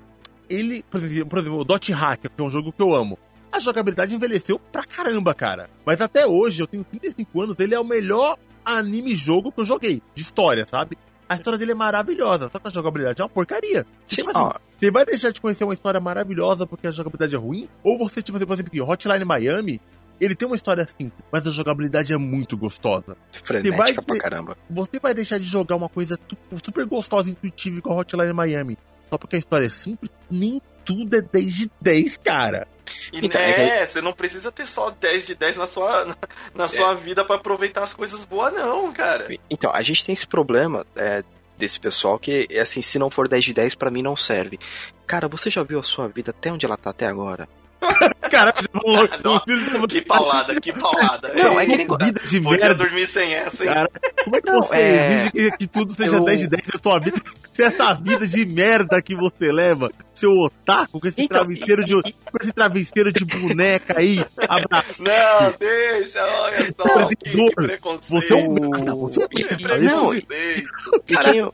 ele, 0.49 0.83
por 0.89 1.01
exemplo, 1.01 1.29
por 1.29 1.39
exemplo 1.39 1.59
o 1.59 1.65
Dot 1.65 1.91
Hacker, 1.91 2.29
que 2.29 2.41
é 2.41 2.45
um 2.45 2.49
jogo 2.49 2.71
que 2.71 2.81
eu 2.81 2.93
amo 2.93 3.17
a 3.53 3.59
jogabilidade 3.59 4.15
envelheceu 4.15 4.57
pra 4.57 4.83
caramba, 4.83 5.31
cara. 5.35 5.69
Mas 5.85 6.01
até 6.01 6.25
hoje, 6.25 6.63
eu 6.63 6.65
tenho 6.65 6.83
35 6.83 7.39
anos, 7.39 7.55
ele 7.59 7.75
é 7.75 7.79
o 7.79 7.85
melhor 7.85 8.35
anime 8.65 9.15
jogo 9.15 9.51
que 9.51 9.61
eu 9.61 9.65
joguei, 9.65 10.01
de 10.15 10.23
história, 10.23 10.65
sabe? 10.67 10.97
A 11.29 11.35
história 11.35 11.59
dele 11.59 11.71
é 11.71 11.75
maravilhosa, 11.75 12.49
só 12.51 12.57
que 12.57 12.67
a 12.67 12.71
jogabilidade 12.71 13.21
é 13.21 13.23
uma 13.23 13.29
porcaria. 13.29 13.85
Tipo 14.07 14.31
assim, 14.31 14.59
Você 14.75 14.89
vai 14.89 15.05
deixar 15.05 15.31
de 15.31 15.39
conhecer 15.39 15.63
uma 15.63 15.73
história 15.73 15.99
maravilhosa 15.99 16.65
porque 16.65 16.87
a 16.87 16.91
jogabilidade 16.91 17.35
é 17.35 17.37
ruim? 17.37 17.69
Ou 17.83 17.97
você, 17.97 18.23
tipo, 18.23 18.37
assim, 18.37 18.45
por 18.45 18.53
exemplo, 18.53 18.71
aqui, 18.71 18.81
Hotline 18.81 19.23
Miami, 19.23 19.79
ele 20.19 20.35
tem 20.35 20.47
uma 20.47 20.55
história 20.55 20.85
simples, 20.85 21.23
mas 21.31 21.45
a 21.45 21.51
jogabilidade 21.51 22.13
é 22.13 22.17
muito 22.17 22.57
gostosa. 22.57 23.17
frenética 23.31 23.77
vai 23.77 23.93
pra 23.93 24.17
caramba. 24.17 24.57
Você 24.69 24.99
vai 24.99 25.13
deixar 25.13 25.37
de 25.37 25.45
jogar 25.45 25.75
uma 25.75 25.89
coisa 25.89 26.19
super 26.63 26.85
gostosa 26.85 27.29
e 27.29 27.31
intuitiva 27.31 27.77
igual 27.77 27.99
Hotline 27.99 28.33
Miami 28.33 28.77
só 29.13 29.17
porque 29.17 29.35
a 29.35 29.39
história 29.39 29.67
é 29.67 29.69
simples? 29.69 30.09
Nem 30.29 30.59
tudo 30.83 31.15
é 31.15 31.21
10 31.21 31.53
de 31.53 31.71
10, 31.79 32.17
cara. 32.17 32.67
E 33.11 33.23
Então, 33.23 33.39
né, 33.39 33.81
é 33.81 33.85
você 33.85 34.01
não 34.01 34.11
precisa 34.11 34.51
ter 34.51 34.65
só 34.65 34.89
10 34.89 35.27
de 35.27 35.35
10 35.35 35.57
na 35.57 35.67
sua, 35.67 36.05
na, 36.05 36.17
na 36.55 36.67
sua 36.67 36.95
vida 36.95 37.23
pra 37.23 37.35
aproveitar 37.35 37.83
as 37.83 37.93
coisas 37.93 38.25
boas, 38.25 38.51
não, 38.51 38.91
cara. 38.91 39.27
Então, 39.51 39.71
a 39.71 39.83
gente 39.83 40.03
tem 40.03 40.13
esse 40.13 40.25
problema 40.25 40.83
é, 40.95 41.23
desse 41.55 41.79
pessoal 41.79 42.17
que, 42.17 42.47
é 42.49 42.61
assim, 42.61 42.81
se 42.81 42.97
não 42.97 43.11
for 43.11 43.27
10 43.27 43.45
de 43.45 43.53
10, 43.53 43.75
pra 43.75 43.91
mim 43.91 44.01
não 44.01 44.15
serve. 44.15 44.59
Cara, 45.05 45.27
você 45.27 45.51
já 45.51 45.61
viu 45.61 45.79
a 45.79 45.83
sua 45.83 46.07
vida 46.07 46.31
até 46.31 46.51
onde 46.51 46.65
ela 46.65 46.75
tá 46.75 46.89
até 46.89 47.05
agora? 47.05 47.47
Caralho, 48.29 48.55
já 48.83 49.79
já- 49.79 49.87
Que 49.87 50.01
paulada, 50.01 50.59
que 50.61 50.73
paulada. 50.73 51.31
Não, 51.33 51.59
é 51.59 51.65
que 51.65 51.77
nem- 51.77 51.87
Vida 51.87 52.21
de 52.23 52.41
Podia 52.41 52.59
merda. 52.67 52.75
dormir 52.75 53.07
sem 53.07 53.33
essa, 53.33 53.63
hein? 53.63 53.69
Cara, 53.73 53.89
como 54.23 54.35
é 54.35 54.41
que 54.41 54.49
Não, 54.51 54.61
você 54.61 54.75
é- 54.75 55.07
exige 55.07 55.31
que, 55.31 55.57
que 55.57 55.67
tudo 55.67 55.95
seja 55.95 56.15
Eu- 56.15 56.23
10 56.23 56.39
de 56.39 56.47
10 56.47 56.63
na 56.73 56.79
sua 56.81 56.99
vida? 56.99 57.21
Se 57.53 57.61
essa 57.61 57.93
vida 57.93 58.25
de 58.25 58.45
merda 58.47 58.99
que 58.99 59.13
você 59.13 59.51
leva, 59.51 59.91
seu 60.15 60.31
otaku, 60.31 60.99
com 60.99 61.07
esse 61.07 61.21
Então, 61.21 61.37
travesseiro 61.45 61.85
de. 61.85 61.93
com 62.01 62.37
esse 62.41 62.51
travesseiro 62.51 63.13
de 63.13 63.23
boneca 63.25 63.99
aí, 63.99 64.25
abraço. 64.49 65.03
Não, 65.03 65.53
deixa, 65.59 66.25
olha 66.25 66.73
só, 66.75 67.07
que, 67.09 67.15
que 67.15 67.51
preconceito. 67.53 68.09
Você 68.09 68.33
é 68.33 68.37
um 68.37 68.53
merda, 68.53 68.95
você 68.95 69.21
é 69.21 69.25
um 69.25 69.27
Que 69.27 69.43
merda. 69.63 69.77
Não, 69.77 70.13
Isso, 70.15 70.25
preconceito. 70.25 70.73
E 71.09 71.17
quem 71.17 71.37
eu- 71.37 71.53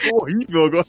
são 0.00 0.12
horrível 0.14 0.64
agora. 0.66 0.86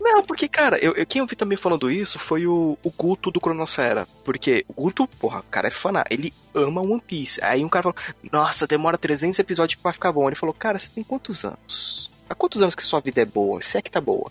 Não, 0.00 0.22
porque, 0.22 0.46
cara, 0.48 0.78
eu, 0.78 0.92
eu- 0.94 1.06
quem 1.06 1.20
eu 1.20 1.26
vi 1.26 1.34
também 1.34 1.56
falando 1.56 1.90
isso 1.90 2.18
foi 2.18 2.46
o, 2.46 2.76
o 2.82 2.90
Guto 2.90 3.30
do 3.30 3.40
Cronosfera. 3.40 4.06
Porque 4.24 4.64
o 4.68 4.72
Guto, 4.74 5.06
porra, 5.18 5.40
o 5.40 5.44
cara 5.44 5.68
é 5.68 5.70
fã, 5.70 5.90
ele 6.10 6.32
ama 6.54 6.80
One 6.82 7.00
Piece. 7.00 7.42
Aí 7.42 7.64
um 7.64 7.68
cara 7.68 7.84
falou, 7.84 7.96
nossa, 8.30 8.66
demora 8.66 8.98
300 8.98 9.38
episódios 9.38 9.80
pra 9.80 9.92
ficar 9.92 10.12
bom. 10.12 10.26
Ele 10.28 10.36
falou, 10.36 10.54
cara, 10.54 10.78
você 10.78 10.88
tem 10.94 11.02
quantos 11.02 11.44
anos? 11.44 12.10
Há 12.28 12.34
quantos 12.34 12.62
anos 12.62 12.74
que 12.74 12.82
sua 12.82 13.00
vida 13.00 13.22
é 13.22 13.24
boa? 13.24 13.62
Se 13.62 13.78
é 13.78 13.82
que 13.82 13.90
tá 13.90 14.00
boa. 14.00 14.30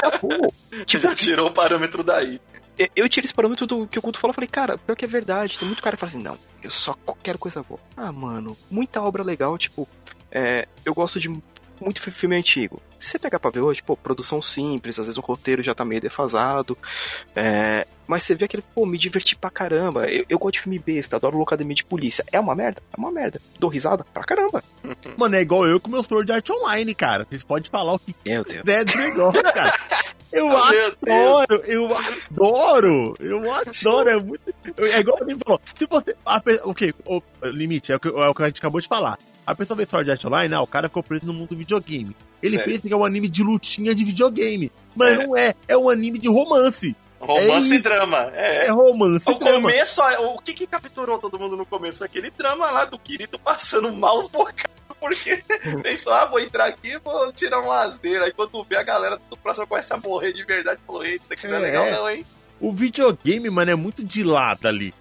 Tá 0.00 0.18
boa. 0.18 0.50
Tipo, 0.86 1.02
Já 1.02 1.14
tirou 1.14 1.48
o 1.48 1.52
parâmetro 1.52 2.02
daí. 2.02 2.40
eu- 2.94 3.08
tirei 3.08 3.26
esse 3.26 3.34
parâmetro 3.34 3.66
do 3.66 3.86
que 3.86 3.98
o 3.98 4.02
Guto 4.02 4.18
falou. 4.18 4.30
Eu 4.30 4.34
falei, 4.34 4.48
cara, 4.48 4.78
pior 4.78 4.94
que 4.96 5.04
é 5.04 5.08
verdade. 5.08 5.58
Tem 5.58 5.66
muito 5.68 5.82
cara 5.82 5.96
que 5.96 6.00
fala 6.00 6.10
assim, 6.12 6.22
não, 6.22 6.38
eu 6.62 6.70
só 6.70 6.96
quero 7.22 7.38
coisa 7.38 7.62
boa. 7.62 7.78
Ah, 7.96 8.10
mano, 8.10 8.56
muita 8.70 9.02
obra 9.02 9.22
legal, 9.22 9.58
tipo, 9.58 9.86
é, 10.32 10.66
eu 10.84 10.94
gosto 10.94 11.20
de 11.20 11.28
muito 11.28 12.00
fi- 12.00 12.10
filme 12.10 12.36
antigo. 12.36 12.80
Se 12.98 13.10
você 13.10 13.18
pegar 13.18 13.38
pra 13.38 13.50
ver 13.50 13.60
hoje, 13.60 13.82
pô, 13.82 13.96
produção 13.96 14.40
simples, 14.40 14.98
às 14.98 15.06
vezes 15.06 15.18
o 15.18 15.20
roteiro 15.20 15.62
já 15.62 15.74
tá 15.74 15.84
meio 15.84 16.00
defasado. 16.00 16.76
é, 17.34 17.86
mas 18.06 18.22
você 18.22 18.34
vê 18.34 18.44
aquele, 18.44 18.62
pô, 18.74 18.86
me 18.86 18.96
diverti 18.96 19.34
pra 19.36 19.50
caramba. 19.50 20.08
Eu, 20.08 20.24
eu 20.28 20.38
gosto 20.38 20.54
de 20.54 20.60
filme 20.60 20.78
besta, 20.78 21.16
adoro 21.16 21.36
Locademia 21.38 21.74
de 21.74 21.84
Polícia. 21.84 22.24
É 22.32 22.38
uma 22.40 22.54
merda? 22.54 22.80
É 22.92 22.96
uma 22.96 23.10
merda. 23.10 23.40
Dou 23.58 23.68
risada 23.68 24.04
pra 24.14 24.22
caramba. 24.24 24.62
Mano, 25.16 25.34
é 25.36 25.40
igual 25.40 25.66
eu 25.66 25.80
com 25.80 25.90
meu 25.90 26.02
Sword 26.04 26.30
Art 26.32 26.48
Online, 26.50 26.94
cara. 26.94 27.26
Vocês 27.28 27.42
podem 27.44 27.68
falar 27.70 27.94
o 27.94 27.98
que 27.98 28.14
Meu 28.24 28.44
Deus. 28.44 28.62
quiser 28.62 28.84
do 28.84 28.96
negócio, 28.98 29.42
cara. 29.42 29.78
Eu 30.32 30.48
Meu 30.48 30.58
Deus. 30.68 30.96
adoro, 31.06 31.62
eu 31.66 31.96
adoro, 31.96 33.14
eu 33.20 33.52
adoro, 33.54 34.10
é 34.10 34.16
muito. 34.20 34.42
É 34.78 34.98
igual 34.98 35.18
alguém 35.20 35.36
falou, 35.38 35.60
se 35.74 35.86
você. 35.86 36.14
A, 36.26 36.40
pe- 36.40 36.60
o 36.64 36.74
que? 36.74 36.92
O 37.06 37.22
limite, 37.44 37.92
é 37.92 37.96
o 37.96 38.00
que, 38.00 38.08
é 38.08 38.28
o 38.28 38.34
que 38.34 38.42
a 38.42 38.46
gente 38.46 38.58
acabou 38.58 38.80
de 38.80 38.88
falar. 38.88 39.16
A 39.46 39.54
pessoa 39.54 39.76
vê 39.76 39.86
Sword 39.88 40.10
Art 40.10 40.24
Online, 40.24 40.52
ah, 40.54 40.60
o 40.60 40.66
cara 40.66 40.88
ficou 40.88 41.02
preso 41.02 41.24
no 41.24 41.32
mundo 41.32 41.50
do 41.50 41.56
videogame. 41.56 42.14
Ele 42.46 42.56
Sério? 42.56 42.72
pensa 42.72 42.88
que 42.88 42.94
é 42.94 42.96
um 42.96 43.04
anime 43.04 43.28
de 43.28 43.42
lutinha 43.42 43.94
de 43.94 44.04
videogame. 44.04 44.70
Mas 44.94 45.12
É. 45.18 45.26
não 45.26 45.36
é, 45.36 45.54
é 45.68 45.76
um 45.76 45.88
anime 45.90 46.18
de 46.18 46.28
romance. 46.28 46.94
Romance 47.18 47.72
É 47.72 47.76
e 47.76 47.78
drama. 47.78 48.30
É. 48.34 48.66
É 48.66 48.70
romance. 48.70 49.28
O 49.28 49.34
drama. 49.34 49.62
começo, 49.70 50.00
o 50.20 50.38
que 50.40 50.52
que 50.52 50.66
capturou 50.66 51.18
todo 51.18 51.38
mundo 51.38 51.56
no 51.56 51.64
começo? 51.66 51.98
Foi 51.98 52.06
aquele 52.06 52.30
drama 52.30 52.70
lá 52.70 52.84
do 52.84 52.98
Kirito 52.98 53.38
passando 53.38 53.90
mal 53.92 54.18
os 54.18 54.28
bocados, 54.28 54.70
porque 55.00 55.42
pensou, 55.82 56.12
ah, 56.12 56.26
vou 56.26 56.38
entrar 56.40 56.66
aqui, 56.66 56.98
vou 57.02 57.32
tirar 57.32 57.60
um 57.62 57.66
lazer. 57.68 58.22
Aí 58.22 58.32
quando 58.32 58.62
vê 58.64 58.76
a 58.76 58.82
galera 58.82 59.18
do 59.30 59.36
próximo 59.36 59.66
começa 59.66 59.94
a 59.94 59.98
morrer 59.98 60.32
de 60.32 60.44
verdade, 60.44 60.80
falou, 60.86 61.04
eita, 61.04 61.24
isso 61.24 61.32
aqui 61.32 61.46
não 61.48 61.54
é 61.56 61.58
É. 61.58 61.62
legal 61.62 61.90
não, 61.90 62.10
hein? 62.10 62.24
O 62.60 62.72
videogame, 62.72 63.50
mano, 63.50 63.70
é 63.70 63.74
muito 63.74 64.04
de 64.04 64.22
lado 64.22 64.66
ali. 64.66 64.94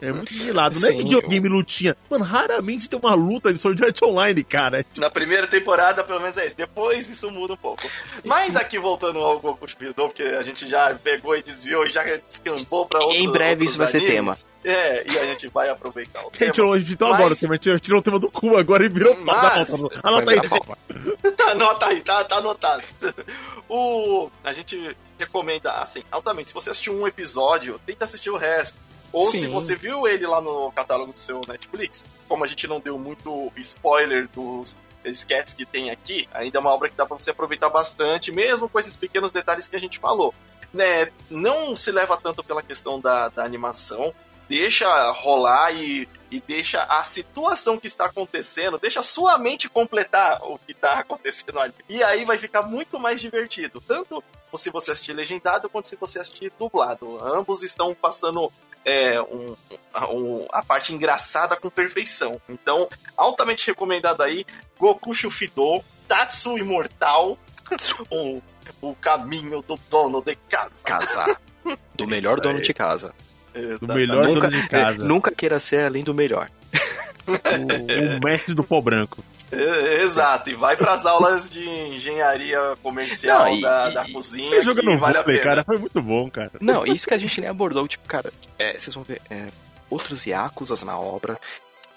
É 0.00 0.12
muito 0.12 0.32
de 0.32 0.52
lado. 0.52 0.78
Não 0.80 0.88
é 0.88 0.92
Sim. 0.92 0.98
videogame 0.98 1.48
lutinha. 1.48 1.96
Mano, 2.10 2.24
raramente 2.24 2.88
tem 2.88 2.98
uma 2.98 3.14
luta 3.14 3.52
de 3.52 3.58
Sword 3.58 3.84
Art 3.84 4.02
Online, 4.02 4.42
cara. 4.44 4.84
Na 4.96 5.10
primeira 5.10 5.46
temporada, 5.46 6.02
pelo 6.04 6.20
menos 6.20 6.36
é 6.36 6.46
isso. 6.46 6.56
Depois 6.56 7.08
isso 7.08 7.30
muda 7.30 7.54
um 7.54 7.56
pouco. 7.56 7.82
Mas 8.24 8.56
aqui 8.56 8.78
voltando 8.78 9.18
ao 9.18 9.38
Goku 9.40 9.66
Shibidou, 9.68 10.08
porque 10.08 10.22
a 10.22 10.42
gente 10.42 10.68
já 10.68 10.94
pegou 11.02 11.36
e 11.36 11.42
desviou 11.42 11.84
e 11.86 11.90
já 11.90 12.02
descambou 12.28 12.86
pra 12.86 13.00
outro 13.00 13.16
Em 13.16 13.30
breve 13.30 13.64
isso 13.64 13.78
vai 13.78 13.88
ser 13.88 14.00
tema. 14.00 14.36
É, 14.64 15.04
e 15.10 15.18
a 15.18 15.24
gente 15.24 15.46
vai 15.48 15.68
aproveitar 15.70 16.26
o 16.26 16.30
tema. 16.32 16.52
tirou 16.52 16.76
então 16.76 17.08
Mas- 17.10 17.20
agora? 17.20 17.58
Tirar, 17.58 17.78
tirou 17.80 18.00
o 18.00 18.02
tema 18.02 18.18
do 18.18 18.30
cu 18.30 18.56
agora 18.56 18.84
e 18.84 18.88
virou 18.88 19.16
Mas- 19.20 19.70
pauta. 19.70 20.00
Anota 20.02 20.30
aí. 20.30 20.48
pauta. 20.48 20.78
Anota 21.50 21.86
aí, 21.86 22.00
tá, 22.02 22.24
tá 22.24 22.36
anotado. 22.36 22.82
O, 23.68 24.30
a 24.44 24.52
gente 24.52 24.96
recomenda, 25.18 25.72
assim, 25.72 26.02
altamente, 26.10 26.48
se 26.50 26.54
você 26.54 26.70
assistiu 26.70 26.94
um 26.94 27.06
episódio, 27.06 27.80
tenta 27.86 28.04
assistir 28.04 28.30
o 28.30 28.36
resto. 28.36 28.74
Ou 29.12 29.30
se 29.30 29.40
Sim. 29.40 29.48
você 29.48 29.74
viu 29.74 30.06
ele 30.06 30.26
lá 30.26 30.40
no 30.40 30.70
catálogo 30.72 31.12
do 31.12 31.20
seu 31.20 31.40
Netflix, 31.46 32.04
como 32.28 32.44
a 32.44 32.46
gente 32.46 32.66
não 32.66 32.80
deu 32.80 32.98
muito 32.98 33.50
spoiler 33.56 34.28
dos 34.28 34.76
sketches 35.04 35.54
que 35.54 35.64
tem 35.64 35.90
aqui, 35.90 36.28
ainda 36.32 36.58
é 36.58 36.60
uma 36.60 36.70
obra 36.70 36.88
que 36.88 36.96
dá 36.96 37.06
pra 37.06 37.18
você 37.18 37.30
aproveitar 37.30 37.70
bastante, 37.70 38.30
mesmo 38.30 38.68
com 38.68 38.78
esses 38.78 38.96
pequenos 38.96 39.32
detalhes 39.32 39.68
que 39.68 39.76
a 39.76 39.80
gente 39.80 39.98
falou. 39.98 40.34
Né, 40.72 41.10
não 41.30 41.74
se 41.74 41.90
leva 41.90 42.18
tanto 42.22 42.44
pela 42.44 42.62
questão 42.62 43.00
da, 43.00 43.30
da 43.30 43.42
animação, 43.42 44.12
deixa 44.46 45.12
rolar 45.12 45.72
e, 45.72 46.06
e 46.30 46.40
deixa 46.40 46.82
a 46.82 47.02
situação 47.04 47.78
que 47.78 47.86
está 47.86 48.04
acontecendo, 48.04 48.78
deixa 48.78 49.00
sua 49.00 49.38
mente 49.38 49.68
completar 49.68 50.38
o 50.42 50.58
que 50.58 50.72
está 50.72 50.98
acontecendo 51.00 51.58
ali. 51.58 51.74
E 51.88 52.02
aí 52.02 52.26
vai 52.26 52.36
ficar 52.36 52.62
muito 52.62 53.00
mais 53.00 53.18
divertido. 53.18 53.80
Tanto 53.80 54.22
se 54.54 54.70
você 54.70 54.92
assistir 54.92 55.12
legendado 55.12 55.68
quanto 55.68 55.88
se 55.88 55.96
você 55.96 56.18
assistir 56.18 56.52
dublado. 56.58 57.18
Ambos 57.22 57.62
estão 57.62 57.94
passando 57.94 58.50
é, 58.84 59.20
um- 59.22 59.56
um- 60.10 60.46
a 60.52 60.62
parte 60.62 60.92
engraçada 60.94 61.56
com 61.56 61.68
perfeição. 61.70 62.40
Então, 62.48 62.88
altamente 63.16 63.66
recomendado 63.66 64.22
aí, 64.22 64.44
Goku 64.78 65.12
Shufido, 65.14 65.82
Tatsu 66.06 66.56
Imortal, 66.58 67.36
o, 68.10 68.40
o 68.80 68.94
caminho 68.94 69.62
do 69.62 69.78
dono 69.90 70.22
de 70.22 70.34
casa. 70.48 70.82
Casa. 70.84 71.36
Do 71.94 72.06
melhor 72.06 72.40
dono 72.40 72.62
de 72.62 72.72
casa. 72.72 73.12
Do 73.80 73.92
melhor 73.92 74.26
Nunca- 74.28 74.48
dono 74.48 74.62
de 74.62 74.68
casa. 74.68 75.04
Nunca 75.04 75.30
queira 75.34 75.58
ser 75.60 75.84
além 75.84 76.02
do 76.04 76.14
melhor. 76.14 76.48
O, 77.26 78.16
o 78.16 78.20
mestre 78.24 78.54
do 78.54 78.62
pó 78.64 78.80
branco. 78.80 79.22
É, 79.50 80.02
Exato, 80.02 80.50
e 80.50 80.54
vai 80.54 80.76
pras 80.76 81.06
aulas 81.06 81.48
de 81.48 81.66
engenharia 81.68 82.58
comercial 82.82 83.46
Não, 83.46 83.54
e- 83.56 83.60
da, 83.62 83.90
e- 83.90 83.94
da 83.94 84.08
e- 84.08 84.12
cozinha. 84.12 84.62
Jogando 84.62 84.90
que 84.90 84.96
vale 84.96 85.16
a 85.18 85.22
vôlei, 85.22 85.38
pena. 85.38 85.50
cara, 85.50 85.64
foi 85.64 85.78
muito 85.78 86.02
bom, 86.02 86.30
cara. 86.30 86.50
Não, 86.60 86.84
isso 86.86 87.06
que 87.06 87.14
a 87.14 87.18
gente 87.18 87.40
nem 87.40 87.48
abordou, 87.48 87.86
tipo, 87.88 88.06
cara, 88.06 88.30
é, 88.58 88.78
vocês 88.78 88.94
vão 88.94 89.02
ver 89.04 89.20
é, 89.30 89.46
outros 89.88 90.26
Yakuzas 90.26 90.82
na 90.82 90.98
obra, 90.98 91.38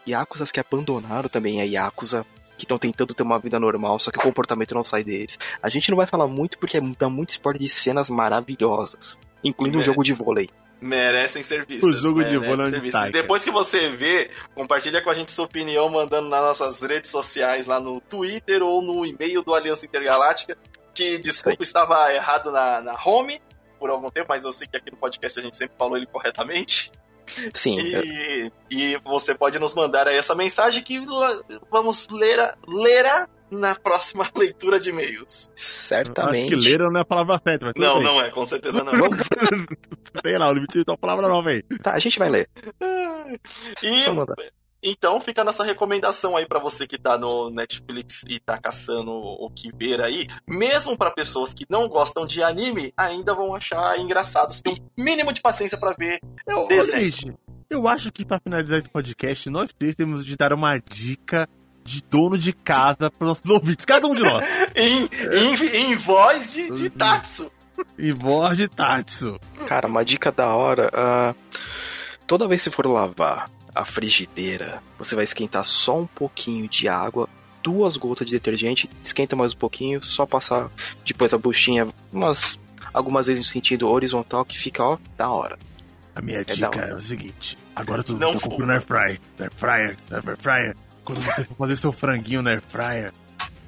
Yakuzas 0.08 0.52
que 0.52 0.60
abandonaram 0.60 1.28
também 1.30 1.62
a 1.62 1.66
Yakuza, 1.66 2.26
que 2.58 2.66
estão 2.66 2.78
tentando 2.80 3.14
ter 3.14 3.24
uma 3.24 3.40
vida 3.40 3.60
normal, 3.60 4.00
só 4.00 4.12
que 4.12 4.18
o 4.20 4.22
comportamento 4.22 4.74
não 4.76 4.84
sai 4.84 5.04
deles. 5.04 5.38
A 5.62 5.70
gente 5.70 5.90
não 5.90 5.98
vai 5.98 6.06
falar 6.08 6.28
muito 6.28 6.58
porque 6.58 6.80
dá 6.98 7.10
muito 7.10 7.32
spoiler 7.32 7.60
de 7.62 7.68
cenas 7.70 8.10
maravilhosas, 8.10 9.18
incluindo 9.44 9.78
um 9.78 9.82
É. 9.82 9.84
jogo 9.84 10.04
de 10.04 10.14
vôlei. 10.14 10.50
Merecem 10.82 11.44
serviço. 11.44 11.86
O 11.86 11.94
jogo 11.94 12.24
de 12.24 12.38
vôlei 12.38 12.66
onde 12.68 12.92
tá. 12.92 13.10
Depois 13.10 13.44
que 13.44 13.52
você 13.52 13.90
vê, 13.90 14.32
compartilha 14.56 15.02
com 15.04 15.12
a 15.12 15.14
gente 15.14 15.32
sua 15.32 15.46
opinião 15.46 15.88
mandando 15.90 16.28
nas 16.28 16.42
nossas 16.42 16.82
redes 16.82 17.12
sociais, 17.12 17.68
lá 17.68 17.80
no 17.80 18.02
Twitter 18.02 18.64
ou 18.64 18.82
no 18.82 19.06
e-mail 19.06 19.44
do 19.44 19.54
Aliança 19.54 19.86
Intergaláctica, 19.86 20.58
que, 20.94 21.18
desculpa, 21.20 21.62
estava 21.62 22.12
errado 22.14 22.52
na, 22.52 22.82
na 22.82 22.94
home 23.06 23.40
por 23.80 23.90
algum 23.92 24.10
tempo, 24.10 24.28
mas 24.30 24.44
eu 24.44 24.52
sei 24.52 24.68
que 24.68 24.76
aqui 24.78 24.90
no 24.92 24.98
podcast 24.98 25.40
a 25.40 25.44
gente 25.44 25.56
sempre 25.56 25.76
falou 25.78 25.96
ele 25.98 26.08
corretamente. 26.08 26.92
Sim, 27.54 27.80
eu- 27.80 28.04
E, 28.04 28.52
e 28.72 28.98
você 29.06 29.34
pode 29.36 29.58
nos 29.60 29.74
mandar 29.76 30.08
aí 30.08 30.18
essa 30.18 30.34
mensagem 30.36 30.84
que 30.84 31.00
vamos 31.70 32.08
ler, 32.10 32.40
a- 32.40 32.56
ler 32.68 33.06
a 33.06 33.28
na 33.52 33.76
próxima 33.76 34.28
leitura 34.36 34.80
de 34.80 34.90
e-mails. 34.90 35.50
certamente. 35.56 36.40
Acho 36.40 36.48
que 36.48 36.56
ler 36.56 36.80
não 36.80 36.98
é 36.98 37.02
a 37.02 37.06
palavra 37.06 37.40
certa, 37.46 37.66
mas 37.68 37.74
Não, 37.76 37.96
bem. 37.96 38.04
não 38.04 38.22
é, 38.22 38.32
com 38.32 38.46
certeza 38.46 38.84
não. 38.84 38.94
Vamos, 38.94 39.18
Sei 40.26 40.38
lá, 40.38 40.50
o 40.50 40.54
limite 40.54 40.80
é 40.80 40.84
uma 40.92 40.98
palavra 40.98 41.28
nova 41.28 41.50
aí. 41.50 41.62
tá, 41.84 41.94
a 41.94 42.00
gente 42.00 42.18
vai 42.18 42.30
ler. 42.30 42.50
E 43.84 44.04
Só 44.04 44.14
mandar. 44.14 44.36
então 44.84 45.20
fica 45.20 45.44
nossa 45.44 45.64
recomendação 45.64 46.36
aí 46.36 46.46
pra 46.46 46.60
você 46.60 46.86
que 46.88 46.98
tá 46.98 47.18
no 47.18 47.50
Netflix 47.50 48.24
e 48.28 48.40
tá 48.40 48.58
caçando 48.60 49.12
o 49.12 49.50
que 49.50 49.70
ver 49.76 50.02
aí, 50.02 50.28
mesmo 50.48 50.98
pra 50.98 51.12
pessoas 51.12 51.54
que 51.54 51.66
não 51.70 51.88
gostam 51.88 52.26
de 52.26 52.42
anime, 52.44 52.94
ainda 52.98 53.34
vão 53.34 53.54
achar 53.56 53.98
engraçado. 54.00 54.52
Você 54.54 54.62
tem 54.64 54.74
um 54.74 55.04
mínimo 55.04 55.32
de 55.34 55.42
paciência 55.42 55.80
pra 55.80 55.94
ver. 55.94 56.20
Eu, 56.48 56.68
gente, 56.92 57.34
eu 57.70 57.88
acho 57.88 58.12
que 58.12 58.26
pra 58.26 58.40
finalizar 58.44 58.80
esse 58.80 58.90
podcast, 58.90 59.50
nós 59.50 59.72
três 59.72 59.96
temos 59.96 60.26
de 60.26 60.36
dar 60.36 60.52
uma 60.54 60.78
dica 60.78 61.48
de 61.84 62.04
dono 62.04 62.38
de 62.38 62.54
casa 62.54 63.10
para 63.12 63.28
nossos 63.28 63.50
ouvintes, 63.50 63.86
cada 63.86 64.08
um 64.08 64.16
de 64.16 64.24
nós. 64.24 64.44
em, 64.76 65.10
em, 65.10 65.92
em 65.92 65.96
voz 65.96 66.52
de, 66.52 66.70
de 66.72 66.90
Tatsu. 66.90 67.52
Em 67.98 68.14
voz 68.14 68.58
de 68.58 68.68
Tatsu. 68.68 69.40
Cara, 69.68 69.88
uma 69.88 70.06
dica 70.06 70.32
da 70.32 70.48
hora. 70.56 70.92
Uh, 70.94 71.36
toda 72.28 72.48
vez 72.48 72.64
que 72.64 72.70
for 72.70 72.86
lavar 72.86 73.50
a 73.74 73.86
frigideira, 73.86 74.82
você 74.98 75.16
vai 75.16 75.24
esquentar 75.24 75.64
só 75.64 76.00
um 76.00 76.08
pouquinho 76.08 76.68
de 76.68 76.88
água, 76.88 77.28
duas 77.64 77.96
gotas 77.96 78.28
de 78.28 78.34
detergente, 78.34 78.90
esquenta 79.04 79.36
mais 79.36 79.54
um 79.54 79.58
pouquinho, 79.58 80.04
só 80.04 80.26
passar 80.26 80.70
depois 81.06 81.34
a 81.34 81.38
buchinha 81.38 81.88
umas 82.12 82.60
algumas 82.94 83.28
vezes 83.28 83.46
no 83.46 83.50
sentido 83.50 83.88
horizontal 83.88 84.44
que 84.44 84.58
fica 84.58 84.84
ó 84.84 84.98
da 85.18 85.30
hora. 85.30 85.58
A 86.16 86.22
minha 86.22 86.40
é 86.40 86.44
dica 86.44 86.82
é 86.82 86.94
o 86.94 87.00
seguinte: 87.00 87.58
agora 87.76 88.04
tu 88.04 88.16
não 88.18 88.32
tá 88.32 88.40
comprando 88.40 88.72
air 88.72 88.82
fryer, 88.82 89.20
air 89.40 89.52
fryer, 89.56 89.98
air 90.12 90.38
fryer. 90.38 90.76
Quando 91.04 91.22
você 91.22 91.44
for 91.44 91.56
fazer 91.56 91.78
seu 91.78 91.92
franguinho 91.92 92.42
na 92.42 92.52
air 92.52 92.62
fryer, 92.68 93.14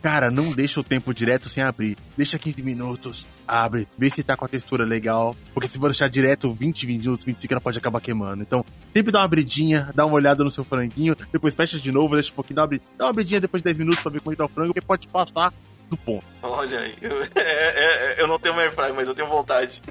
cara, 0.02 0.30
não 0.30 0.52
deixa 0.52 0.80
o 0.80 0.84
tempo 0.84 1.14
direto 1.14 1.50
sem 1.50 1.64
abrir. 1.64 1.98
Deixa 2.16 2.38
15 2.38 2.62
minutos, 2.62 3.28
abre, 3.48 3.88
vê 3.98 4.10
se 4.10 4.24
tá 4.24 4.36
com 4.36 4.46
a 4.46 4.48
textura 4.48 4.84
legal. 4.86 5.36
Porque 5.54 5.68
se 5.68 5.78
for 5.78 5.90
deixar 5.90 6.08
direto 6.10 6.54
20, 6.54 6.86
20 6.86 7.04
minutos, 7.04 7.26
25, 7.26 7.54
ela 7.54 7.62
pode 7.62 7.78
acabar 7.78 8.02
queimando. 8.02 8.42
Então, 8.42 8.66
sempre 8.94 9.12
dá 9.12 9.20
uma 9.20 9.26
abridinha, 9.26 9.90
dá 9.96 10.06
uma 10.06 10.16
olhada 10.16 10.44
no 10.44 10.52
seu 10.52 10.64
franguinho, 10.64 11.16
depois 11.32 11.56
fecha 11.56 11.80
de 11.80 11.92
novo, 11.92 12.16
deixa 12.16 12.32
um 12.32 12.36
pouquinho, 12.36 12.56
dá 12.56 12.64
uma, 12.64 12.80
dá 12.98 13.06
uma 13.06 13.10
abridinha 13.10 13.42
depois 13.42 13.62
de 13.62 13.66
10 13.66 13.78
minutos 13.78 14.02
pra 14.02 14.12
ver 14.12 14.22
como 14.22 14.34
é 14.34 14.36
tá 14.36 14.46
o 14.46 14.50
frango, 14.50 14.74
porque 14.74 14.86
pode 14.86 15.08
passar 15.08 15.54
do 15.90 15.98
ponto. 15.98 16.26
Olha 16.42 16.80
aí, 16.80 16.96
eu, 17.02 17.24
é, 17.24 17.30
é, 17.36 18.22
eu 18.22 18.28
não 18.28 18.40
tenho 18.40 18.54
uma 18.54 18.64
airfryer, 18.64 18.94
mas 18.94 19.08
eu 19.08 19.16
tenho 19.16 19.28
vontade. 19.28 19.82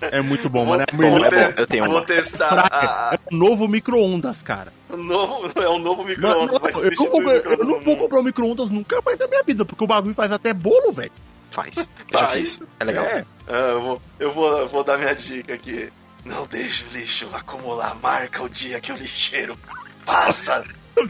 É 0.00 0.20
muito 0.20 0.48
bom, 0.50 0.66
mano. 0.66 0.82
É 0.82 0.94
vou, 0.94 1.30
te, 1.30 1.60
eu 1.60 1.66
tenho 1.66 1.84
vou 1.84 1.94
uma. 1.94 2.04
testar. 2.04 2.68
A... 2.70 3.14
É 3.14 3.34
um 3.34 3.38
novo 3.38 3.66
micro-ondas, 3.68 4.42
cara. 4.42 4.72
Novo, 5.02 5.52
é 5.60 5.68
um 5.68 5.78
novo 5.78 6.04
micro-ondas. 6.04 6.62
Eu, 6.74 6.82
eu, 6.82 7.58
eu, 7.58 7.64
não 7.64 7.80
vou 7.80 7.96
comprar 7.96 8.20
um 8.20 8.22
micro-ondas 8.22 8.70
nunca 8.70 9.00
mais 9.02 9.18
na 9.18 9.26
minha 9.26 9.42
vida, 9.42 9.64
porque 9.64 9.84
o 9.84 9.86
bagulho 9.86 10.14
faz 10.14 10.32
até 10.32 10.52
bolo, 10.52 10.92
velho. 10.92 11.12
Faz. 11.50 11.88
Faz. 12.10 12.60
É 12.80 12.84
legal. 12.84 13.04
É. 13.04 13.24
Ah, 13.46 13.70
eu, 13.72 13.82
vou, 13.82 14.02
eu 14.18 14.32
vou, 14.32 14.68
vou 14.68 14.84
dar 14.84 14.98
minha 14.98 15.14
dica 15.14 15.54
aqui. 15.54 15.90
Não 16.24 16.46
deixe 16.46 16.84
o 16.84 16.96
lixo 16.96 17.28
acumular. 17.32 17.94
Marca 17.96 18.42
o 18.42 18.48
dia 18.48 18.80
que 18.80 18.92
o 18.92 18.96
lixeiro 18.96 19.56
passa. 20.04 20.64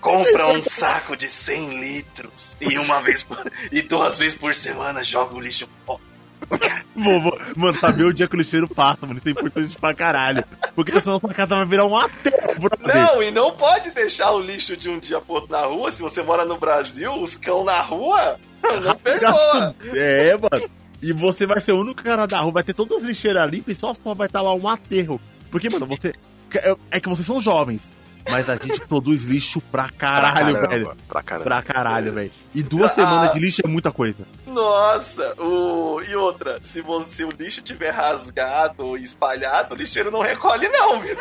Compra 0.00 0.48
um 0.48 0.64
saco 0.64 1.16
de 1.16 1.28
100 1.28 1.80
litros 1.80 2.56
e 2.60 2.78
uma 2.78 3.00
vez 3.02 3.22
por, 3.22 3.50
e 3.70 3.82
duas 3.82 4.18
vezes 4.18 4.36
por 4.36 4.54
semana 4.54 5.02
joga 5.02 5.34
o 5.34 5.40
lixo 5.40 5.68
fora. 5.86 6.09
Vou, 6.94 7.20
vou, 7.20 7.38
mano, 7.56 7.78
saber 7.80 8.04
o 8.04 8.12
dia 8.12 8.28
que 8.28 8.34
o 8.34 8.38
lixeiro 8.38 8.68
passa, 8.68 9.06
mano. 9.06 9.18
Isso 9.18 9.28
é 9.28 9.30
importante 9.30 9.78
pra 9.78 9.94
caralho. 9.94 10.44
Porque 10.74 11.00
senão 11.00 11.18
sua 11.18 11.32
casa 11.32 11.54
vai 11.54 11.64
virar 11.64 11.86
um 11.86 11.96
aterro, 11.96 12.68
Não, 12.80 13.22
e 13.22 13.30
não 13.30 13.52
pode 13.52 13.90
deixar 13.92 14.32
o 14.32 14.40
lixo 14.40 14.76
de 14.76 14.90
um 14.90 14.98
dia 14.98 15.20
pro 15.20 15.36
outro 15.36 15.52
na 15.52 15.64
rua. 15.64 15.90
Se 15.90 16.02
você 16.02 16.22
mora 16.22 16.44
no 16.44 16.58
Brasil, 16.58 17.12
os 17.14 17.38
cão 17.38 17.64
na 17.64 17.80
rua, 17.80 18.38
não 18.82 18.96
perdoa. 18.96 19.74
É, 19.94 20.36
mano. 20.36 20.70
E 21.02 21.12
você 21.12 21.46
vai 21.46 21.60
ser 21.60 21.72
o 21.72 21.80
único 21.80 22.02
cara 22.02 22.26
da 22.26 22.40
rua, 22.40 22.52
vai 22.52 22.62
ter 22.62 22.74
todas 22.74 22.98
as 22.98 23.04
lixeiras 23.04 23.48
limpas 23.48 23.76
e 23.76 23.80
só 23.80 23.94
vai 24.14 24.26
estar 24.26 24.42
lá 24.42 24.54
um 24.54 24.68
aterro. 24.68 25.20
Porque, 25.50 25.70
mano, 25.70 25.86
você. 25.86 26.12
É, 26.54 26.76
é 26.90 27.00
que 27.00 27.08
vocês 27.08 27.26
são 27.26 27.40
jovens. 27.40 27.88
Mas 28.28 28.48
a 28.48 28.54
gente 28.54 28.80
produz 28.82 29.22
lixo 29.22 29.60
pra 29.60 29.88
caralho, 29.88 30.58
pra 30.58 30.68
velho. 30.68 30.96
Pra 31.08 31.22
caralho. 31.22 31.44
Pra 31.44 31.62
caralho, 31.62 32.12
velho. 32.12 32.32
E 32.54 32.62
duas 32.62 32.92
ah, 32.92 32.94
semanas 32.94 33.32
de 33.32 33.40
lixo 33.40 33.62
é 33.64 33.68
muita 33.68 33.90
coisa. 33.90 34.26
Nossa, 34.46 35.34
o... 35.40 36.00
e 36.02 36.14
outra, 36.14 36.60
se, 36.62 36.80
você, 36.80 37.16
se 37.16 37.24
o 37.24 37.30
lixo 37.30 37.62
tiver 37.62 37.90
rasgado 37.90 38.86
ou 38.86 38.96
espalhado, 38.96 39.74
o 39.74 39.76
lixeiro 39.76 40.10
não 40.10 40.20
recolhe, 40.20 40.68
não, 40.68 41.00
viu? 41.00 41.16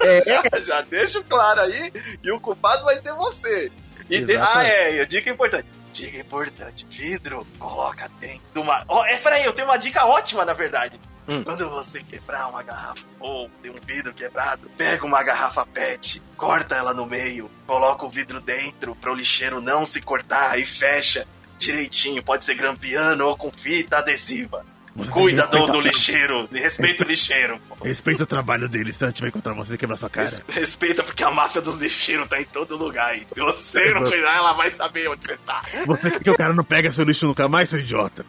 É. 0.00 0.22
Já, 0.24 0.42
já 0.60 0.80
deixo 0.82 1.22
claro 1.24 1.60
aí, 1.60 1.92
e 2.22 2.30
o 2.30 2.40
culpado 2.40 2.84
vai 2.84 2.96
ser 2.96 3.12
você. 3.12 3.70
E 4.08 4.20
de... 4.20 4.36
Ah, 4.36 4.62
é, 4.62 5.04
dica 5.04 5.30
importante. 5.30 5.66
Dica 5.92 6.18
importante: 6.18 6.86
vidro, 6.88 7.46
coloca 7.58 8.08
dentro 8.20 8.40
de 8.54 8.60
uma. 8.60 8.84
Oh, 8.88 9.04
é, 9.04 9.16
peraí, 9.16 9.44
eu 9.44 9.52
tenho 9.52 9.68
uma 9.68 9.76
dica 9.76 10.04
ótima, 10.06 10.44
na 10.44 10.52
verdade. 10.52 11.00
Hum. 11.28 11.44
Quando 11.44 11.68
você 11.68 12.02
quebrar 12.02 12.48
uma 12.48 12.62
garrafa 12.62 13.04
ou 13.20 13.50
tem 13.62 13.70
um 13.70 13.86
vidro 13.86 14.14
quebrado, 14.14 14.70
pega 14.78 15.04
uma 15.04 15.22
garrafa 15.22 15.66
PET, 15.66 16.22
corta 16.36 16.74
ela 16.74 16.94
no 16.94 17.04
meio, 17.04 17.50
coloca 17.66 18.06
o 18.06 18.08
vidro 18.08 18.40
dentro 18.40 18.94
para 18.94 19.12
o 19.12 19.14
lixeiro 19.14 19.60
não 19.60 19.84
se 19.84 20.00
cortar 20.00 20.58
e 20.58 20.64
fecha 20.64 21.26
direitinho. 21.58 22.22
Pode 22.22 22.44
ser 22.44 22.54
grampeando 22.54 23.26
ou 23.26 23.36
com 23.36 23.50
fita 23.50 23.98
adesiva. 23.98 24.64
Você 24.96 25.12
Cuida 25.12 25.46
do, 25.46 25.66
do 25.66 25.80
lixeiro, 25.80 26.48
respeita 26.50 27.04
o 27.04 27.06
lixeiro. 27.06 27.60
Respeita 27.84 28.24
o 28.24 28.26
trabalho 28.26 28.68
dele, 28.68 28.92
senão 28.92 29.08
a 29.08 29.10
gente 29.10 29.20
vai 29.20 29.28
encontrar 29.28 29.52
você 29.52 29.74
e 29.74 29.78
quebrar 29.78 29.96
sua 29.96 30.10
cara. 30.10 30.28
Respeita, 30.48 31.04
porque 31.04 31.22
a 31.22 31.30
máfia 31.30 31.60
dos 31.60 31.76
lixeiros 31.76 32.26
tá 32.26 32.40
em 32.40 32.44
todo 32.44 32.76
lugar. 32.76 33.16
E 33.16 33.20
se 33.20 33.40
você 33.40 33.92
não 33.92 34.02
cuidar, 34.10 34.36
ela 34.36 34.54
vai 34.54 34.70
saber 34.70 35.08
onde 35.08 35.24
você 35.24 35.36
tá. 35.46 35.62
Você 35.86 36.10
quer 36.10 36.24
que 36.24 36.30
o 36.30 36.36
cara 36.36 36.52
não 36.52 36.64
pega 36.64 36.90
seu 36.90 37.04
lixo 37.04 37.28
nunca 37.28 37.48
mais, 37.48 37.68
seu 37.68 37.78
idiota? 37.78 38.26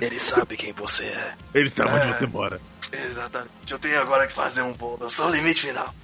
Ele 0.00 0.18
sabe 0.18 0.56
quem 0.56 0.72
você 0.72 1.04
é. 1.04 1.34
Ele 1.54 1.68
sabe 1.70 1.90
é, 1.90 1.94
onde 1.94 2.18
você 2.18 2.26
mora. 2.26 2.60
Exatamente. 2.92 3.50
Eu 3.70 3.78
tenho 3.78 4.00
agora 4.00 4.26
que 4.26 4.34
fazer 4.34 4.62
um 4.62 4.72
bolo. 4.72 4.98
Eu 5.02 5.10
sou 5.10 5.26
o 5.26 5.30
limite 5.30 5.62
final. 5.62 5.94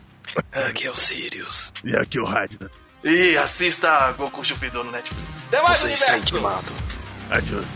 Aqui 0.53 0.87
é 0.87 0.91
o 0.91 0.97
Sirius. 0.97 1.73
E 1.85 1.97
aqui 1.97 2.19
é 2.19 2.21
o 2.21 2.25
Radna. 2.25 2.71
E 3.05 3.37
assista 3.37 4.13
Goku 4.13 4.45
Chupidor 4.45 4.85
no 4.85 4.93
Netflix. 4.93 5.45
Até 5.49 5.63
mais, 5.63 5.81
Você 5.81 5.93
está 5.93 6.19
intimado. 6.19 6.73
Adiós. 7.31 7.67